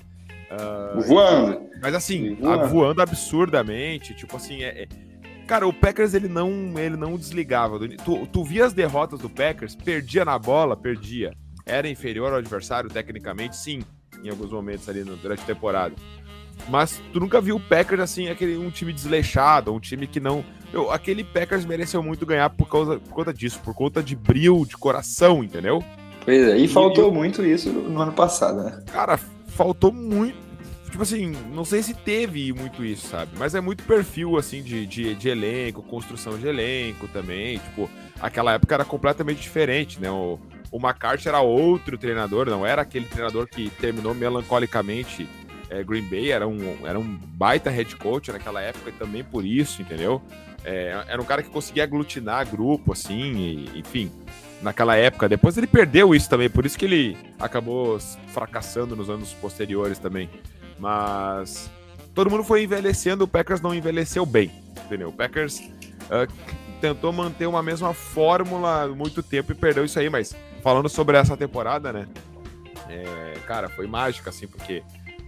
Uh, 0.52 1.02
voando. 1.02 1.62
Mas 1.82 1.94
assim, 1.94 2.36
voando. 2.36 2.68
voando 2.68 3.02
absurdamente. 3.02 4.14
Tipo 4.14 4.38
assim, 4.38 4.64
é, 4.64 4.84
é, 4.84 4.88
Cara, 5.46 5.68
o 5.68 5.74
Packers 5.74 6.14
ele 6.14 6.30
não, 6.30 6.74
ele 6.80 6.96
não 6.96 7.18
desligava. 7.18 7.78
Tu, 7.80 8.28
tu 8.28 8.44
via 8.44 8.66
as 8.66 8.74
derrotas 8.74 9.20
do 9.20 9.30
Packers, 9.30 9.76
perdia 9.76 10.24
na 10.24 10.40
bola, 10.40 10.78
perdia. 10.78 11.34
Era 11.66 11.90
inferior 11.90 12.32
ao 12.32 12.40
adversário 12.40 12.90
tecnicamente, 12.90 13.56
sim, 13.56 13.84
em 14.24 14.30
alguns 14.30 14.52
momentos 14.52 14.88
ali 14.90 15.04
no, 15.04 15.16
durante 15.16 15.44
a 15.44 15.46
temporada. 15.46 15.96
Mas 16.70 17.02
tu 17.12 17.20
nunca 17.20 17.42
viu 17.42 17.56
o 17.56 17.60
Packers 17.60 18.02
assim, 18.02 18.30
aquele 18.30 18.58
um 18.58 18.70
time 18.70 18.94
desleixado, 18.94 19.74
um 19.74 19.80
time 19.80 20.08
que 20.08 20.20
não. 20.20 20.44
Aquele 20.92 21.24
Packers 21.24 21.66
mereceu 21.66 22.02
muito 22.02 22.26
ganhar 22.26 22.50
por, 22.50 22.68
causa, 22.68 23.00
por 23.00 23.14
conta 23.14 23.34
disso, 23.34 23.60
por 23.64 23.74
conta 23.74 24.02
de 24.02 24.16
brilho, 24.16 24.66
de 24.66 24.76
coração, 24.78 25.44
entendeu? 25.44 25.84
Pois 26.26 26.48
é, 26.48 26.58
e, 26.58 26.66
e 26.66 26.68
faltou 26.68 27.06
eu, 27.06 27.12
muito 27.12 27.46
isso 27.46 27.70
no 27.70 28.02
ano 28.02 28.14
passado, 28.14 28.64
né? 28.64 28.84
Cara, 28.92 29.18
faltou 29.48 29.92
muito. 29.92 30.42
Tipo 30.90 31.02
assim, 31.02 31.34
não 31.54 31.66
sei 31.66 31.82
se 31.82 31.94
teve 31.94 32.54
muito 32.54 32.86
isso, 32.86 33.08
sabe? 33.08 33.32
Mas 33.38 33.56
é 33.56 33.62
muito 33.62 33.84
perfil, 33.84 34.38
assim, 34.38 34.62
de, 34.62 34.86
de, 34.86 35.16
de 35.16 35.30
elenco, 35.30 35.82
construção 35.82 36.38
de 36.38 36.48
elenco 36.48 37.08
também. 37.08 37.58
Tipo, 37.58 37.90
aquela 38.22 38.54
época 38.54 38.76
era 38.76 38.86
completamente 38.86 39.42
diferente, 39.42 40.00
né? 40.00 40.10
O, 40.12 40.40
o 40.74 40.78
McCarthy 40.78 41.28
era 41.28 41.40
outro 41.40 42.00
treinador, 42.00 42.50
não 42.50 42.66
era 42.66 42.82
aquele 42.82 43.06
treinador 43.06 43.48
que 43.48 43.70
terminou 43.70 44.16
melancolicamente 44.16 45.30
é, 45.70 45.84
Green 45.84 46.02
Bay 46.02 46.32
era 46.32 46.48
um, 46.48 46.60
era 46.84 46.98
um 47.00 47.04
baita 47.04 47.70
head 47.70 47.96
coach 47.96 48.32
naquela 48.32 48.60
época 48.60 48.90
e 48.90 48.94
também 48.94 49.24
por 49.24 49.46
isso, 49.46 49.84
entendeu? 49.84 50.20
É, 50.66 51.04
era 51.08 51.22
um 51.22 51.26
cara 51.26 51.44
que 51.44 51.50
conseguia 51.50 51.84
aglutinar 51.84 52.50
grupo, 52.50 52.92
assim, 52.92 53.36
e, 53.36 53.80
enfim, 53.80 54.12
naquela 54.64 54.96
época. 54.96 55.30
Depois 55.30 55.56
ele 55.58 55.68
perdeu 55.68 56.16
isso 56.16 56.28
também, 56.28 56.50
por 56.50 56.66
isso 56.66 56.78
que 56.78 56.86
ele 56.86 57.18
acabou 57.40 58.00
fracassando 58.28 58.96
nos 58.96 59.12
anos 59.12 59.32
posteriores 59.34 60.00
também. 60.00 60.28
Mas 60.80 61.70
todo 62.16 62.32
mundo 62.32 62.44
foi 62.44 62.64
envelhecendo, 62.64 63.26
o 63.26 63.28
Packers 63.28 63.62
não 63.62 63.76
envelheceu 63.76 64.26
bem, 64.26 64.52
entendeu? 64.86 65.10
O 65.10 65.14
Packers 65.14 65.60
uh, 65.60 66.32
tentou 66.82 67.14
manter 67.14 67.46
uma 67.46 67.62
mesma 67.62 67.94
fórmula 67.94 68.88
muito 68.88 69.22
tempo 69.22 69.52
e 69.52 69.56
perdeu 69.56 69.86
isso 69.86 70.00
aí, 70.00 70.10
mas 70.10 70.36
falando 70.64 70.88
sobre 70.88 71.18
essa 71.18 71.36
temporada, 71.36 71.92
né? 71.92 72.08
É, 72.90 73.34
cara, 73.46 73.70
foi 73.70 73.86
mágica, 73.86 74.30
assim, 74.30 74.48
porque 74.48 74.82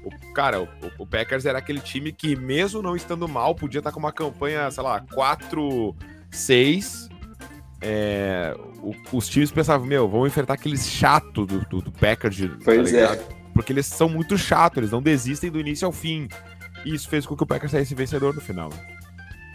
o, 0.03 0.33
cara, 0.33 0.61
o, 0.61 0.67
o, 0.99 1.05
Packers 1.05 1.45
era 1.45 1.59
aquele 1.59 1.79
time 1.79 2.11
que, 2.11 2.35
mesmo 2.35 2.81
não 2.81 2.95
estando 2.95 3.27
mal, 3.27 3.53
podia 3.53 3.79
estar 3.79 3.91
com 3.91 3.99
uma 3.99 4.13
campanha, 4.13 4.71
sei 4.71 4.83
lá, 4.83 5.01
4-6. 5.01 7.09
É, 7.81 8.55
os 9.11 9.27
times 9.27 9.51
pensavam, 9.51 9.85
meu, 9.85 10.07
vamos 10.07 10.27
enfrentar 10.27 10.53
aqueles 10.53 10.87
chato 10.87 11.45
do, 11.45 11.59
do, 11.65 11.81
do 11.81 11.91
Packers. 11.91 12.39
Tá 12.39 12.47
pois 12.63 12.91
tá 12.91 12.97
é. 12.97 13.15
Porque 13.53 13.73
eles 13.73 13.85
são 13.85 14.07
muito 14.07 14.37
chatos, 14.37 14.77
eles 14.77 14.91
não 14.91 15.01
desistem 15.01 15.51
do 15.51 15.59
início 15.59 15.85
ao 15.85 15.91
fim. 15.91 16.27
E 16.85 16.93
isso 16.93 17.09
fez 17.09 17.25
com 17.25 17.35
que 17.35 17.43
o 17.43 17.47
Packers 17.47 17.71
saísse 17.71 17.95
vencedor 17.95 18.33
no 18.33 18.41
final. 18.41 18.69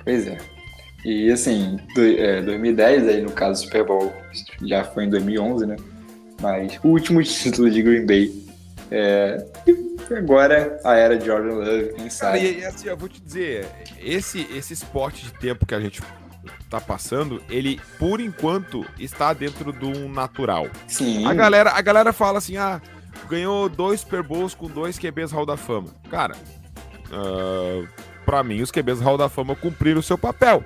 Pois 0.05 0.26
é. 0.26 0.39
E 1.05 1.30
assim, 1.30 1.78
do, 1.94 2.03
é, 2.03 2.42
2010, 2.42 3.09
aí 3.09 3.22
no 3.22 3.32
caso 3.32 3.64
Super 3.64 3.84
Bowl, 3.84 4.12
já 4.62 4.84
foi 4.84 5.05
em 5.05 5.11
2011, 5.11 5.66
né? 5.66 5.76
Mas 6.40 6.78
o 6.82 6.88
último 6.88 7.22
título 7.22 7.70
de 7.70 7.82
Green 7.82 8.07
Bay. 8.07 8.51
É, 8.90 9.44
e 9.66 10.14
agora 10.14 10.80
a 10.84 10.94
era 10.94 11.16
de 11.16 11.26
Jordan 11.26 11.55
Love, 11.55 11.92
quem 11.94 12.11
sabe. 12.11 12.38
Cara, 12.38 12.51
e, 12.51 12.64
assim, 12.64 12.88
eu 12.88 12.96
vou 12.96 13.09
te 13.09 13.20
dizer, 13.20 13.66
esse, 14.01 14.46
esse 14.53 14.72
esporte 14.72 15.24
de 15.24 15.32
tempo 15.34 15.64
que 15.64 15.74
a 15.74 15.80
gente 15.80 16.03
tá 16.68 16.80
passando, 16.80 17.42
ele, 17.48 17.80
por 17.98 18.20
enquanto, 18.20 18.84
está 18.98 19.32
dentro 19.32 19.72
do 19.72 20.09
natural. 20.09 20.68
Sim. 20.86 21.26
A 21.26 21.34
galera, 21.34 21.70
a 21.70 21.80
galera 21.80 22.12
fala 22.12 22.38
assim, 22.38 22.57
ah, 22.57 22.80
ganhou 23.28 23.68
dois 23.68 24.01
Super 24.01 24.22
Bowls 24.22 24.55
com 24.55 24.68
dois 24.68 24.98
QBs 24.98 25.32
Hall 25.32 25.46
da 25.46 25.57
Fama. 25.57 25.88
Cara, 26.11 26.36
uh, 27.11 27.86
pra 28.24 28.42
mim, 28.42 28.61
os 28.61 28.70
QBs 28.70 29.01
Hall 29.01 29.18
da 29.18 29.28
Fama 29.28 29.55
cumpriram 29.55 30.01
o 30.01 30.03
seu 30.03 30.18
papel. 30.18 30.64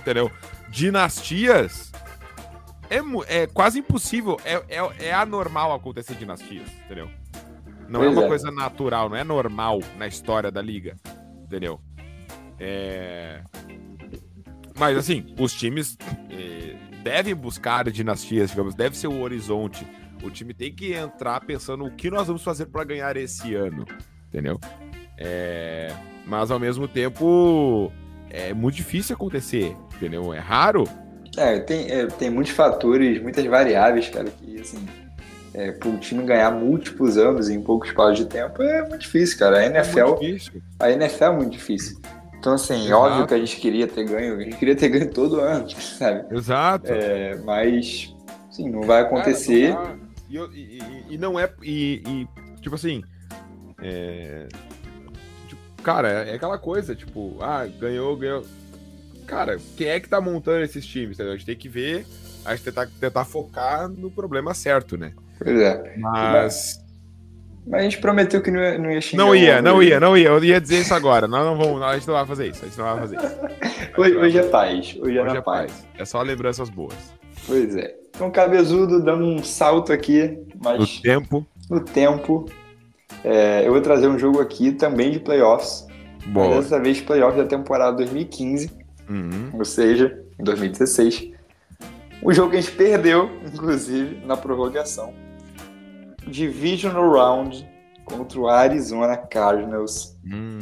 Entendeu? 0.00 0.30
Dinastias 0.68 1.90
é, 2.90 3.42
é 3.42 3.46
quase 3.46 3.78
impossível, 3.78 4.36
é, 4.44 4.54
é, 4.68 5.06
é 5.06 5.12
anormal 5.14 5.72
acontecer 5.72 6.14
dinastias, 6.14 6.68
entendeu? 6.84 7.08
Não 7.88 8.02
é 8.02 8.06
pois 8.06 8.16
é 8.16 8.18
uma 8.18 8.24
é. 8.24 8.28
coisa 8.28 8.50
natural, 8.50 9.08
não 9.08 9.16
é 9.16 9.24
normal 9.24 9.80
na 9.96 10.08
história 10.08 10.50
da 10.50 10.60
liga, 10.60 10.96
entendeu? 11.44 11.80
É... 12.58 13.42
Mas 14.76 14.96
assim, 14.96 15.34
os 15.38 15.52
times 15.52 15.96
é, 16.30 16.76
devem 17.02 17.34
buscar 17.34 17.88
dinastias, 17.90 18.50
digamos, 18.50 18.74
deve 18.74 18.96
ser 18.96 19.06
o 19.06 19.20
horizonte. 19.20 19.86
O 20.22 20.30
time 20.30 20.52
tem 20.52 20.74
que 20.74 20.92
entrar 20.92 21.40
pensando 21.40 21.84
o 21.84 21.90
que 21.90 22.10
nós 22.10 22.26
vamos 22.26 22.42
fazer 22.42 22.66
para 22.66 22.84
ganhar 22.84 23.16
esse 23.16 23.54
ano, 23.54 23.86
entendeu? 24.28 24.58
É... 25.16 25.94
Mas 26.26 26.50
ao 26.50 26.58
mesmo 26.58 26.86
tempo 26.86 27.92
é 28.30 28.54
muito 28.54 28.76
difícil 28.76 29.14
acontecer, 29.14 29.76
entendeu? 29.96 30.32
É 30.32 30.38
raro 30.38 30.84
é, 31.36 31.60
tem, 31.60 31.90
é, 31.90 32.06
tem 32.06 32.30
muitos 32.30 32.52
fatores, 32.52 33.22
muitas 33.22 33.44
variáveis, 33.46 34.08
cara, 34.08 34.28
que, 34.30 34.60
assim, 34.60 34.84
é, 35.54 35.72
para 35.72 35.96
time 35.98 36.24
ganhar 36.24 36.50
múltiplos 36.50 37.16
anos 37.16 37.48
em 37.48 37.60
pouco 37.60 37.86
espaço 37.86 38.14
de 38.16 38.26
tempo 38.26 38.62
é 38.62 38.80
muito 38.88 39.02
difícil, 39.02 39.38
cara. 39.38 39.58
A 39.58 39.66
NFL, 39.66 40.16
é 40.22 40.84
a 40.84 40.90
NFL 40.92 41.24
é 41.24 41.30
muito 41.30 41.52
difícil. 41.52 41.98
Então, 42.38 42.54
assim, 42.54 42.86
Exato. 42.86 43.02
óbvio 43.02 43.26
que 43.26 43.34
a 43.34 43.38
gente 43.38 43.56
queria 43.56 43.86
ter 43.86 44.04
ganho, 44.04 44.36
a 44.36 44.42
gente 44.42 44.56
queria 44.56 44.74
ter 44.74 44.88
ganho 44.88 45.10
todo 45.10 45.40
ano, 45.40 45.68
sabe? 45.78 46.24
Exato. 46.34 46.92
É, 46.92 47.36
mas, 47.44 48.14
sim, 48.50 48.68
não 48.68 48.82
vai 48.82 49.02
acontecer. 49.02 49.74
Cara, 49.74 49.98
não 50.30 50.52
e, 50.52 50.78
e, 50.78 51.04
e, 51.10 51.18
não 51.18 51.38
é. 51.38 51.52
E, 51.62 52.02
e 52.06 52.60
tipo 52.60 52.74
assim. 52.74 53.02
É, 53.82 54.46
cara, 55.82 56.08
é 56.08 56.34
aquela 56.34 56.58
coisa, 56.58 56.94
tipo, 56.94 57.36
ah, 57.40 57.66
ganhou, 57.66 58.16
ganhou 58.16 58.44
cara, 59.30 59.58
quem 59.76 59.86
é 59.86 60.00
que 60.00 60.08
tá 60.08 60.20
montando 60.20 60.64
esses 60.64 60.84
times? 60.84 61.14
Entendeu? 61.14 61.32
A 61.32 61.36
gente 61.36 61.46
tem 61.46 61.56
que 61.56 61.68
ver, 61.68 62.04
a 62.44 62.54
gente 62.54 62.64
tentar, 62.64 62.88
tentar 62.98 63.24
focar 63.24 63.88
no 63.88 64.10
problema 64.10 64.52
certo, 64.52 64.98
né? 64.98 65.12
Pois 65.38 65.60
é. 65.60 65.94
Mas. 65.96 66.80
Mas 67.66 67.80
a 67.80 67.82
gente 67.84 67.98
prometeu 67.98 68.42
que 68.42 68.50
não 68.50 68.60
ia, 68.60 68.78
não 68.78 68.90
ia 68.90 69.00
xingar. 69.00 69.24
Não 69.24 69.36
ia, 69.36 69.62
não 69.62 69.82
ia, 69.82 70.00
não 70.00 70.16
ia. 70.16 70.28
Eu 70.28 70.42
ia 70.42 70.60
dizer 70.60 70.80
isso 70.80 70.94
agora. 70.94 71.28
Nós 71.28 71.44
não 71.44 71.56
vamos, 71.56 71.80
a 71.82 71.94
gente 71.94 72.08
não 72.08 72.14
vai 72.14 72.26
fazer 72.26 72.48
isso. 72.48 72.64
A 72.64 72.68
gente 72.68 72.78
não 72.78 72.84
vai 72.84 72.98
fazer 72.98 73.16
isso. 73.16 73.90
hoje, 74.00 74.16
hoje 74.16 74.38
é 74.38 74.42
paz. 74.42 74.96
Hoje 75.00 75.18
é, 75.18 75.22
hoje 75.22 75.36
é 75.36 75.42
paz. 75.42 75.72
paz. 75.72 75.86
É 75.96 76.04
só 76.04 76.22
lembranças 76.22 76.68
boas. 76.68 76.96
Pois 77.46 77.76
é. 77.76 77.94
Então, 78.08 78.30
Cabezudo 78.30 79.02
dando 79.02 79.24
um 79.24 79.44
salto 79.44 79.92
aqui, 79.92 80.38
mas. 80.60 80.78
No 80.78 81.02
tempo. 81.02 81.46
No 81.70 81.80
tempo. 81.80 82.46
É, 83.24 83.66
eu 83.66 83.72
vou 83.72 83.80
trazer 83.80 84.08
um 84.08 84.18
jogo 84.18 84.40
aqui 84.40 84.72
também 84.72 85.10
de 85.10 85.20
playoffs. 85.20 85.86
Boa. 86.26 86.56
Dessa 86.56 86.78
vez, 86.78 87.00
playoffs 87.00 87.42
da 87.42 87.48
temporada 87.48 87.96
2015 87.96 88.80
uhum. 89.10 89.50
ou 89.58 89.64
seja, 89.64 90.24
em 90.38 90.44
2016. 90.44 91.32
O 92.22 92.32
jogo 92.32 92.50
que 92.50 92.58
a 92.58 92.60
gente 92.60 92.72
perdeu, 92.72 93.30
inclusive, 93.52 94.24
na 94.24 94.36
prorrogação. 94.36 95.12
Divisional 96.26 97.10
Round 97.10 97.68
contra 98.04 98.38
o 98.38 98.48
Arizona 98.48 99.16
Cardinals. 99.16 100.16
Hum. 100.24 100.60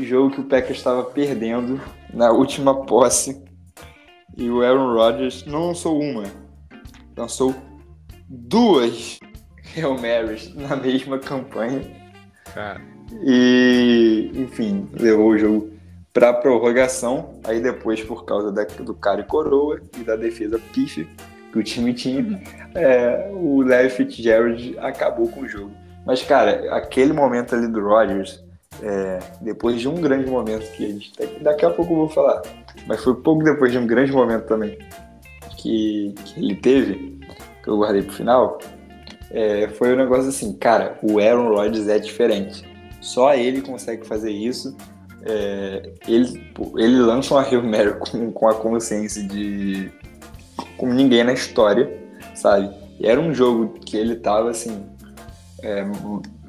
Jogo 0.00 0.34
que 0.34 0.40
o 0.40 0.44
Packers 0.44 0.78
estava 0.78 1.04
perdendo 1.04 1.80
na 2.12 2.30
última 2.30 2.84
posse. 2.84 3.42
E 4.36 4.50
o 4.50 4.62
Aaron 4.62 4.92
Rodgers 4.92 5.46
não 5.46 5.68
lançou 5.68 6.00
uma, 6.00 6.24
lançou 7.16 7.54
duas 8.28 9.20
Hail 9.76 9.98
Marys 9.98 10.54
na 10.54 10.76
mesma 10.76 11.18
campanha. 11.18 11.82
Cara. 12.54 12.80
E, 13.22 14.30
enfim, 14.34 14.88
levou 14.92 15.30
o 15.30 15.38
jogo 15.38 15.70
para 16.12 16.32
prorrogação. 16.32 17.40
Aí 17.44 17.60
depois, 17.60 18.02
por 18.02 18.24
causa 18.24 18.52
da, 18.52 18.64
do 18.64 18.94
cara 18.94 19.20
e 19.20 19.24
coroa 19.24 19.80
e 19.98 20.02
da 20.02 20.16
defesa 20.16 20.58
pife 20.72 21.08
que 21.52 21.58
o 21.58 21.62
time 21.62 21.94
tinha, 21.94 22.20
uhum. 22.20 22.40
é, 22.74 23.30
o 23.32 23.62
Larry 23.62 23.90
Fitzgerald 23.90 24.76
acabou 24.78 25.28
com 25.28 25.42
o 25.42 25.48
jogo. 25.48 25.70
Mas, 26.04 26.22
cara, 26.22 26.74
aquele 26.74 27.12
momento 27.12 27.54
ali 27.54 27.68
do 27.68 27.80
Rodgers, 27.80 28.42
é, 28.82 29.20
depois 29.40 29.80
de 29.80 29.88
um 29.88 29.94
grande 29.94 30.28
momento 30.28 30.68
que 30.72 30.84
a 30.84 30.88
gente 30.88 31.12
daqui 31.40 31.64
a 31.64 31.70
pouco 31.70 31.92
eu 31.92 31.96
vou 31.96 32.08
falar, 32.08 32.42
mas 32.86 33.02
foi 33.02 33.14
pouco 33.14 33.44
depois 33.44 33.70
de 33.70 33.78
um 33.78 33.86
grande 33.86 34.10
momento 34.10 34.46
também 34.46 34.76
que, 35.56 36.12
que 36.24 36.40
ele 36.40 36.56
teve, 36.56 37.20
que 37.62 37.68
eu 37.68 37.78
guardei 37.78 38.02
pro 38.02 38.12
final, 38.12 38.58
é, 39.34 39.68
foi 39.68 39.92
um 39.92 39.96
negócio 39.96 40.28
assim, 40.28 40.52
cara, 40.54 40.98
o 41.02 41.18
Aaron 41.18 41.48
Rodgers 41.48 41.88
é 41.88 41.98
diferente. 41.98 42.64
Só 43.00 43.34
ele 43.34 43.60
consegue 43.60 44.06
fazer 44.06 44.30
isso 44.30 44.74
é, 45.26 45.90
ele, 46.06 46.52
ele 46.76 46.98
lança 46.98 47.34
uma 47.34 47.42
Hail 47.42 47.62
Mary 47.62 47.94
com, 47.98 48.30
com 48.30 48.48
a 48.48 48.54
consciência 48.54 49.22
de 49.22 49.90
como 50.76 50.92
ninguém 50.92 51.24
na 51.24 51.32
história, 51.32 51.90
sabe? 52.34 52.70
E 53.00 53.06
era 53.06 53.20
um 53.20 53.34
jogo 53.34 53.80
que 53.80 53.96
ele 53.96 54.16
tava 54.16 54.50
assim, 54.50 54.84
é, 55.62 55.84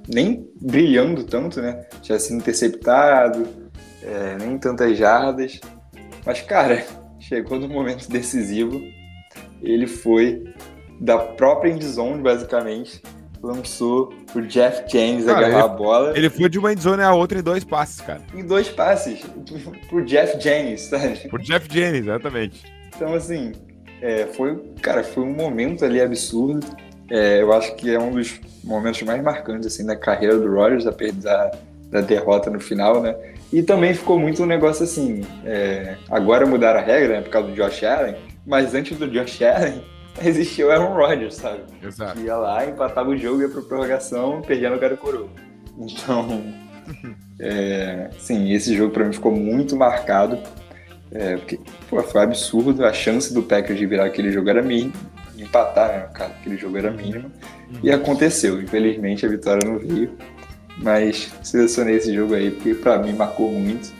nem 0.07 0.47
brilhando 0.61 1.23
tanto, 1.23 1.61
né? 1.61 1.85
Tinha 2.01 2.19
sido 2.19 2.37
interceptado, 2.37 3.47
é, 4.03 4.37
nem 4.37 4.57
tantas 4.57 4.97
jardas. 4.97 5.59
Mas, 6.25 6.41
cara, 6.41 6.85
chegou 7.19 7.59
no 7.59 7.69
momento 7.69 8.09
decisivo, 8.09 8.81
ele 9.61 9.87
foi 9.87 10.43
da 10.99 11.17
própria 11.17 11.71
endzone, 11.71 12.21
basicamente, 12.21 13.01
lançou 13.41 14.13
o 14.33 14.41
Jeff 14.41 14.83
James 14.91 15.25
cara, 15.25 15.39
agarrar 15.39 15.65
ele, 15.65 15.65
a 15.65 15.67
bola. 15.67 16.17
Ele 16.17 16.29
foi 16.29 16.49
de 16.49 16.57
uma 16.57 16.73
endzone 16.73 17.03
a 17.03 17.13
outra 17.13 17.39
em 17.39 17.43
dois 17.43 17.63
passes, 17.63 18.01
cara. 18.01 18.21
Em 18.33 18.43
dois 18.43 18.69
passes. 18.69 19.21
Pro 19.87 20.03
Jeff 20.03 20.41
James, 20.41 20.81
sabe? 20.81 21.27
Pro 21.29 21.41
Jeff 21.41 21.67
James, 21.71 21.99
exatamente. 21.99 22.63
Então, 22.95 23.13
assim, 23.13 23.51
é, 24.01 24.25
foi, 24.25 24.57
cara, 24.81 25.03
foi 25.03 25.23
um 25.23 25.33
momento 25.33 25.85
ali 25.85 26.01
absurdo. 26.01 26.65
É, 27.09 27.41
eu 27.41 27.53
acho 27.53 27.75
que 27.75 27.93
é 27.93 27.99
um 27.99 28.11
dos 28.11 28.39
momentos 28.63 29.01
mais 29.03 29.21
marcantes, 29.21 29.67
assim, 29.67 29.85
da 29.85 29.95
carreira 29.95 30.37
do 30.37 30.51
Rodgers, 30.51 30.87
apesar 30.87 31.51
da 31.91 32.01
derrota 32.01 32.49
no 32.49 32.59
final, 32.59 33.01
né? 33.01 33.15
E 33.53 33.61
também 33.61 33.93
ficou 33.93 34.19
muito 34.19 34.41
um 34.43 34.45
negócio 34.45 34.83
assim, 34.83 35.21
é, 35.45 35.95
agora 36.09 36.45
mudaram 36.45 36.79
a 36.79 36.83
regra, 36.83 37.15
né, 37.15 37.21
por 37.21 37.29
causa 37.29 37.47
do 37.47 37.55
Josh 37.55 37.83
Allen, 37.83 38.15
mas 38.45 38.73
antes 38.73 38.97
do 38.97 39.07
Josh 39.07 39.41
Allen, 39.41 39.83
existia 40.23 40.67
o 40.67 40.71
Aaron 40.71 40.93
Rodgers, 40.93 41.35
sabe? 41.35 41.63
Exato. 41.83 42.19
Que 42.19 42.25
ia 42.25 42.35
lá, 42.35 42.65
empatava 42.65 43.09
o 43.09 43.17
jogo, 43.17 43.41
ia 43.41 43.49
pra 43.49 43.61
prorrogação, 43.61 44.41
perdia 44.41 44.69
no 44.69 44.79
cara 44.79 44.95
coroa. 44.95 45.29
Então, 45.77 46.43
é, 47.39 48.09
sim, 48.17 48.51
esse 48.51 48.75
jogo 48.75 48.93
para 48.93 49.05
mim 49.05 49.13
ficou 49.13 49.31
muito 49.31 49.75
marcado. 49.75 50.39
É, 51.11 51.37
porque 51.37 51.59
pô, 51.89 52.01
foi 52.03 52.23
absurdo, 52.23 52.83
a 52.83 52.91
chance 52.91 53.33
do 53.33 53.43
Packers 53.43 53.77
de 53.77 53.85
virar 53.85 54.05
aquele 54.05 54.31
jogo 54.31 54.49
era 54.49 54.61
mínima, 54.61 54.91
empatar, 55.37 55.87
né, 55.87 56.09
cara, 56.13 56.31
aquele 56.31 56.57
jogo 56.57 56.77
era 56.77 56.91
mínima, 56.91 57.31
e 57.83 57.91
aconteceu. 57.91 58.61
Infelizmente 58.61 59.25
a 59.25 59.29
vitória 59.29 59.61
não 59.65 59.79
veio. 59.79 60.11
mas 60.77 61.31
selecionei 61.43 61.95
esse 61.95 62.13
jogo 62.13 62.33
aí 62.33 62.51
porque 62.51 62.73
para 62.73 62.97
mim 62.97 63.13
marcou 63.13 63.51
muito. 63.51 63.93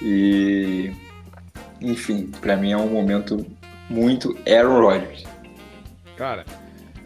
E 0.00 0.92
enfim, 1.80 2.30
para 2.40 2.56
mim 2.56 2.72
é 2.72 2.76
um 2.76 2.88
momento 2.88 3.44
muito 3.90 4.36
Aaron 4.46 4.80
Rodgers. 4.80 5.24
Cara, 6.16 6.44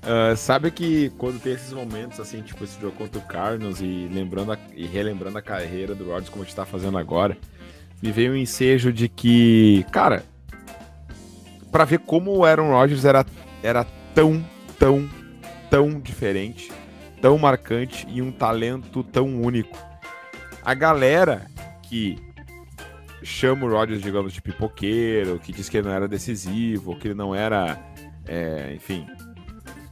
uh, 0.05 0.37
sabe 0.37 0.71
que 0.71 1.11
quando 1.19 1.41
tem 1.41 1.53
esses 1.53 1.73
momentos 1.73 2.21
assim, 2.21 2.43
tipo 2.43 2.63
esse 2.63 2.81
jogo 2.81 2.97
contra 2.97 3.19
o 3.19 3.27
Cardinals 3.27 3.81
e 3.81 4.09
lembrando 4.13 4.53
a, 4.53 4.59
e 4.75 4.87
relembrando 4.87 5.37
a 5.37 5.43
carreira 5.43 5.95
do 5.95 6.05
Rodgers 6.05 6.29
como 6.29 6.43
a 6.43 6.47
gente 6.47 6.55
tá 6.55 6.65
fazendo 6.65 6.97
agora, 6.97 7.37
me 8.03 8.13
veio 8.13 8.33
um 8.33 8.37
ensejo 8.37 8.93
de 8.93 9.09
que, 9.09 9.85
cara, 9.91 10.25
para 11.71 11.85
ver 11.85 11.99
como 12.01 12.37
o 12.37 12.45
Aaron 12.45 12.71
Rodgers 12.71 13.05
era, 13.05 13.27
era 13.63 13.85
tão, 14.15 14.45
tão, 14.79 15.09
tão 15.69 16.01
diferente, 16.01 16.73
tão 17.21 17.37
marcante 17.37 18.07
e 18.09 18.23
um 18.23 18.33
talento 18.33 19.03
tão 19.03 19.43
único. 19.43 19.79
A 20.63 20.75
galera 20.75 21.47
que 21.83 22.17
chama 23.23 23.67
o 23.67 23.71
Rodgers, 23.71 24.03
digamos, 24.03 24.33
de 24.33 24.41
pipoqueiro, 24.41 25.39
que 25.39 25.53
diz 25.53 25.69
que 25.69 25.77
ele 25.77 25.89
não 25.89 25.95
era 25.95 26.09
decisivo, 26.09 26.97
que 26.97 27.09
ele 27.09 27.15
não 27.15 27.35
era, 27.35 27.79
é, 28.31 28.73
enfim, 28.73 29.09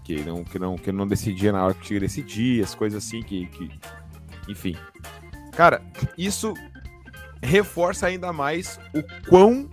que 0.05 0.23
não, 0.23 0.45
que, 0.45 0.59
não, 0.61 0.77
que 0.77 0.93
não 0.93 1.09
decidia 1.09 1.51
na 1.51 1.65
hora 1.65 1.75
que 1.75 1.81
tinha 1.81 1.99
que 1.99 2.07
decidir, 2.07 2.63
as 2.63 2.73
coisas 2.73 3.05
assim, 3.05 3.21
que, 3.21 3.47
que 3.47 3.69
enfim. 4.49 4.77
Cara, 5.53 5.83
isso 6.17 6.55
reforça 7.43 8.07
ainda 8.07 8.33
mais 8.33 8.79
o 8.95 9.03
quão 9.29 9.69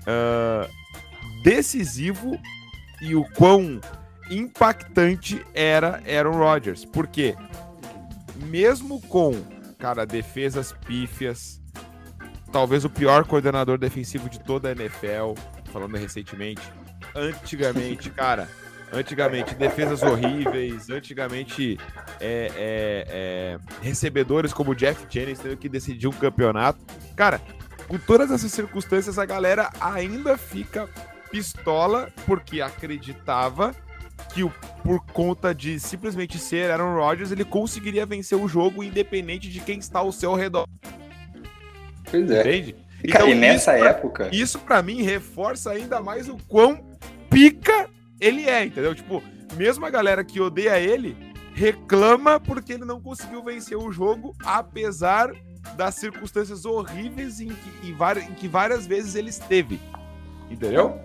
uh, 0.00 0.68
decisivo 1.42 2.40
e 3.02 3.14
o 3.14 3.22
quão 3.32 3.82
impactante 4.30 5.44
era 5.52 6.02
Aaron 6.08 6.38
Rodgers. 6.38 6.86
Porque 6.86 7.36
mesmo 8.46 8.98
com, 9.02 9.44
cara, 9.78 10.06
defesas 10.06 10.72
pífias, 10.72 11.60
talvez 12.50 12.82
o 12.86 12.88
pior 12.88 13.26
coordenador 13.26 13.76
defensivo 13.76 14.30
de 14.30 14.40
toda 14.40 14.70
a 14.70 14.72
NFL, 14.72 15.34
falando 15.70 15.98
recentemente, 15.98 16.62
antigamente, 17.14 18.10
cara, 18.10 18.48
antigamente 18.92 19.54
defesas 19.54 20.02
horríveis, 20.02 20.88
antigamente 20.90 21.78
é, 22.20 22.50
é, 22.56 23.06
é, 23.08 23.58
recebedores 23.82 24.52
como 24.52 24.74
Jeff 24.74 25.06
Jennings 25.08 25.38
tendo 25.38 25.56
que 25.56 25.68
decidir 25.68 26.06
um 26.06 26.12
campeonato. 26.12 26.78
Cara, 27.16 27.40
com 27.88 27.98
todas 27.98 28.30
essas 28.30 28.52
circunstâncias, 28.52 29.18
a 29.18 29.24
galera 29.24 29.70
ainda 29.80 30.36
fica 30.36 30.88
pistola 31.30 32.10
porque 32.26 32.60
acreditava 32.60 33.74
que 34.32 34.42
o, 34.42 34.50
por 34.82 35.04
conta 35.06 35.54
de 35.54 35.78
simplesmente 35.80 36.38
ser 36.38 36.70
Aaron 36.70 36.94
Rodgers, 36.94 37.32
ele 37.32 37.44
conseguiria 37.44 38.06
vencer 38.06 38.38
o 38.38 38.48
jogo 38.48 38.82
independente 38.82 39.48
de 39.48 39.60
quem 39.60 39.78
está 39.78 39.98
ao 39.98 40.12
seu 40.12 40.34
redor. 40.34 40.66
Pois 42.10 42.30
é. 42.30 42.40
Entende? 42.40 42.83
E, 43.04 43.10
então, 43.10 43.28
e 43.28 43.34
nessa 43.34 43.76
isso, 43.76 43.86
época. 43.86 44.28
Isso 44.32 44.58
para 44.58 44.82
mim 44.82 45.02
reforça 45.02 45.70
ainda 45.70 46.00
mais 46.00 46.28
o 46.28 46.38
quão 46.48 46.82
pica 47.28 47.88
ele 48.18 48.48
é, 48.48 48.64
entendeu? 48.64 48.94
Tipo, 48.94 49.22
mesmo 49.56 49.84
a 49.84 49.90
galera 49.90 50.24
que 50.24 50.40
odeia 50.40 50.80
ele 50.80 51.16
reclama 51.54 52.40
porque 52.40 52.72
ele 52.72 52.84
não 52.84 53.00
conseguiu 53.00 53.42
vencer 53.42 53.76
o 53.76 53.92
jogo, 53.92 54.34
apesar 54.44 55.30
das 55.76 55.94
circunstâncias 55.94 56.64
horríveis 56.64 57.40
em 57.40 57.48
que, 57.48 57.90
em, 57.90 58.34
que 58.34 58.48
várias 58.48 58.86
vezes 58.86 59.14
ele 59.14 59.30
esteve. 59.30 59.78
Entendeu? 60.50 60.98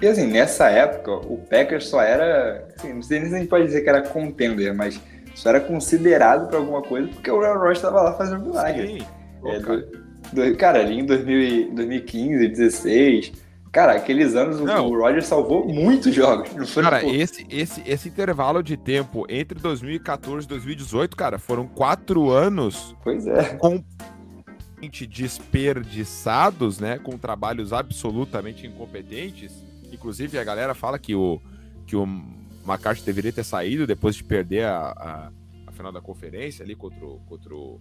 E 0.00 0.06
assim, 0.06 0.26
nessa 0.26 0.70
época, 0.70 1.12
o 1.12 1.38
Packers 1.38 1.88
só 1.88 2.00
era. 2.00 2.68
Assim, 2.76 2.92
não 2.92 3.02
sei 3.02 3.20
nem 3.20 3.28
se 3.28 3.34
a 3.34 3.38
gente 3.38 3.48
pode 3.48 3.64
dizer 3.64 3.80
que 3.80 3.88
era 3.88 4.02
contender, 4.02 4.72
mas 4.72 5.00
só 5.34 5.50
era 5.50 5.60
considerado 5.60 6.48
para 6.48 6.58
alguma 6.58 6.82
coisa 6.82 7.08
porque 7.08 7.30
o 7.30 7.40
Real 7.40 7.58
Royce 7.58 7.78
estava 7.78 8.02
lá 8.02 8.12
fazendo 8.14 8.44
milagre. 8.44 8.98
Sim. 9.00 9.06
É. 9.44 9.58
Do, 9.58 9.97
do, 10.32 10.56
cara, 10.56 10.80
ali 10.80 11.00
em 11.00 11.04
2000, 11.04 11.74
2015, 11.74 12.28
2016 12.38 13.48
Cara, 13.70 13.92
aqueles 13.92 14.34
anos 14.34 14.60
não. 14.60 14.88
o 14.88 14.98
Roger 14.98 15.22
salvou 15.22 15.66
muitos 15.66 16.14
jogos. 16.14 16.48
cara, 16.74 17.00
tipo... 17.00 17.14
esse, 17.14 17.46
esse, 17.50 17.82
esse 17.86 18.08
intervalo 18.08 18.62
de 18.62 18.76
tempo 18.76 19.26
entre 19.28 19.58
2014 19.60 20.46
e 20.46 20.48
2018, 20.48 21.16
cara, 21.16 21.38
foram 21.38 21.66
quatro 21.66 22.30
anos. 22.30 22.96
Pois 23.04 23.26
é. 23.26 23.56
Completamente 23.56 25.06
desperdiçados, 25.06 26.80
né? 26.80 26.98
Com 26.98 27.18
trabalhos 27.18 27.72
absolutamente 27.72 28.66
incompetentes. 28.66 29.52
Inclusive, 29.92 30.38
a 30.38 30.44
galera 30.44 30.74
fala 30.74 30.98
que 30.98 31.14
o, 31.14 31.40
que 31.86 31.94
o 31.94 32.04
McCarthy 32.66 33.04
deveria 33.04 33.32
ter 33.32 33.44
saído 33.44 33.86
depois 33.86 34.16
de 34.16 34.24
perder 34.24 34.64
a, 34.64 34.78
a, 34.78 35.30
a 35.66 35.72
final 35.72 35.92
da 35.92 36.00
conferência 36.00 36.64
ali 36.64 36.74
contra 36.74 37.04
o, 37.04 37.20
contra 37.28 37.54
o, 37.54 37.80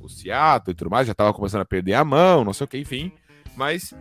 o 0.00 0.08
Seattle 0.08 0.72
e 0.72 0.74
tudo 0.74 0.90
mais. 0.90 1.06
Já 1.06 1.14
tava 1.14 1.32
começando 1.32 1.62
a 1.62 1.66
perder 1.66 1.94
a 1.94 2.04
mão, 2.04 2.44
não 2.44 2.52
sei 2.52 2.64
o 2.64 2.68
que, 2.68 2.78
enfim. 2.78 3.12
Mas, 3.56 3.92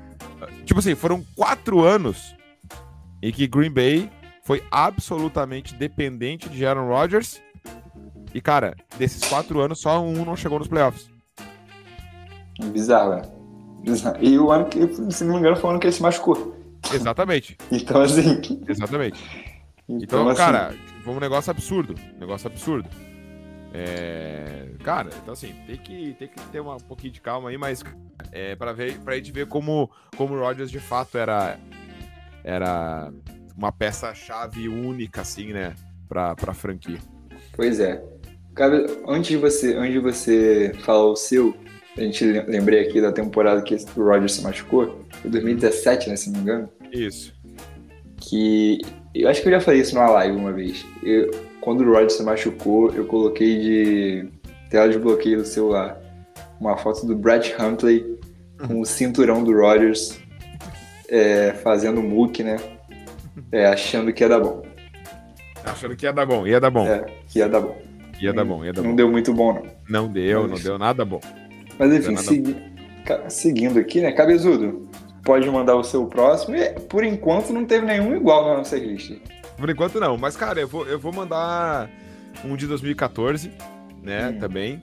tipo 0.65 0.79
assim, 0.79 0.95
foram 0.95 1.23
quatro 1.35 1.83
anos 1.83 2.35
em 3.21 3.31
que 3.31 3.47
Green 3.47 3.71
Bay 3.71 4.09
foi 4.43 4.63
absolutamente 4.71 5.73
dependente 5.75 6.47
de 6.47 6.65
Aaron 6.65 6.87
Rodgers. 6.87 7.41
E, 8.33 8.39
cara, 8.39 8.75
desses 8.97 9.27
quatro 9.27 9.59
anos, 9.59 9.79
só 9.79 10.01
um 10.01 10.23
não 10.23 10.35
chegou 10.35 10.59
nos 10.59 10.67
playoffs. 10.67 11.09
Bizarro, 12.71 13.15
né? 13.15 13.21
Bizarro. 13.83 14.17
E 14.21 14.37
o 14.37 14.51
ano 14.51 14.65
que, 14.65 14.87
se 15.11 15.23
não 15.23 15.33
me 15.33 15.39
engano, 15.39 15.55
foi 15.55 15.69
o 15.69 15.71
ano 15.71 15.79
que 15.79 15.87
ele 15.87 15.93
se 15.93 16.01
machucou. 16.01 16.55
Exatamente. 16.93 17.57
então, 17.71 18.01
assim. 18.01 18.41
Exatamente. 18.67 19.19
Então, 19.87 20.03
então 20.03 20.29
assim... 20.29 20.37
cara, 20.37 20.75
foi 21.03 21.13
um 21.13 21.19
negócio 21.19 21.51
absurdo. 21.51 21.95
Um 22.15 22.19
negócio 22.19 22.47
absurdo. 22.47 22.87
É, 23.73 24.69
cara, 24.83 25.09
então 25.21 25.33
assim, 25.33 25.53
tem 25.65 25.77
que, 25.77 26.13
tem 26.13 26.27
que 26.27 26.39
ter 26.51 26.59
uma, 26.59 26.75
um 26.75 26.79
pouquinho 26.79 27.13
de 27.13 27.21
calma 27.21 27.49
aí, 27.49 27.57
mas 27.57 27.83
é, 28.31 28.55
para 28.55 28.73
ver, 28.73 28.97
pra 28.99 29.15
gente 29.15 29.31
ver 29.31 29.47
como, 29.47 29.91
como 30.15 30.35
o 30.35 30.39
Rodgers 30.39 30.71
de 30.71 30.79
fato 30.79 31.17
era, 31.17 31.59
era 32.43 33.11
uma 33.55 33.71
peça-chave 33.71 34.69
única, 34.69 35.21
assim, 35.21 35.51
né, 35.51 35.75
pra, 36.07 36.35
pra 36.35 36.53
franquia. 36.53 36.99
Pois 37.55 37.79
é. 37.79 38.03
Cara, 38.55 38.85
antes 39.07 39.29
de 39.29 39.37
você, 39.37 39.75
antes 39.75 39.93
de 39.93 39.99
você 39.99 40.71
falar 40.83 41.05
o 41.05 41.15
seu, 41.15 41.55
a 41.95 42.01
gente 42.01 42.23
lembrei 42.25 42.87
aqui 42.87 43.01
da 43.01 43.11
temporada 43.11 43.61
que 43.61 43.75
o 43.95 44.03
Rodgers 44.03 44.33
se 44.33 44.41
machucou, 44.41 45.05
foi 45.21 45.29
2017, 45.29 46.09
né, 46.09 46.15
se 46.15 46.29
não 46.29 46.37
me 46.37 46.43
engano. 46.43 46.69
Isso. 46.91 47.33
Que 48.19 48.81
eu 49.13 49.29
acho 49.29 49.41
que 49.41 49.47
eu 49.47 49.51
já 49.51 49.59
falei 49.59 49.81
isso 49.81 49.95
numa 49.95 50.09
live 50.09 50.35
uma 50.35 50.53
vez. 50.53 50.85
Eu, 51.03 51.31
quando 51.67 51.81
o 51.81 51.91
Rod 51.91 52.09
se 52.09 52.23
machucou, 52.23 52.93
eu 52.93 53.03
coloquei 53.03 53.59
de 53.59 54.29
tela 54.69 54.87
de 54.87 54.97
bloqueio 54.97 55.39
do 55.39 55.45
celular 55.45 55.99
uma 56.61 56.77
foto 56.77 57.05
do 57.05 57.13
Brett 57.13 57.53
Huntley 57.61 58.17
com 58.65 58.79
o 58.79 58.85
cinturão 58.85 59.43
do 59.43 59.51
Rodgers 59.51 60.17
é, 61.09 61.51
fazendo 61.51 62.01
muque, 62.01 62.41
né? 62.41 62.55
É, 63.51 63.65
achando 63.65 64.13
que 64.13 64.23
ia 64.23 64.29
dar 64.29 64.39
bom. 64.39 64.63
Achando 65.65 65.93
que 65.97 66.05
ia 66.05 66.13
dar 66.13 66.25
bom, 66.25 66.47
ia 66.47 66.57
dar 66.57 66.71
bom. 66.71 66.87
É, 66.87 67.05
que 67.27 67.39
ia 67.39 67.49
dar 67.49 67.59
bom. 67.59 67.77
Ia 68.21 68.31
dar 68.31 68.45
bom, 68.45 68.63
ia 68.63 68.71
dar 68.71 68.81
não 68.81 68.91
bom. 68.91 68.95
deu 68.95 69.11
muito 69.11 69.33
bom, 69.33 69.53
não. 69.55 69.63
Não 69.89 70.07
deu, 70.07 70.43
Mas, 70.43 70.51
não 70.51 70.57
deu 70.59 70.79
nada 70.79 71.03
bom. 71.03 71.19
Mas 71.77 71.93
enfim, 71.93 72.15
segui... 72.15 72.55
seguindo 73.27 73.77
aqui, 73.77 73.99
né? 73.99 74.13
Cabezudo, 74.13 74.87
pode 75.21 75.49
mandar 75.49 75.75
o 75.75 75.83
seu 75.83 76.05
próximo. 76.05 76.55
E 76.55 76.69
por 76.87 77.03
enquanto 77.03 77.51
não 77.51 77.65
teve 77.65 77.85
nenhum 77.85 78.15
igual 78.15 78.47
na 78.47 78.57
nossa 78.59 78.77
lista. 78.77 79.15
Por 79.57 79.69
enquanto 79.69 79.99
não, 79.99 80.17
mas 80.17 80.37
cara, 80.37 80.61
eu 80.61 80.67
vou, 80.67 80.85
eu 80.87 80.99
vou 80.99 81.11
mandar 81.11 81.89
um 82.45 82.55
de 82.55 82.67
2014, 82.67 83.51
né, 84.01 84.29
hum. 84.29 84.39
também. 84.39 84.79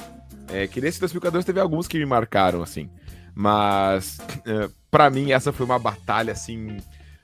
É, 0.53 0.67
que 0.67 0.81
nesse 0.81 1.01
2014 1.01 1.47
teve 1.47 1.61
alguns 1.61 1.89
que 1.89 1.99
me 1.99 2.05
marcaram, 2.05 2.63
assim. 2.63 2.91
Mas, 3.35 4.19
é, 4.47 4.69
para 4.91 5.09
mim, 5.09 5.33
essa 5.33 5.53
foi 5.53 5.65
uma 5.65 5.79
batalha, 5.79 6.33
assim, 6.33 6.77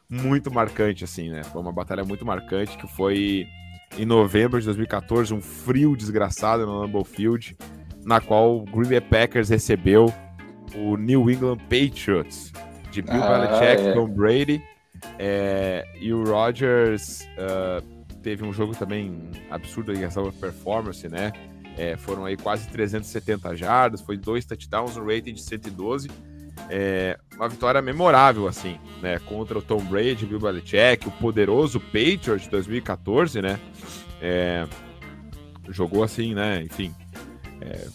muito 0.09 0.51
marcante, 0.51 1.05
assim, 1.05 1.29
né? 1.29 1.43
Foi 1.45 1.61
uma 1.61 1.73
batalha 1.73 2.05
muito 2.05 2.25
marcante 2.25 2.79
que 2.79 2.87
foi 2.87 3.47
em 3.99 4.07
novembro 4.07 4.59
de 4.59 4.67
2014, 4.67 5.35
um 5.35 5.41
frio 5.41 5.97
desgraçado 5.97 6.65
no 6.65 6.81
Lambeau 6.81 7.05
Field, 7.05 7.57
na 8.05 8.21
qual 8.21 8.59
o 8.59 8.65
Green 8.65 8.89
Bay 8.89 9.01
Packers 9.01 9.49
recebeu 9.49 10.13
o 10.75 10.97
New 10.97 11.31
England 11.31 11.59
Patriots 11.59 12.53
de 12.91 13.03
Bill 13.03 13.23
ah, 13.23 13.39
Belichick, 13.39 13.89
é. 13.89 13.93
Tom 13.93 14.09
Brady 14.09 14.63
é, 15.19 15.87
e 16.01 16.13
o 16.13 16.25
Rodgers 16.25 17.29
uh, 17.37 17.85
teve 18.23 18.45
um 18.45 18.53
jogo 18.53 18.75
também 18.75 19.31
absurdo 19.51 19.93
em 19.93 19.99
relação 19.99 20.27
à 20.27 20.33
performance, 20.33 21.09
né? 21.09 21.33
É, 21.77 21.97
foram 21.97 22.25
aí 22.25 22.37
quase 22.37 22.69
370 22.69 23.57
jardas, 23.57 24.01
foi 24.01 24.17
dois 24.17 24.45
touchdowns, 24.45 24.97
um 24.97 25.07
rating 25.07 25.35
de 25.35 25.43
112. 25.43 26.09
É, 26.69 27.19
uma 27.37 27.49
vitória 27.49 27.81
memorável, 27.81 28.47
assim, 28.47 28.79
né? 29.01 29.19
Contra 29.21 29.59
o 29.59 29.63
Tom 29.63 29.83
Brady, 29.85 30.27
Bill 30.27 30.39
Belichick, 30.39 31.09
o 31.09 31.11
poderoso 31.13 31.81
Patriot 31.81 32.39
de 32.39 32.51
2014, 32.51 33.41
né? 33.41 33.59
É, 34.21 34.67
jogou 35.71 36.03
assim, 36.03 36.35
né? 36.35 36.63
Enfim, 36.63 36.95
é, 37.61 37.87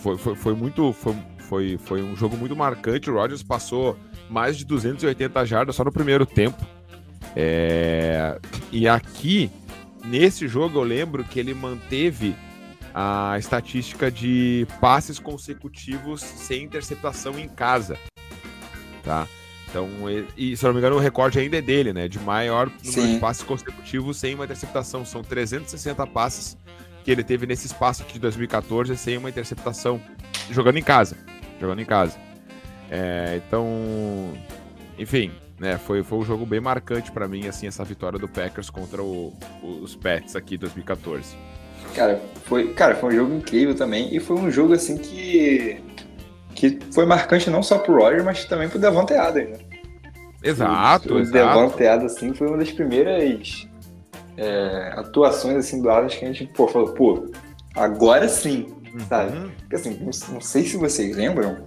foi, 0.00 0.16
foi, 0.16 0.34
foi 0.34 0.54
muito. 0.54 0.92
Foi, 0.92 1.16
foi, 1.38 1.78
foi 1.78 2.02
um 2.02 2.16
jogo 2.16 2.36
muito 2.36 2.54
marcante. 2.54 3.10
O 3.10 3.14
Rodgers 3.14 3.42
passou 3.42 3.96
mais 4.28 4.56
de 4.56 4.64
280 4.64 5.44
jardas 5.44 5.76
só 5.76 5.84
no 5.84 5.92
primeiro 5.92 6.26
tempo. 6.26 6.64
É... 7.34 8.38
E 8.72 8.88
aqui, 8.88 9.50
nesse 10.04 10.48
jogo, 10.48 10.78
eu 10.78 10.82
lembro 10.82 11.24
que 11.24 11.38
ele 11.38 11.54
manteve 11.54 12.34
a 12.94 13.36
estatística 13.38 14.10
de 14.10 14.66
passes 14.80 15.18
consecutivos 15.18 16.22
sem 16.22 16.64
interceptação 16.64 17.38
em 17.38 17.46
casa. 17.46 17.98
Tá? 19.02 19.28
Então, 19.68 19.88
e, 20.36 20.56
se 20.56 20.64
eu 20.64 20.68
não 20.68 20.74
me 20.74 20.80
engano, 20.80 20.96
o 20.96 20.98
recorde 20.98 21.38
ainda 21.38 21.58
é 21.58 21.60
dele, 21.60 21.92
né? 21.92 22.08
De 22.08 22.18
maior 22.18 22.70
número 22.82 23.02
Sim. 23.02 23.14
de 23.14 23.20
passes 23.20 23.42
consecutivos 23.42 24.16
sem 24.16 24.34
uma 24.34 24.44
interceptação. 24.44 25.04
São 25.04 25.22
360 25.22 26.06
passes 26.06 26.56
que 27.04 27.10
ele 27.10 27.22
teve 27.22 27.46
nesse 27.46 27.66
espaço 27.66 28.02
aqui 28.02 28.14
de 28.14 28.20
2014 28.20 28.96
sem 28.96 29.18
uma 29.18 29.28
interceptação, 29.28 30.00
jogando 30.50 30.78
em 30.78 30.82
casa. 30.82 31.16
Jogando 31.60 31.80
em 31.80 31.84
casa. 31.84 32.18
É, 32.90 33.40
então, 33.46 33.66
enfim, 34.98 35.32
né? 35.58 35.78
Foi, 35.78 36.02
foi 36.02 36.18
um 36.18 36.24
jogo 36.24 36.46
bem 36.46 36.60
marcante 36.60 37.10
para 37.10 37.26
mim, 37.26 37.48
assim, 37.48 37.66
essa 37.66 37.84
vitória 37.84 38.18
do 38.18 38.28
Packers 38.28 38.70
contra 38.70 39.02
o, 39.02 39.32
os 39.62 39.96
Pets 39.96 40.36
aqui 40.36 40.54
em 40.56 40.58
2014. 40.58 41.36
Cara, 41.94 42.20
foi, 42.44 42.72
cara, 42.74 42.94
foi 42.94 43.14
um 43.14 43.16
jogo 43.16 43.34
incrível 43.34 43.74
também. 43.74 44.14
E 44.14 44.20
foi 44.20 44.36
um 44.36 44.50
jogo 44.50 44.74
assim 44.74 44.98
que. 44.98 45.82
que 46.54 46.78
foi 46.92 47.06
marcante 47.06 47.48
não 47.48 47.62
só 47.62 47.78
pro 47.78 47.94
Roger, 47.94 48.24
mas 48.24 48.44
também 48.44 48.68
pro 48.68 48.78
Devontae 48.78 49.16
Adams, 49.16 49.50
né? 49.50 49.58
Exato, 50.42 51.14
o, 51.14 51.22
o 51.22 51.24
Devontae 51.24 51.88
Adams, 51.88 52.12
assim, 52.12 52.32
foi 52.34 52.46
uma 52.48 52.58
das 52.58 52.70
primeiras 52.70 53.66
é, 54.36 54.92
atuações 54.96 55.56
assim, 55.56 55.80
do 55.80 55.90
Adams 55.90 56.14
que 56.14 56.24
a 56.24 56.32
gente 56.32 56.52
pô, 56.52 56.68
falou, 56.68 56.92
pô, 56.92 57.26
agora 57.74 58.28
sim, 58.28 58.66
uhum. 58.92 59.00
sabe? 59.08 59.52
Porque 59.60 59.76
assim, 59.76 59.94
não, 59.98 60.10
não, 60.34 60.40
sei 60.40 60.64
se 60.64 60.76
vocês 60.76 61.16
lembram, 61.16 61.64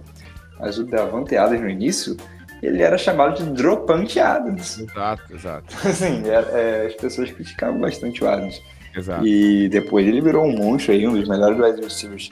mas 0.60 0.78
o 0.78 0.84
Devontae 0.84 1.36
Adams 1.36 1.60
no 1.60 1.70
início, 1.70 2.16
ele 2.62 2.82
era 2.82 2.98
chamado 2.98 3.42
de 3.42 3.50
Dropante 3.50 4.20
Adams. 4.20 4.78
Exato, 4.78 5.34
exato. 5.34 5.76
Assim, 5.88 6.22
é, 6.26 6.34
é, 6.34 6.86
as 6.86 6.94
pessoas 6.94 7.30
criticavam 7.30 7.80
bastante 7.80 8.22
o 8.22 8.28
Adams. 8.28 8.60
Exato. 8.94 9.26
E 9.26 9.68
depois 9.68 10.06
ele 10.06 10.20
virou 10.20 10.44
um 10.44 10.56
monstro 10.56 10.92
aí, 10.92 11.06
um 11.06 11.14
dos 11.14 11.28
melhores 11.28 11.58
wide 11.58 11.82
receivers, 11.82 12.30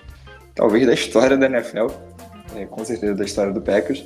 talvez 0.55 0.87
da 0.87 0.93
história 0.93 1.37
da 1.37 1.47
NFL, 1.47 1.87
é, 2.57 2.67
com 2.67 2.85
certeza 2.85 3.15
da 3.15 3.25
história 3.25 3.53
do 3.53 3.61
Packers. 3.61 4.05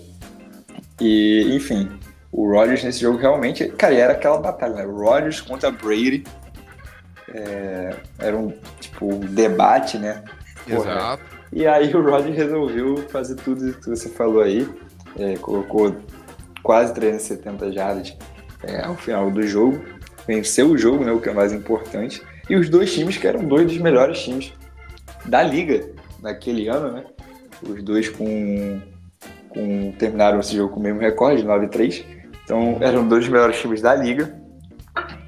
E, 1.00 1.54
enfim, 1.54 1.88
o 2.30 2.48
Rodgers 2.50 2.84
nesse 2.84 3.00
jogo 3.00 3.18
realmente, 3.18 3.66
cara, 3.70 3.94
era 3.94 4.12
aquela 4.12 4.38
batalha, 4.38 4.74
né? 4.74 4.84
Rodgers 4.84 5.40
contra 5.40 5.70
Brady. 5.70 6.24
É, 7.34 7.96
era 8.18 8.36
um, 8.36 8.52
tipo, 8.78 9.06
um 9.06 9.20
debate, 9.20 9.98
né? 9.98 10.22
Porra. 10.68 10.92
Exato. 10.92 11.31
E 11.52 11.66
aí 11.66 11.94
o 11.94 12.02
Rodgers 12.02 12.36
resolveu 12.36 12.96
fazer 13.08 13.36
tudo 13.36 13.74
que 13.74 13.88
você 13.88 14.08
falou 14.08 14.40
aí. 14.40 14.66
É, 15.18 15.36
colocou 15.36 15.94
quase 16.62 16.94
370 16.94 17.72
jardas 17.72 18.16
é, 18.62 18.82
ao 18.82 18.96
final 18.96 19.30
do 19.30 19.42
jogo. 19.42 19.78
Venceu 20.26 20.70
o 20.70 20.78
jogo, 20.78 21.04
né? 21.04 21.12
O 21.12 21.20
que 21.20 21.28
é 21.28 21.34
mais 21.34 21.52
importante. 21.52 22.22
E 22.48 22.56
os 22.56 22.68
dois 22.68 22.92
times 22.94 23.18
que 23.18 23.26
eram 23.26 23.44
dois 23.44 23.66
dos 23.66 23.78
melhores 23.78 24.22
times 24.22 24.52
da 25.26 25.42
liga 25.42 25.90
naquele 26.22 26.68
ano, 26.68 26.92
né? 26.92 27.04
Os 27.62 27.82
dois 27.82 28.08
com, 28.08 28.80
com 29.50 29.92
terminaram 29.98 30.40
esse 30.40 30.56
jogo 30.56 30.72
com 30.72 30.80
o 30.80 30.82
mesmo 30.82 31.00
recorde, 31.00 31.44
9-3. 31.44 32.04
Então 32.44 32.78
eram 32.80 33.06
dois 33.06 33.24
dos 33.24 33.32
melhores 33.32 33.60
times 33.60 33.82
da 33.82 33.94
liga. 33.94 34.34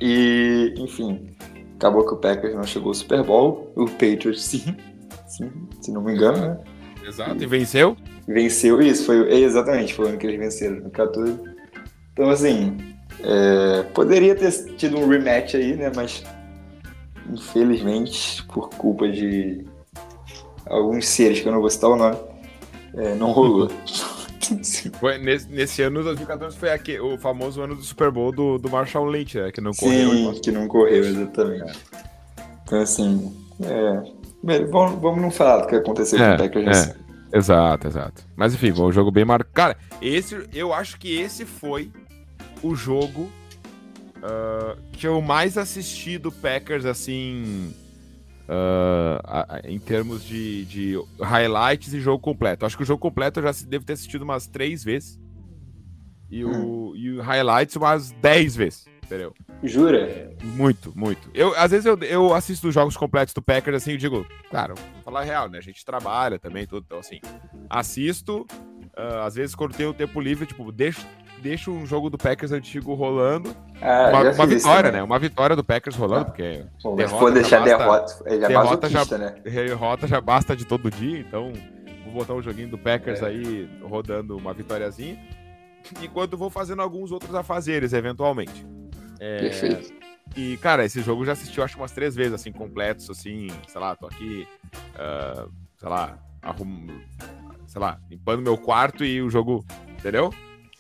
E, 0.01 0.75
enfim, 0.79 1.37
acabou 1.77 2.07
que 2.07 2.15
o 2.15 2.17
Packers 2.17 2.55
não 2.55 2.65
chegou 2.65 2.89
ao 2.89 2.95
Super 2.95 3.23
Bowl. 3.23 3.73
O 3.77 3.87
Patriots 3.87 4.43
sim, 4.43 4.77
sim 5.37 5.51
se 5.81 5.93
não 5.93 6.03
me 6.03 6.15
engano, 6.15 6.39
né? 6.39 6.59
Exato, 7.07 7.43
e 7.43 7.47
venceu? 7.47 7.97
Venceu, 8.27 8.81
isso, 8.81 9.05
foi 9.05 9.31
exatamente, 9.35 9.93
foi 9.93 10.07
o 10.07 10.09
ano 10.09 10.19
que 10.19 10.27
eles 10.27 10.39
venceram, 10.39 10.77
no 10.77 10.91
14. 10.91 11.39
Então, 12.13 12.31
assim, 12.31 12.77
é, 13.23 13.83
poderia 13.95 14.35
ter 14.35 14.51
tido 14.77 14.99
um 14.99 15.07
rematch 15.07 15.55
aí, 15.55 15.77
né? 15.77 15.93
Mas 15.95 16.25
infelizmente, 17.31 18.43
por 18.45 18.71
culpa 18.71 19.09
de 19.09 19.65
alguns 20.67 21.07
seres 21.07 21.41
que 21.41 21.49
eu 21.49 21.53
não 21.53 21.61
vou 21.61 21.71
citar 21.71 21.91
o 21.91 21.97
nome, 21.97 22.17
é, 22.95 23.15
não 23.15 23.33
rolou. 23.33 23.71
Foi 24.99 25.19
nesse, 25.19 25.49
nesse 25.49 25.83
ano, 25.83 26.03
2014, 26.03 26.57
foi 26.57 26.71
aqui, 26.71 26.99
o 26.99 27.17
famoso 27.19 27.63
ano 27.63 27.75
do 27.75 27.83
Super 27.83 28.11
Bowl 28.11 28.33
do, 28.33 28.59
do 28.59 28.69
Marshall 28.69 29.07
Lynch, 29.07 29.39
né? 29.39 29.51
Que 29.51 29.61
não 29.61 29.73
correu. 29.73 30.11
Sim, 30.11 30.41
que 30.41 30.51
não 30.51 30.69
correu, 30.69 31.05
exatamente. 31.05 31.63
É. 31.63 32.45
Então, 32.65 32.81
assim, 32.81 33.37
é, 33.63 34.03
vamos, 34.71 35.01
vamos 35.01 35.23
não 35.23 35.31
falar 35.31 35.63
do 35.63 35.69
que 35.69 35.77
aconteceu 35.77 36.23
é, 36.23 36.29
com 36.29 36.35
o 36.35 36.39
Packers. 36.39 36.67
É. 36.67 36.71
Assim. 36.71 37.05
Exato, 37.33 37.89
exato. 37.89 38.23
Mas 38.37 38.55
enfim, 38.55 38.73
foi 38.73 38.85
um 38.85 38.93
jogo 38.93 39.11
bem 39.11 39.25
marcado. 39.25 39.53
Cara, 39.53 39.77
esse, 40.01 40.49
eu 40.53 40.73
acho 40.73 40.99
que 40.99 41.21
esse 41.21 41.45
foi 41.45 41.91
o 42.63 42.77
jogo 42.77 43.29
uh, 44.19 44.81
que 44.93 45.07
eu 45.07 45.21
mais 45.21 45.59
assisti 45.59 46.17
do 46.17 46.31
Packers, 46.31 46.85
assim, 46.85 47.75
uh, 48.49 49.21
a, 49.25 49.57
a, 49.57 49.61
em 49.65 49.79
termos 49.79 50.25
de, 50.25 50.65
de 50.67 51.05
highlights 51.21 51.93
e 51.93 52.01
jogo 52.01 52.21
completo. 52.21 52.65
Acho 52.65 52.77
que 52.77 52.83
o 52.83 52.87
jogo 52.87 53.01
completo 53.01 53.41
eu 53.41 53.53
já 53.53 53.67
devo 53.67 53.85
ter 53.85 53.95
assistido 53.95 54.23
umas 54.23 54.47
três 54.47 54.85
vezes. 54.85 55.19
E, 56.31 56.45
hum. 56.45 56.91
o, 56.91 56.97
e 56.97 57.11
o 57.19 57.23
highlights 57.23 57.77
umas 57.77 58.11
dez 58.13 58.57
vezes, 58.57 58.87
entendeu? 59.05 59.33
Jura? 59.63 60.01
É, 60.01 60.31
muito, 60.43 60.93
muito. 60.97 61.31
Eu, 61.33 61.55
às 61.57 61.71
vezes 61.71 61.87
eu, 61.87 61.97
eu 61.99 62.35
assisto 62.35 62.69
os 62.69 62.75
jogos 62.75 62.97
completos 62.97 63.33
do 63.33 63.43
Packers 63.43 63.77
assim 63.77 63.93
e 63.93 63.97
digo, 63.97 64.27
claro, 64.51 64.75
vou 64.75 65.03
falar 65.03 65.23
real, 65.23 65.49
né? 65.49 65.59
A 65.59 65.63
gente 65.63 65.85
trabalha 65.85 66.39
também, 66.39 66.67
tudo, 66.67 66.85
então 66.87 66.99
assim, 66.99 67.21
assisto. 67.69 68.47
Uh, 68.97 69.23
às 69.25 69.35
vezes, 69.35 69.55
quando 69.55 69.75
tenho 69.75 69.93
tempo 69.93 70.21
livre, 70.21 70.47
tipo, 70.47 70.71
deixo, 70.71 71.05
deixa 71.43 71.71
um 71.71 71.85
jogo 71.85 72.09
do 72.09 72.17
Packers 72.17 72.53
antigo 72.53 72.95
rolando. 72.95 73.55
Ah, 73.83 74.11
uma, 74.11 74.31
uma 74.31 74.47
vitória, 74.47 74.93
né? 74.93 75.03
Uma 75.03 75.19
vitória 75.19 75.57
do 75.57 75.65
Packers 75.65 75.97
rolando, 75.97 76.23
ah. 76.23 76.25
porque. 76.27 76.65
Pô, 76.81 76.95
derrota 76.95 77.19
for 77.19 77.33
deixar 77.33 77.61
basta, 77.61 77.77
derrota, 77.77 78.25
é 78.27 78.41
já 78.41 78.49
derrota 78.49 78.89
já, 78.89 79.19
né? 79.19 79.35
Derrota 79.43 80.07
já 80.07 80.21
basta 80.21 80.57
de 80.57 80.65
todo 80.65 80.91
dia, 80.91 81.19
então 81.19 81.53
vou 82.05 82.15
botar 82.15 82.35
um 82.35 82.43
joguinho 82.43 82.69
do 82.69 82.79
Packers 82.79 83.21
é. 83.21 83.27
aí 83.27 83.69
rodando 83.83 84.37
uma 84.37 84.55
vitóriazinha. 84.55 85.19
Enquanto 86.03 86.37
vou 86.37 86.49
fazendo 86.49 86.81
alguns 86.81 87.11
outros 87.13 87.35
afazeres, 87.35 87.93
eventualmente. 87.93 88.65
É, 89.21 89.39
Perfeito. 89.41 89.93
E, 90.37 90.57
cara, 90.57 90.85
esse 90.85 91.01
jogo 91.03 91.23
eu 91.23 91.27
já 91.27 91.33
assisti, 91.33 91.61
acho, 91.61 91.77
umas 91.77 91.93
três 91.93 92.17
vezes, 92.17 92.33
assim, 92.33 92.51
completos, 92.51 93.09
assim, 93.09 93.49
sei 93.69 93.81
lá, 93.81 93.95
tô 93.95 94.07
aqui, 94.07 94.47
uh, 94.95 95.51
sei 95.77 95.89
lá, 95.89 96.19
arrumo, 96.43 96.93
sei 97.67 97.81
lá, 97.81 98.01
limpando 98.11 98.43
meu 98.43 98.57
quarto 98.57 99.05
e 99.05 99.23
o 99.23 99.31
jogo, 99.31 99.65
entendeu? 99.99 100.33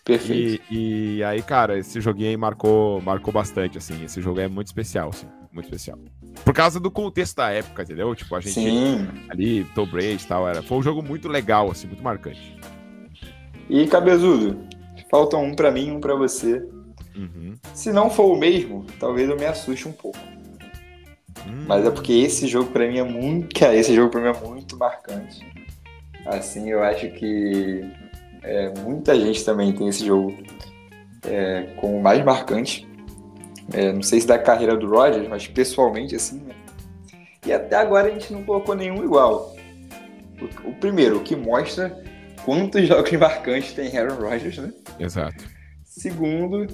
Perfeito. 0.05 0.62
E, 0.70 1.16
e, 1.18 1.24
aí, 1.24 1.41
cara, 1.41 1.78
esse 1.78 2.01
joguinho 2.01 2.28
aí 2.28 2.37
marcou, 2.37 3.01
marcou 3.01 3.32
bastante, 3.32 3.78
assim. 3.78 4.05
Esse 4.05 4.20
jogo 4.20 4.39
é 4.39 4.49
muito 4.49 4.66
especial, 4.66 5.09
assim. 5.09 5.26
Muito 5.51 5.64
especial. 5.66 5.99
Por 6.45 6.53
causa 6.53 6.78
do 6.78 6.91
contexto 6.91 7.37
da 7.37 7.51
época, 7.51 7.85
entendeu? 7.85 8.14
Tipo, 8.14 8.35
a 8.35 8.41
gente 8.41 8.55
Sim. 8.55 9.09
ali, 9.30 9.64
Tom 9.74 9.87
Brady 9.87 10.22
e 10.22 10.26
tal, 10.26 10.47
era. 10.47 10.62
Foi 10.62 10.76
um 10.76 10.82
jogo 10.82 11.03
muito 11.03 11.28
legal, 11.28 11.70
assim, 11.70 11.87
muito 11.87 12.03
marcante. 12.03 12.59
E 13.70 13.87
Cabezudo, 13.87 14.59
falta 15.11 15.39
um 15.39 15.55
para 15.55 15.70
mim, 15.70 15.93
um 15.93 16.01
para 16.01 16.14
você. 16.14 16.62
Uhum. 17.17 17.55
Se 17.73 17.93
não 17.93 18.11
for 18.11 18.33
o 18.33 18.37
mesmo, 18.37 18.85
talvez 18.99 19.29
eu 19.29 19.37
me 19.37 19.47
assuste 19.47 19.89
um 19.89 19.93
pouco. 19.93 20.19
Hum. 21.47 21.65
Mas 21.67 21.85
é 21.85 21.91
porque 21.91 22.12
esse 22.12 22.47
jogo 22.47 22.71
para 22.71 22.89
mim 22.89 22.99
é 22.99 23.05
muito. 23.05 23.59
Cara, 23.59 23.75
esse 23.77 23.95
jogo 23.95 24.11
para 24.11 24.21
mim 24.21 24.29
é 24.29 24.49
muito 24.49 24.77
marcante. 24.77 25.47
Assim, 26.27 26.71
eu 26.71 26.83
acho 26.83 27.11
que 27.11 27.85
é, 28.43 28.73
muita 28.81 29.19
gente 29.19 29.45
também 29.45 29.73
tem 29.73 29.89
esse 29.89 30.07
jogo 30.07 30.35
é, 31.27 31.75
como 31.77 32.01
mais 32.01 32.25
marcante. 32.25 32.89
É, 33.73 33.93
não 33.93 34.03
sei 34.03 34.21
se 34.21 34.27
da 34.27 34.39
carreira 34.39 34.77
do 34.77 34.89
Rogers, 34.89 35.29
mas 35.29 35.47
pessoalmente 35.47 36.15
assim, 36.15 36.39
né? 36.41 36.55
E 37.47 37.53
até 37.53 37.77
agora 37.77 38.09
a 38.09 38.11
gente 38.11 38.33
não 38.33 38.43
colocou 38.43 38.75
nenhum 38.75 39.05
igual. 39.05 39.55
O, 40.41 40.69
o 40.69 40.75
primeiro, 40.75 41.19
o 41.19 41.23
que 41.23 41.37
mostra 41.37 42.03
quantos 42.45 42.85
jogos 42.89 43.12
marcantes 43.12 43.73
tem 43.73 43.97
Aaron 43.97 44.17
Rodgers, 44.17 44.59
né? 44.59 44.73
Exato. 44.99 45.45
Segundo, 45.85 46.67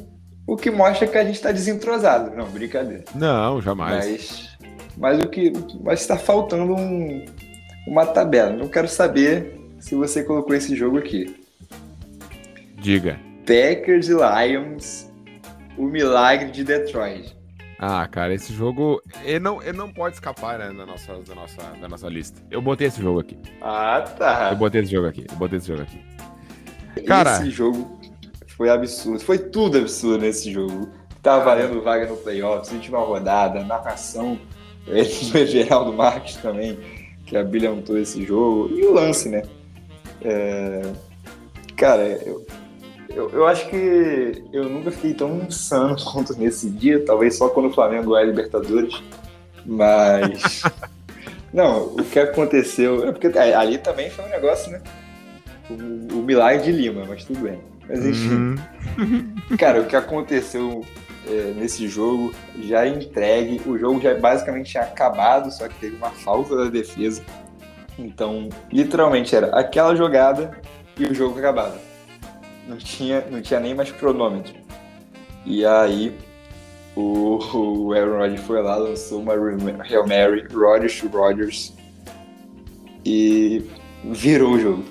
o 0.51 0.57
que 0.57 0.69
mostra 0.69 1.07
que 1.07 1.17
a 1.17 1.25
gente 1.25 1.37
está 1.37 1.53
desentrosado. 1.53 2.37
Não, 2.37 2.45
brincadeira. 2.51 3.05
Não, 3.15 3.63
jamais. 3.63 4.05
Mas, 4.05 4.59
mas 4.99 5.21
o 5.21 5.29
que. 5.29 5.53
Mas 5.81 6.01
está 6.01 6.19
faltando 6.19 6.75
um, 6.75 7.25
uma 7.87 8.05
tabela. 8.05 8.51
Não 8.51 8.67
quero 8.67 8.89
saber 8.89 9.61
se 9.79 9.95
você 9.95 10.25
colocou 10.25 10.53
esse 10.57 10.75
jogo 10.75 10.99
aqui. 10.99 11.41
Diga. 12.79 13.17
Packers 13.47 14.09
e 14.09 14.15
Lions, 14.15 15.09
o 15.79 15.85
milagre 15.85 16.51
de 16.51 16.65
Detroit. 16.65 17.39
Ah, 17.79 18.07
cara, 18.09 18.35
esse 18.35 18.53
jogo 18.53 19.01
ele 19.23 19.39
não, 19.39 19.63
ele 19.63 19.79
não 19.79 19.89
pode 19.89 20.17
escapar 20.17 20.59
né, 20.59 20.73
da, 20.73 20.85
nossa, 20.85 21.17
da, 21.17 21.35
nossa, 21.35 21.63
da 21.81 21.89
nossa 21.89 22.09
lista. 22.09 22.43
Eu 22.51 22.61
botei 22.61 22.89
esse 22.89 23.01
jogo 23.01 23.21
aqui. 23.21 23.39
Ah, 23.63 24.05
tá. 24.19 24.49
Eu 24.51 24.57
botei 24.57 24.81
esse 24.81 24.91
jogo 24.91 25.07
aqui. 25.07 25.25
Eu 25.31 25.37
botei 25.37 25.59
esse 25.59 25.69
jogo 25.69 25.83
aqui. 25.83 26.01
Cara, 27.07 27.37
esse 27.37 27.51
jogo 27.51 28.00
foi 28.61 28.69
absurdo. 28.69 29.21
Foi 29.21 29.39
tudo 29.39 29.79
absurdo 29.79 30.19
nesse 30.19 30.53
jogo. 30.53 30.87
Tava 31.23 31.43
valendo 31.43 31.81
vaga 31.81 32.07
no 32.07 32.15
playoffs, 32.15 32.71
última 32.71 32.99
rodada, 32.99 33.65
narração 33.65 34.39
do 34.85 35.47
Geraldo 35.47 35.95
Marques 35.95 36.37
também, 36.37 36.79
que 37.25 37.39
abrilhantou 37.39 37.97
esse 37.97 38.23
jogo. 38.23 38.69
E 38.77 38.85
o 38.85 38.93
lance, 38.93 39.31
né? 39.31 39.45
É... 40.21 40.83
Cara, 41.75 42.03
eu, 42.03 42.47
eu, 43.09 43.31
eu 43.31 43.47
acho 43.47 43.67
que 43.71 44.45
eu 44.53 44.69
nunca 44.69 44.91
fiquei 44.91 45.15
tão 45.15 45.39
insano 45.39 45.97
quanto 46.05 46.39
nesse 46.39 46.69
dia, 46.69 47.03
talvez 47.03 47.39
só 47.39 47.49
quando 47.49 47.71
o 47.71 47.73
Flamengo 47.73 48.15
é 48.15 48.25
Libertadores, 48.27 49.03
mas 49.65 50.63
Não, 51.51 51.95
o 51.95 52.05
que 52.05 52.19
aconteceu. 52.19 53.09
É 53.09 53.13
porque 53.13 53.27
ali 53.39 53.79
também 53.79 54.11
foi 54.11 54.27
um 54.27 54.29
negócio, 54.29 54.71
né? 54.71 54.83
O, 55.71 56.19
o 56.19 56.23
milagre 56.23 56.63
de 56.63 56.73
Lima, 56.73 57.07
mas 57.09 57.25
tudo 57.25 57.41
bem. 57.41 57.70
Mas 57.91 58.07
enfim. 58.07 58.57
Uhum. 58.99 59.35
Cara, 59.59 59.81
o 59.81 59.87
que 59.87 59.97
aconteceu 59.97 60.85
é, 61.27 61.53
nesse 61.57 61.89
jogo 61.89 62.33
já 62.63 62.87
entregue. 62.87 63.61
O 63.67 63.77
jogo 63.77 64.01
já 64.01 64.15
basicamente 64.15 64.71
tinha 64.71 64.85
acabado, 64.85 65.51
só 65.51 65.69
que 65.69 65.75
teve 65.75 65.97
uma 65.97 66.11
falta 66.11 66.57
da 66.57 66.65
defesa. 66.71 67.23
Então, 67.99 68.49
literalmente 68.73 69.35
era 69.35 69.49
aquela 69.49 69.95
jogada 69.95 70.57
e 70.97 71.05
o 71.05 71.15
jogo 71.15 71.39
acabado. 71.39 71.79
Não 72.67 72.77
tinha, 72.77 73.25
não 73.29 73.43
tinha 73.43 73.59
nem 73.59 73.75
mais 73.75 73.91
cronômetro. 73.91 74.55
E 75.45 75.67
aí 75.67 76.17
o, 76.95 77.39
o 77.55 77.93
Aaron 77.93 78.19
Rodgers 78.19 78.43
foi 78.43 78.63
lá, 78.63 78.77
lançou 78.77 79.21
uma 79.21 79.33
Hail 79.33 80.07
Mary, 80.07 80.47
Rodgers 80.53 81.01
to 81.01 81.09
Rodgers 81.09 81.75
e 83.05 83.67
virou 84.05 84.53
o 84.53 84.61
jogo. 84.61 84.85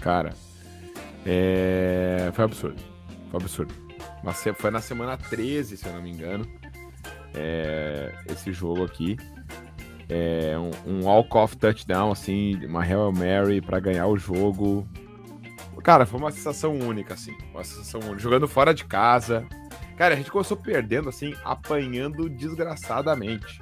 Cara, 0.00 0.32
é... 1.24 2.30
foi 2.32 2.44
absurdo. 2.44 2.82
Foi 3.30 3.40
absurdo. 3.40 3.74
Foi 4.56 4.70
na 4.70 4.80
semana 4.80 5.16
13, 5.16 5.76
se 5.76 5.86
eu 5.86 5.92
não 5.92 6.02
me 6.02 6.10
engano. 6.10 6.46
É... 7.34 8.12
Esse 8.30 8.52
jogo 8.52 8.84
aqui. 8.84 9.16
É 10.08 10.54
um, 10.58 10.70
um 10.86 11.04
walk-off 11.04 11.56
touchdown, 11.56 12.12
assim, 12.12 12.56
uma 12.66 12.82
Hail 12.82 13.10
Mary 13.10 13.60
para 13.60 13.80
ganhar 13.80 14.06
o 14.06 14.18
jogo. 14.18 14.86
Cara, 15.82 16.06
foi 16.06 16.18
uma 16.18 16.30
sensação 16.30 16.78
única, 16.78 17.12
assim. 17.12 17.36
Uma 17.52 17.62
sensação 17.62 18.00
única. 18.00 18.18
Jogando 18.18 18.48
fora 18.48 18.72
de 18.72 18.84
casa. 18.86 19.46
Cara, 19.96 20.14
a 20.14 20.16
gente 20.16 20.30
começou 20.30 20.56
perdendo, 20.56 21.10
assim, 21.10 21.34
apanhando 21.44 22.28
desgraçadamente. 22.28 23.60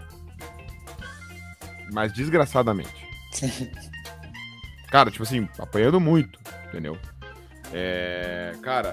Mas 1.93 2.13
desgraçadamente. 2.13 3.09
cara, 4.89 5.11
tipo 5.11 5.25
assim, 5.25 5.49
apanhando 5.59 5.99
muito, 5.99 6.39
entendeu? 6.69 6.97
É, 7.73 8.53
cara, 8.63 8.93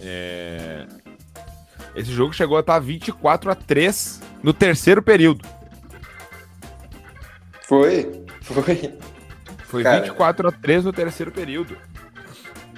é, 0.00 0.86
esse 1.94 2.12
jogo 2.12 2.32
chegou 2.32 2.56
a 2.56 2.60
estar 2.60 2.78
24 2.78 3.50
a 3.50 3.54
3 3.54 4.20
no 4.42 4.52
terceiro 4.52 5.02
período. 5.02 5.44
Foi, 7.62 8.24
foi. 8.42 8.94
Foi 9.64 9.82
Cara, 9.82 10.00
24 10.00 10.48
a 10.48 10.52
3 10.52 10.84
no 10.84 10.92
terceiro 10.92 11.30
período. 11.30 11.76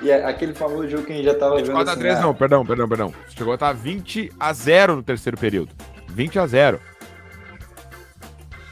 E 0.02 0.10
é 0.10 0.24
aquele 0.24 0.54
famoso 0.54 0.88
jogo 0.88 1.04
que 1.04 1.12
a 1.12 1.16
gente 1.16 1.24
já 1.24 1.34
tava 1.34 1.56
24 1.56 1.76
vendo. 1.76 1.86
24 1.86 1.92
a 1.92 1.96
3 1.96 2.14
assim, 2.14 2.22
não, 2.22 2.30
ah, 2.30 2.34
perdão, 2.34 2.66
perdão, 2.66 2.88
perdão. 2.88 3.14
Chegou 3.28 3.52
a 3.52 3.54
estar 3.54 3.72
20 3.72 4.32
a 4.40 4.52
0 4.52 4.96
no 4.96 5.02
terceiro 5.02 5.36
período. 5.36 5.72
20 6.08 6.38
a 6.38 6.46
0. 6.46 6.80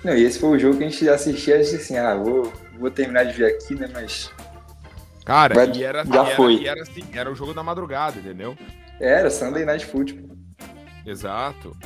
Não, 0.03 0.17
e 0.17 0.25
esse 0.25 0.39
foi 0.39 0.57
o 0.57 0.59
jogo 0.59 0.79
que 0.79 0.85
a 0.85 0.89
gente 0.89 1.09
assistia 1.09 1.57
e 1.57 1.61
disse 1.61 1.77
assim, 1.77 1.97
ah, 1.97 2.17
vou, 2.17 2.53
vou 2.79 2.91
terminar 2.91 3.25
de 3.25 3.35
ver 3.35 3.47
aqui, 3.55 3.75
né, 3.75 3.89
mas... 3.93 4.33
Cara, 5.29 5.55
Vai, 5.55 5.71
e 5.75 5.85
era, 5.85 6.07
já 6.07 6.25
e 6.25 6.37
foi. 6.37 6.55
Era, 6.55 6.63
e 6.63 6.69
era 6.69 6.81
assim, 6.81 7.05
era 7.13 7.31
o 7.31 7.35
jogo 7.35 7.53
da 7.53 7.63
madrugada, 7.63 8.19
entendeu? 8.19 8.57
Era, 8.99 9.29
Sunday 9.29 9.63
Night 9.63 9.85
Football. 9.85 10.35
Exato. 11.05 11.77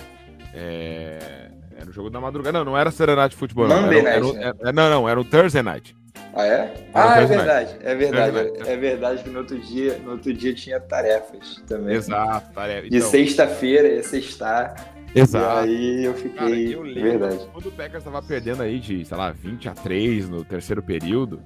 É... 0.55 1.51
Era 1.77 1.91
o 1.91 1.93
jogo 1.93 2.09
da 2.09 2.21
madrugada. 2.21 2.59
Não, 2.59 2.67
não 2.67 2.79
era 2.79 2.93
Saturday 2.93 3.17
Night 3.17 3.35
Football. 3.35 3.67
Monday 3.67 4.01
não. 4.01 4.09
Era, 4.09 4.21
Night. 4.21 4.39
Era, 4.39 4.55
né? 4.63 4.73
não, 4.73 4.91
não, 4.91 5.09
era 5.09 5.21
o 5.21 5.25
Thursday 5.25 5.61
Night. 5.61 5.97
Ah, 6.33 6.47
é? 6.47 6.75
ah, 6.95 7.21
é 7.21 7.27
verdade. 7.27 7.77
É 7.81 7.95
verdade. 7.97 8.53
É 8.65 8.77
verdade 8.77 9.25
que 9.25 9.31
no 9.31 9.41
outro 9.41 9.59
dia, 9.59 9.99
no 9.99 10.13
outro 10.13 10.33
dia 10.33 10.55
tinha 10.55 10.79
tarefas 10.79 11.61
também. 11.67 11.97
Exato, 11.97 12.53
tarefa. 12.53 12.89
De 12.89 12.97
então, 12.97 13.11
sexta-feira 13.11 13.89
ia 13.89 14.05
sextar. 14.05 14.95
Exato. 15.13 15.67
E 15.67 15.71
aí 15.71 16.05
eu 16.05 16.15
fiquei. 16.15 16.31
Cara, 16.39 16.51
eu 16.51 16.83
lembro, 16.83 17.03
verdade. 17.03 17.49
Quando 17.53 17.67
o 17.67 17.73
Packers 17.73 18.05
tava 18.05 18.23
perdendo 18.23 18.63
aí 18.63 18.79
de, 18.79 19.05
sei 19.05 19.17
lá, 19.17 19.33
20 19.33 19.69
a 19.69 19.75
3 19.75 20.29
no 20.29 20.45
terceiro 20.45 20.81
período. 20.81 21.43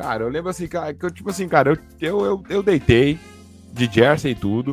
Cara, 0.00 0.24
eu 0.24 0.30
lembro 0.30 0.48
assim, 0.48 0.66
cara, 0.66 0.94
que 0.94 1.04
eu, 1.04 1.10
tipo 1.10 1.28
assim, 1.28 1.46
cara, 1.46 1.72
eu, 1.72 1.78
eu, 2.00 2.24
eu, 2.24 2.44
eu 2.48 2.62
deitei 2.62 3.18
de 3.70 3.84
jersey 3.84 4.32
e 4.32 4.34
tudo. 4.34 4.72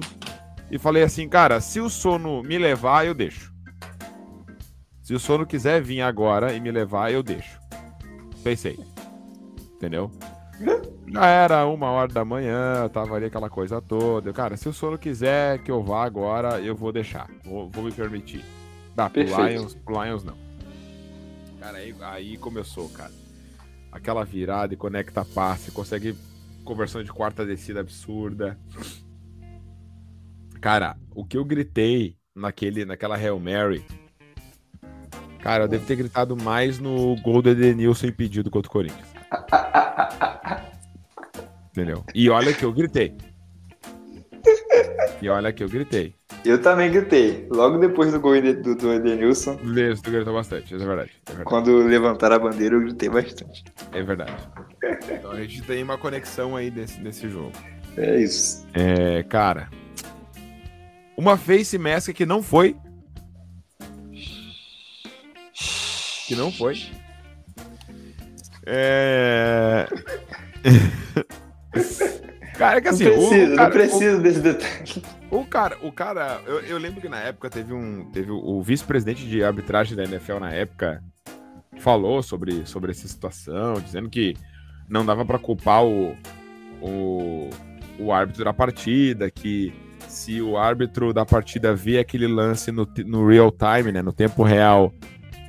E 0.71 0.79
falei 0.79 1.03
assim, 1.03 1.27
cara, 1.27 1.59
se 1.59 1.81
o 1.81 1.89
sono 1.89 2.41
me 2.41 2.57
levar, 2.57 3.05
eu 3.05 3.13
deixo. 3.13 3.53
Se 5.03 5.13
o 5.13 5.19
sono 5.19 5.45
quiser 5.45 5.81
vir 5.81 6.01
agora 6.01 6.53
e 6.53 6.61
me 6.61 6.71
levar, 6.71 7.11
eu 7.11 7.21
deixo. 7.21 7.59
Pensei. 8.41 8.79
Entendeu? 9.75 10.09
Já 11.09 11.25
era 11.25 11.65
uma 11.65 11.91
hora 11.91 12.13
da 12.13 12.23
manhã, 12.23 12.87
tava 12.87 13.17
ali 13.17 13.25
aquela 13.25 13.49
coisa 13.49 13.81
toda. 13.81 14.31
Cara, 14.31 14.55
se 14.55 14.69
o 14.69 14.73
sono 14.73 14.97
quiser 14.97 15.59
que 15.59 15.69
eu 15.69 15.83
vá 15.83 16.05
agora, 16.05 16.61
eu 16.61 16.73
vou 16.73 16.93
deixar. 16.93 17.29
Vou, 17.43 17.69
vou 17.69 17.83
me 17.83 17.91
permitir. 17.91 18.45
Dá, 18.95 19.09
pro 19.09 19.23
Lions, 19.23 19.75
pro 19.75 20.01
Lions 20.01 20.23
não. 20.23 20.37
Cara, 21.59 21.79
aí, 21.79 21.93
aí 21.99 22.37
começou, 22.37 22.87
cara. 22.87 23.26
Aquela 23.91 24.23
virada 24.23 24.73
e 24.73 24.77
conecta 24.77 25.25
passe, 25.25 25.71
consegue 25.71 26.15
conversão 26.63 27.03
de 27.03 27.11
quarta 27.11 27.45
descida 27.45 27.79
absurda. 27.79 28.57
Cara, 30.59 30.97
o 31.15 31.23
que 31.23 31.37
eu 31.37 31.45
gritei 31.45 32.17
naquele, 32.35 32.85
naquela 32.85 33.15
Hail 33.15 33.39
Mary 33.39 33.83
Cara, 35.47 35.63
eu 35.63 35.67
devo 35.69 35.85
ter 35.85 35.95
gritado 35.95 36.35
mais 36.35 36.77
no 36.77 37.15
gol 37.21 37.41
do 37.41 37.49
Edenilson 37.49 38.07
impedido 38.07 38.51
contra 38.51 38.69
o 38.69 38.71
Corinthians. 38.71 39.07
Entendeu? 41.71 42.03
E 42.13 42.29
olha 42.29 42.53
que 42.53 42.65
eu 42.65 42.73
gritei. 42.73 43.15
E 45.21 45.29
olha 45.29 45.53
que 45.53 45.63
eu 45.63 45.69
gritei. 45.69 46.13
Eu 46.45 46.61
também 46.61 46.91
gritei. 46.91 47.47
Logo 47.49 47.77
depois 47.77 48.11
do 48.11 48.19
gol 48.19 48.39
do, 48.41 48.75
do 48.75 48.93
Edenilson. 48.93 49.55
Beleza, 49.57 50.01
tu 50.01 50.11
gritou 50.11 50.33
bastante, 50.33 50.73
é 50.73 50.77
verdade, 50.77 51.11
é 51.25 51.29
verdade. 51.29 51.43
Quando 51.43 51.75
levantaram 51.77 52.35
a 52.35 52.39
bandeira, 52.39 52.75
eu 52.75 52.81
gritei 52.81 53.09
bastante. 53.09 53.63
É 53.91 54.01
verdade. 54.01 54.33
Então 55.11 55.31
a 55.31 55.41
gente 55.41 55.61
tem 55.63 55.83
uma 55.83 55.97
conexão 55.97 56.55
aí 56.55 56.71
nesse, 56.71 57.01
nesse 57.01 57.27
jogo. 57.29 57.51
É 57.97 58.21
isso. 58.21 58.65
É, 58.73 59.23
cara. 59.23 59.69
Uma 61.17 61.35
face 61.35 61.77
mask 61.77 62.09
que 62.13 62.25
não 62.25 62.43
foi 62.43 62.75
que 66.27 66.35
não 66.35 66.51
foi. 66.51 66.83
É. 68.65 69.87
cara, 72.57 72.79
é 72.79 72.81
que 72.81 72.87
assim. 72.89 73.05
Não 73.05 73.13
preciso, 73.13 73.53
o 73.53 73.55
cara, 73.55 73.69
não 73.69 73.77
preciso 73.77 74.17
o, 74.17 74.21
desse 74.21 74.39
detalhe. 74.41 75.03
O 75.29 75.45
cara, 75.45 75.77
o 75.81 75.91
cara 75.91 76.41
eu, 76.45 76.61
eu, 76.61 76.77
lembro 76.77 77.01
que 77.01 77.09
na 77.09 77.19
época 77.19 77.49
teve 77.49 77.73
um. 77.73 78.09
Teve 78.11 78.31
o, 78.31 78.61
vice-presidente 78.61 79.27
de 79.27 79.43
arbitragem 79.43 79.95
da 79.95 80.03
NFL 80.03 80.39
na 80.39 80.51
época 80.51 81.03
falou 81.79 82.23
sobre, 82.23 82.65
sobre 82.65 82.91
essa 82.91 83.07
situação, 83.07 83.75
dizendo 83.75 84.09
que 84.09 84.35
não 84.89 85.05
dava 85.05 85.25
para 85.25 85.37
culpar 85.37 85.83
o, 85.83 86.15
o, 86.81 87.49
o 87.99 88.11
árbitro 88.11 88.45
da 88.45 88.53
partida, 88.53 89.29
que 89.29 89.73
se 90.07 90.41
o 90.41 90.57
árbitro 90.57 91.13
da 91.13 91.25
partida 91.25 91.75
vê 91.75 91.99
aquele 91.99 92.27
lance 92.27 92.71
no, 92.71 92.87
no 93.05 93.27
real 93.27 93.51
time, 93.51 93.91
né, 93.91 94.01
no 94.01 94.13
tempo 94.13 94.43
real, 94.43 94.93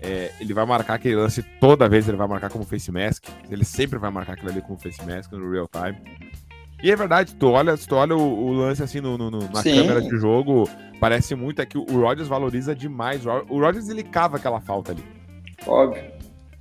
é, 0.03 0.33
ele 0.41 0.53
vai 0.53 0.67
marcar 0.67 0.95
aquele 0.95 1.17
lance 1.17 1.43
toda 1.61 1.89
vez, 1.89 2.09
ele 2.09 2.17
vai 2.17 2.29
marcar 2.29 2.51
como 2.51 2.65
face 2.65 2.91
mask. 2.91 3.25
Ele 3.51 3.65
sempre 3.65 3.99
vai 3.99 4.11
marcar 4.11 4.35
aquilo 4.35 4.51
ali 4.51 4.61
como 4.61 4.79
face 4.79 5.05
mask 5.05 5.33
no 5.33 5.51
real 5.51 5.69
time. 5.69 5.99
E 6.83 6.91
é 6.91 6.97
verdade, 6.97 7.35
tu 7.35 7.49
olha, 7.49 7.77
tu 7.77 7.95
olha 7.97 8.17
o, 8.17 8.47
o 8.47 8.53
lance 8.53 8.83
assim 8.83 9.01
no, 9.01 9.19
no, 9.19 9.31
na 9.31 9.63
Sim. 9.63 9.77
câmera 9.77 10.01
de 10.01 10.17
jogo, 10.17 10.69
parece 11.01 11.35
muito 11.35 11.61
é 11.61 11.67
que 11.67 11.77
o 11.77 12.01
Rodgers 12.01 12.29
valoriza 12.29 12.75
demais. 12.75 13.23
O 13.27 13.61
Rodgers 13.61 13.89
ele 13.89 14.05
cava 14.05 14.37
aquela 14.37 14.61
falta 14.61 14.93
ali. 14.93 15.05
Óbvio. 15.67 16.03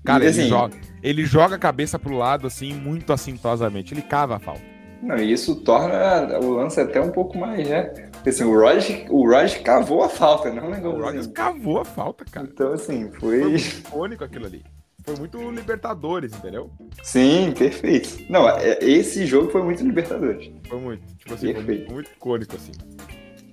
Cara, 0.04 0.24
ele, 0.24 0.30
assim, 0.30 0.48
joga, 0.48 0.76
ele 1.04 1.26
joga 1.26 1.56
a 1.56 1.60
cabeça 1.60 2.00
pro 2.00 2.16
lado 2.16 2.48
assim, 2.48 2.74
muito 2.74 3.14
assintosamente. 3.14 3.94
Ele 3.94 4.02
cava 4.02 4.38
a 4.38 4.40
falta. 4.40 4.62
Não, 5.04 5.18
e 5.18 5.32
isso 5.32 5.56
torna 5.58 6.40
o 6.40 6.54
lance 6.54 6.80
até 6.80 7.00
um 7.00 7.12
pouco 7.12 7.38
mais, 7.38 7.68
né? 7.68 7.94
Assim, 8.26 8.44
o 8.44 8.60
Rod, 8.60 8.84
o 9.10 9.30
Rod 9.30 9.54
cavou 9.62 10.04
a 10.04 10.10
falta, 10.10 10.52
não 10.52 10.74
é 10.74 10.80
O 10.80 11.00
Rod 11.00 11.28
cavou 11.32 11.80
a 11.80 11.86
falta, 11.86 12.26
cara. 12.26 12.48
Então, 12.52 12.74
assim, 12.74 13.12
foi. 13.20 13.42
Foi 13.42 13.56
icônico 13.56 14.24
aquilo 14.24 14.48
ali. 14.48 14.64
Foi 15.08 15.16
muito 15.16 15.52
Libertadores, 15.52 16.34
entendeu? 16.34 16.70
Sim, 17.02 17.54
perfeito. 17.58 18.26
Não, 18.30 18.50
é, 18.50 18.78
esse 18.82 19.26
jogo 19.26 19.50
foi 19.50 19.64
muito 19.64 19.82
Libertadores. 19.82 20.52
Foi 20.68 20.80
muito. 20.82 21.02
Tipo 21.16 21.34
assim, 21.34 21.54
perfeito. 21.54 21.66
foi 21.66 21.76
muito, 21.78 21.94
muito 21.94 22.12
icônico, 22.12 22.56
assim. 22.58 22.74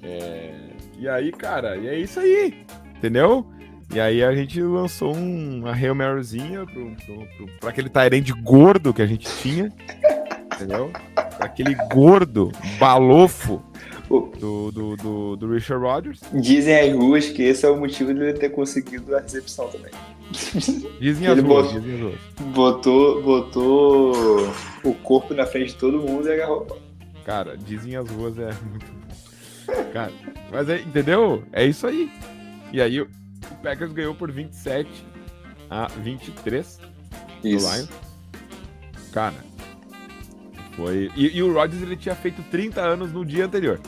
É... 0.03 0.53
E 0.99 1.09
aí, 1.09 1.31
cara, 1.31 1.77
e 1.77 1.87
é 1.87 1.97
isso 1.97 2.19
aí. 2.19 2.67
Entendeu? 2.97 3.47
E 3.95 4.01
aí 4.01 4.25
a 4.25 4.35
gente 4.35 4.61
lançou 4.61 5.15
um, 5.15 5.61
uma 5.61 5.73
Hail 5.73 5.95
Maryzinha 5.95 6.67
pro, 6.67 6.91
pro, 6.97 7.27
pro, 7.37 7.47
pra 7.61 7.71
aquele 7.71 7.89
Tyrande 7.89 8.33
gordo 8.33 8.93
que 8.93 9.03
a 9.03 9.07
gente 9.07 9.29
tinha. 9.41 9.73
entendeu? 10.57 10.91
Aquele 11.39 11.77
gordo, 11.93 12.51
balofo 12.81 13.63
do, 14.09 14.71
do, 14.71 14.97
do, 14.97 15.37
do, 15.37 15.53
Richard 15.53 15.85
Rodgers. 15.85 16.21
Dizem 16.33 16.79
as 16.79 16.93
ruas 16.95 17.29
que 17.29 17.43
esse 17.43 17.65
é 17.65 17.71
o 17.71 17.77
motivo 17.77 18.13
de 18.13 18.21
ele 18.21 18.33
ter 18.35 18.51
conseguido 18.51 19.15
a 19.17 19.21
recepção 19.21 19.69
também. 19.69 19.91
Dizem 21.01 21.27
as 21.29 21.41
ruas, 21.41 21.67
botou, 21.67 21.81
dizem 21.81 21.95
as 21.95 22.01
ruas. 22.01 22.21
Botou, 22.55 23.23
botou 23.23 24.53
o 24.85 24.95
corpo 24.95 25.35
na 25.35 25.47
frente 25.47 25.69
de 25.69 25.77
todo 25.77 25.99
mundo 25.99 26.29
e 26.29 26.33
agarrou. 26.33 26.67
Cara, 27.25 27.57
dizem 27.57 27.97
as 27.97 28.09
ruas 28.09 28.39
é 28.39 28.51
muito. 28.71 29.05
Cara, 29.93 30.13
mas 30.53 30.69
é, 30.69 30.81
entendeu? 30.81 31.43
É 31.53 31.65
isso 31.65 31.87
aí. 31.87 32.11
E 32.73 32.81
aí 32.81 33.01
o 33.01 33.09
Packers 33.63 33.93
ganhou 33.93 34.15
por 34.15 34.31
27 34.31 34.89
a 35.71 35.87
23 35.87 36.81
Isso. 37.43 37.67
do 37.67 37.75
Lions. 37.75 37.89
Cara, 39.13 39.37
foi. 40.77 41.11
E, 41.17 41.37
e 41.37 41.43
o 41.43 41.53
Rodgers 41.53 41.83
ele 41.83 41.97
tinha 41.97 42.15
feito 42.15 42.43
30 42.51 42.81
anos 42.81 43.13
no 43.13 43.25
dia 43.25 43.45
anterior. 43.47 43.81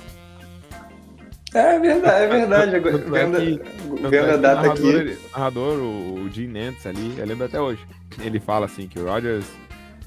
É 1.55 1.79
verdade, 1.79 2.25
é 2.25 2.29
verdade. 2.29 2.71
É 2.77 2.81
vendo, 2.81 3.39
que- 3.39 4.09
vendo 4.09 4.29
é 4.31 4.33
a 4.35 4.37
data 4.37 4.73
aqui. 4.73 4.87
ele- 4.87 5.15
o 5.15 5.39
narrador, 5.39 5.79
o, 5.79 6.15
o 6.25 6.31
Gene 6.31 6.53
Nantz 6.67 6.87
ali, 6.87 7.15
eu 7.19 7.27
lembro 7.27 7.47
até 7.47 7.61
hoje. 7.61 7.85
Ele 8.21 8.39
fala 8.41 8.67
assim 8.67 8.87
que 8.87 8.99
o 8.99 9.07
Rodgers. 9.07 9.47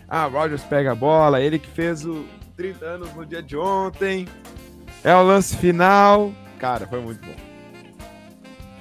Ah, 0.08 0.28
o 0.28 0.32
Rodgers 0.32 0.64
pega 0.64 0.92
a 0.92 0.96
bola, 0.96 1.42
ele 1.42 1.58
que 1.60 1.68
fez 1.70 2.06
o 2.06 2.26
30 2.58 2.86
anos 2.86 3.14
no 3.16 3.26
dia 3.26 3.42
de 3.42 3.56
ontem. 3.58 4.28
É 5.04 5.16
o 5.16 5.24
lance 5.24 5.56
final. 5.56 6.32
Cara, 6.60 6.86
foi 6.88 7.00
muito 7.00 7.26
bom. 7.26 7.34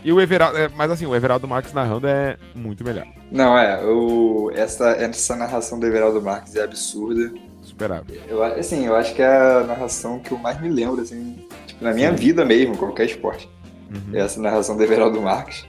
E 0.05 0.13
o 0.13 0.21
Everaldo, 0.21 0.57
é, 0.59 0.69
mas 0.69 0.91
assim, 0.91 1.07
o 1.07 1.15
Everaldo 1.15 1.47
Marques 1.47 1.73
narrando 1.73 2.07
é 2.07 2.37
muito 2.55 2.85
melhor. 2.85 3.07
Não, 3.31 3.57
é, 3.59 3.85
o, 3.85 4.51
essa, 4.55 4.91
essa 4.91 5.37
narração 5.37 5.79
do 5.79 5.87
Everaldo 5.87 6.21
Marques 6.23 6.55
é 6.57 6.63
absurda. 6.65 7.33
Superável. 7.79 8.21
Eu, 8.29 8.43
assim, 8.43 8.87
eu 8.87 8.97
acho 8.97 9.15
que 9.15 9.23
é 9.23 9.27
a 9.27 9.65
narração 9.65 10.19
que 10.19 10.33
eu 10.33 10.39
mais 10.39 10.61
me 10.61 10.69
lembro, 10.69 11.01
assim, 11.01 11.37
tipo, 11.67 11.85
na 11.85 11.93
minha 11.95 12.11
vida 12.11 12.45
mesmo, 12.45 12.77
qualquer 12.77 13.07
esporte. 13.07 13.49
Uhum, 13.91 14.17
É 14.17 14.21
essa 14.21 14.41
narração 14.41 14.77
do 14.77 14.83
Everaldo 14.83 15.21
Marques. 15.23 15.65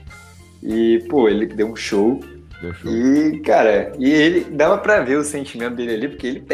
E, 0.62 1.04
pô, 1.08 1.28
ele 1.28 1.46
deu 1.46 1.68
um 1.68 1.76
show. 1.76 2.20
Deu 2.60 2.74
show. 2.74 2.92
E, 2.92 3.38
cara, 3.40 3.92
e 3.98 4.10
ele 4.10 4.40
dava 4.50 4.76
pra 4.78 5.00
ver 5.00 5.16
o 5.16 5.24
sentimento 5.24 5.76
dele 5.76 5.94
ali, 5.94 6.08
porque 6.08 6.26
ele, 6.26 6.44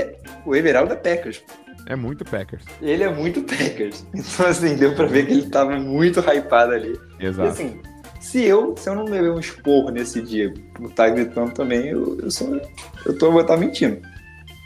o 0.44 0.54
Everaldo 0.54 0.92
é 0.92 0.96
Packers. 0.96 1.42
É 1.88 1.96
muito 1.96 2.24
Packers. 2.24 2.64
Ele 2.82 3.02
é 3.02 3.12
muito 3.12 3.42
Packers. 3.42 4.04
Então, 4.14 4.46
assim, 4.46 4.76
deu 4.76 4.94
pra 4.94 5.06
ver 5.06 5.26
que 5.26 5.32
ele 5.32 5.48
tava 5.48 5.78
muito 5.78 6.20
hypado 6.20 6.72
ali. 6.72 6.98
E, 7.18 7.26
Exato. 7.26 7.48
assim, 7.48 7.80
se 8.20 8.44
eu, 8.44 8.76
se 8.76 8.88
eu 8.90 8.94
não 8.94 9.04
levei 9.04 9.30
um 9.30 9.40
esporro 9.40 9.90
nesse 9.90 10.20
dia 10.20 10.52
por 10.74 10.90
estar 10.90 11.08
gritando 11.10 11.52
também, 11.52 11.86
eu, 11.86 12.18
eu, 12.20 12.30
sou, 12.30 12.60
eu 13.06 13.16
tô, 13.18 13.32
vou 13.32 13.40
estar 13.40 13.56
mentindo. 13.56 14.00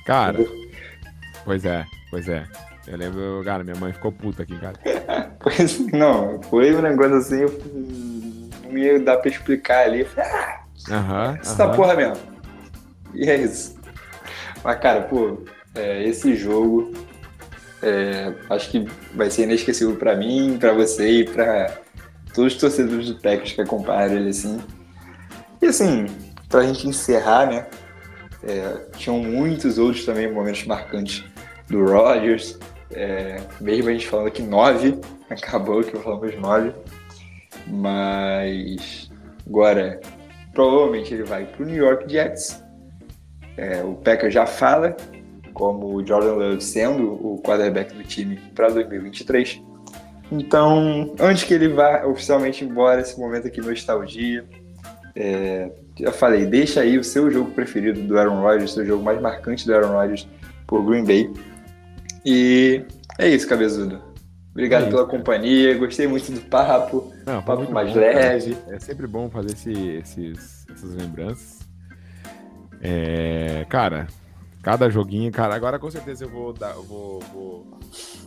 Cara, 0.04 0.38
pois 1.44 1.64
é, 1.64 1.84
pois 2.10 2.28
é. 2.28 2.44
Eu 2.86 2.96
lembro, 2.96 3.42
cara, 3.44 3.62
minha 3.62 3.76
mãe 3.76 3.92
ficou 3.92 4.10
puta 4.10 4.42
aqui, 4.42 4.56
cara. 4.58 4.74
Pois 5.42 5.78
não, 5.90 6.42
foi 6.42 6.74
um 6.74 6.82
negócio 6.82 7.16
assim, 7.16 7.40
eu, 7.40 7.60
não 8.68 8.76
ia 8.76 9.00
dar 9.00 9.16
pra 9.16 9.30
explicar 9.30 9.86
ali. 9.86 10.04
Falei, 10.04 10.30
ah, 10.30 10.60
Aham. 10.90 11.38
essa 11.40 11.64
aham. 11.64 11.74
porra 11.76 11.94
mesmo. 11.94 12.16
E 13.14 13.30
é 13.30 13.36
isso. 13.38 13.74
Mas, 14.62 14.78
cara, 14.80 15.00
pô, 15.00 15.38
é, 15.74 16.02
esse 16.04 16.36
jogo 16.36 16.92
é, 17.82 18.34
acho 18.50 18.70
que 18.70 18.86
vai 19.14 19.30
ser 19.30 19.44
inesquecível 19.44 19.96
pra 19.96 20.14
mim, 20.14 20.58
pra 20.60 20.74
você 20.74 21.20
e 21.20 21.24
pra 21.24 21.74
todos 22.34 22.52
os 22.54 22.60
torcedores 22.60 23.08
do 23.08 23.14
Packers 23.14 23.52
que 23.52 23.62
acompanharam 23.62 24.16
ele 24.16 24.28
assim. 24.30 24.60
E 25.62 25.66
assim, 25.66 26.06
pra 26.50 26.64
gente 26.64 26.86
encerrar, 26.86 27.46
né? 27.46 27.66
É, 28.42 28.86
tinham 28.96 29.18
muitos 29.18 29.78
outros 29.78 30.04
também 30.04 30.32
momentos 30.32 30.64
marcantes 30.64 31.24
do 31.68 31.84
Rodgers. 31.84 32.58
É, 32.92 33.40
mesmo 33.60 33.88
a 33.88 33.92
gente 33.92 34.08
falando 34.08 34.30
que 34.30 34.42
nove, 34.42 34.98
acabou 35.30 35.82
que 35.82 35.96
falamos 35.98 36.34
nove. 36.38 36.72
Mas 37.66 39.10
agora 39.46 40.00
provavelmente 40.52 41.14
ele 41.14 41.24
vai 41.24 41.44
para 41.44 41.62
o 41.62 41.66
New 41.66 41.76
York 41.76 42.10
Jets. 42.10 42.62
É, 43.56 43.82
o 43.82 43.94
Packers 43.94 44.32
já 44.32 44.46
fala 44.46 44.96
como 45.52 45.94
o 45.94 46.06
Jordan 46.06 46.34
Love 46.34 46.62
sendo 46.62 47.12
o 47.12 47.40
quarterback 47.42 47.94
do 47.94 48.02
time 48.02 48.36
para 48.54 48.68
2023. 48.70 49.62
Então, 50.32 51.14
antes 51.18 51.44
que 51.44 51.52
ele 51.52 51.68
vá 51.68 52.06
oficialmente 52.06 52.64
embora, 52.64 53.00
esse 53.00 53.18
momento 53.18 53.48
aqui 53.48 53.60
nostalgia. 53.60 54.44
É, 55.14 55.70
já 56.00 56.12
falei, 56.12 56.46
deixa 56.46 56.80
aí 56.80 56.98
o 56.98 57.04
seu 57.04 57.30
jogo 57.30 57.50
preferido 57.52 58.00
do 58.02 58.18
Aaron 58.18 58.40
Rodgers, 58.40 58.72
seu 58.72 58.84
jogo 58.84 59.02
mais 59.04 59.20
marcante 59.20 59.66
do 59.66 59.74
Aaron 59.74 59.92
Rodgers 59.92 60.26
por 60.66 60.84
Green 60.84 61.04
Bay. 61.04 61.30
E 62.24 62.82
é 63.18 63.28
isso, 63.28 63.46
cabezudo. 63.48 64.00
Obrigado 64.52 64.82
É 64.82 64.86
isso, 64.88 64.90
pela 64.96 65.06
cara. 65.06 65.18
companhia, 65.18 65.78
gostei 65.78 66.06
muito 66.06 66.30
do 66.32 66.40
papo. 66.40 67.12
Não, 67.24 67.40
Papo 67.42 67.58
muito 67.58 67.72
mais 67.72 67.88
bom, 67.88 67.94
cara. 67.94 68.06
leve. 68.14 68.56
É 68.68 68.78
sempre 68.80 69.06
bom 69.06 69.30
fazer 69.30 69.52
esse- 69.52 69.72
esses, 69.72 70.66
essas 70.70 70.94
lembranças. 70.94 71.60
É, 72.82 73.64
cara, 73.68 74.06
cada 74.62 74.90
joguinho, 74.90 75.30
cara, 75.32 75.54
agora 75.54 75.78
com 75.78 75.90
certeza 75.90 76.24
eu 76.24 76.28
vou 76.28 76.52
dar, 76.52 76.74
eu 76.74 76.82
vou, 76.82 77.20
vou, 77.32 77.66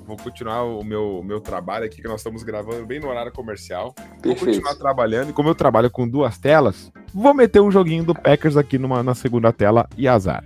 vou 0.05 0.17
continuar 0.17 0.63
o 0.63 0.83
meu, 0.83 1.21
meu 1.23 1.39
trabalho 1.39 1.85
aqui, 1.85 2.01
que 2.01 2.07
nós 2.07 2.19
estamos 2.19 2.43
gravando 2.43 2.85
bem 2.85 2.99
no 2.99 3.07
horário 3.07 3.31
comercial. 3.31 3.93
Vou 3.97 4.21
Perfeito. 4.21 4.45
continuar 4.45 4.75
trabalhando, 4.75 5.29
e 5.29 5.33
como 5.33 5.49
eu 5.49 5.55
trabalho 5.55 5.89
com 5.89 6.07
duas 6.07 6.37
telas, 6.37 6.91
vou 7.13 7.33
meter 7.33 7.61
um 7.61 7.71
joguinho 7.71 8.03
do 8.03 8.15
Packers 8.15 8.57
aqui 8.57 8.77
numa, 8.77 9.03
na 9.03 9.13
segunda 9.13 9.51
tela 9.53 9.87
e 9.97 10.07
azar. 10.07 10.43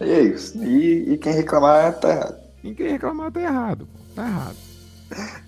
É 0.00 0.20
isso. 0.20 0.62
E, 0.64 1.12
e 1.12 1.18
quem 1.18 1.32
reclamar 1.32 1.98
tá 2.00 2.10
errado. 2.10 2.40
E 2.64 2.74
quem 2.74 2.88
reclamar 2.88 3.30
tá 3.30 3.40
errado, 3.40 3.88
tá 4.14 4.26
errado. 4.26 4.56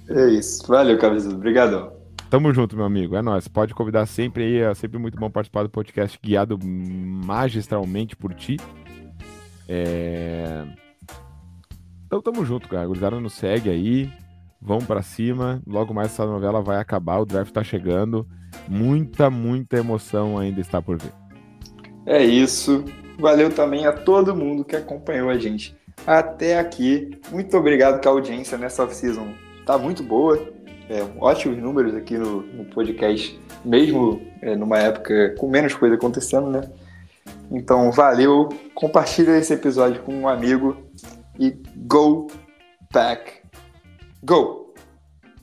É 0.08 0.28
isso. 0.30 0.66
Valeu, 0.66 0.98
cabezudo. 0.98 1.36
Obrigadão. 1.36 1.92
Tamo 2.28 2.52
junto, 2.52 2.76
meu 2.76 2.84
amigo. 2.84 3.16
É 3.16 3.22
nóis. 3.22 3.46
Pode 3.48 3.74
convidar 3.74 4.06
sempre 4.06 4.44
aí. 4.44 4.58
É 4.58 4.74
sempre 4.74 4.98
muito 4.98 5.18
bom 5.18 5.30
participar 5.30 5.62
do 5.62 5.70
podcast 5.70 6.18
guiado 6.22 6.58
magistralmente 6.62 8.16
por 8.16 8.34
ti. 8.34 8.56
É... 9.74 10.66
Então 12.04 12.20
tamo 12.20 12.44
junto, 12.44 12.68
cara. 12.68 12.86
Gurizada 12.86 13.18
nos 13.18 13.32
segue 13.32 13.70
aí. 13.70 14.12
Vamos 14.60 14.84
pra 14.84 15.00
cima. 15.00 15.62
Logo 15.66 15.94
mais 15.94 16.08
essa 16.08 16.26
novela 16.26 16.60
vai 16.60 16.76
acabar. 16.76 17.18
O 17.20 17.24
draft 17.24 17.52
tá 17.52 17.64
chegando. 17.64 18.28
Muita, 18.68 19.30
muita 19.30 19.78
emoção 19.78 20.38
ainda 20.38 20.60
está 20.60 20.82
por 20.82 20.98
vir. 20.98 21.12
É 22.04 22.22
isso. 22.22 22.84
Valeu 23.18 23.50
também 23.50 23.86
a 23.86 23.92
todo 23.92 24.36
mundo 24.36 24.62
que 24.62 24.76
acompanhou 24.76 25.30
a 25.30 25.38
gente 25.38 25.74
até 26.06 26.58
aqui. 26.58 27.10
Muito 27.30 27.56
obrigado 27.56 27.98
que 27.98 28.06
a 28.06 28.10
audiência 28.10 28.58
nessa 28.58 28.84
off-season 28.84 29.28
tá 29.64 29.78
muito 29.78 30.02
boa. 30.02 30.38
É, 30.90 31.02
ótimos 31.18 31.58
números 31.58 31.94
aqui 31.94 32.18
no, 32.18 32.42
no 32.42 32.64
podcast, 32.66 33.40
mesmo 33.64 34.20
é, 34.42 34.54
numa 34.54 34.78
época 34.78 35.34
com 35.38 35.48
menos 35.48 35.72
coisa 35.74 35.94
acontecendo, 35.94 36.50
né? 36.50 36.68
Então, 37.52 37.92
valeu. 37.92 38.48
Compartilha 38.74 39.36
esse 39.36 39.52
episódio 39.52 40.02
com 40.02 40.14
um 40.14 40.28
amigo 40.28 40.76
e 41.38 41.50
go 41.76 42.26
back. 42.92 43.42
Go! 44.24 44.61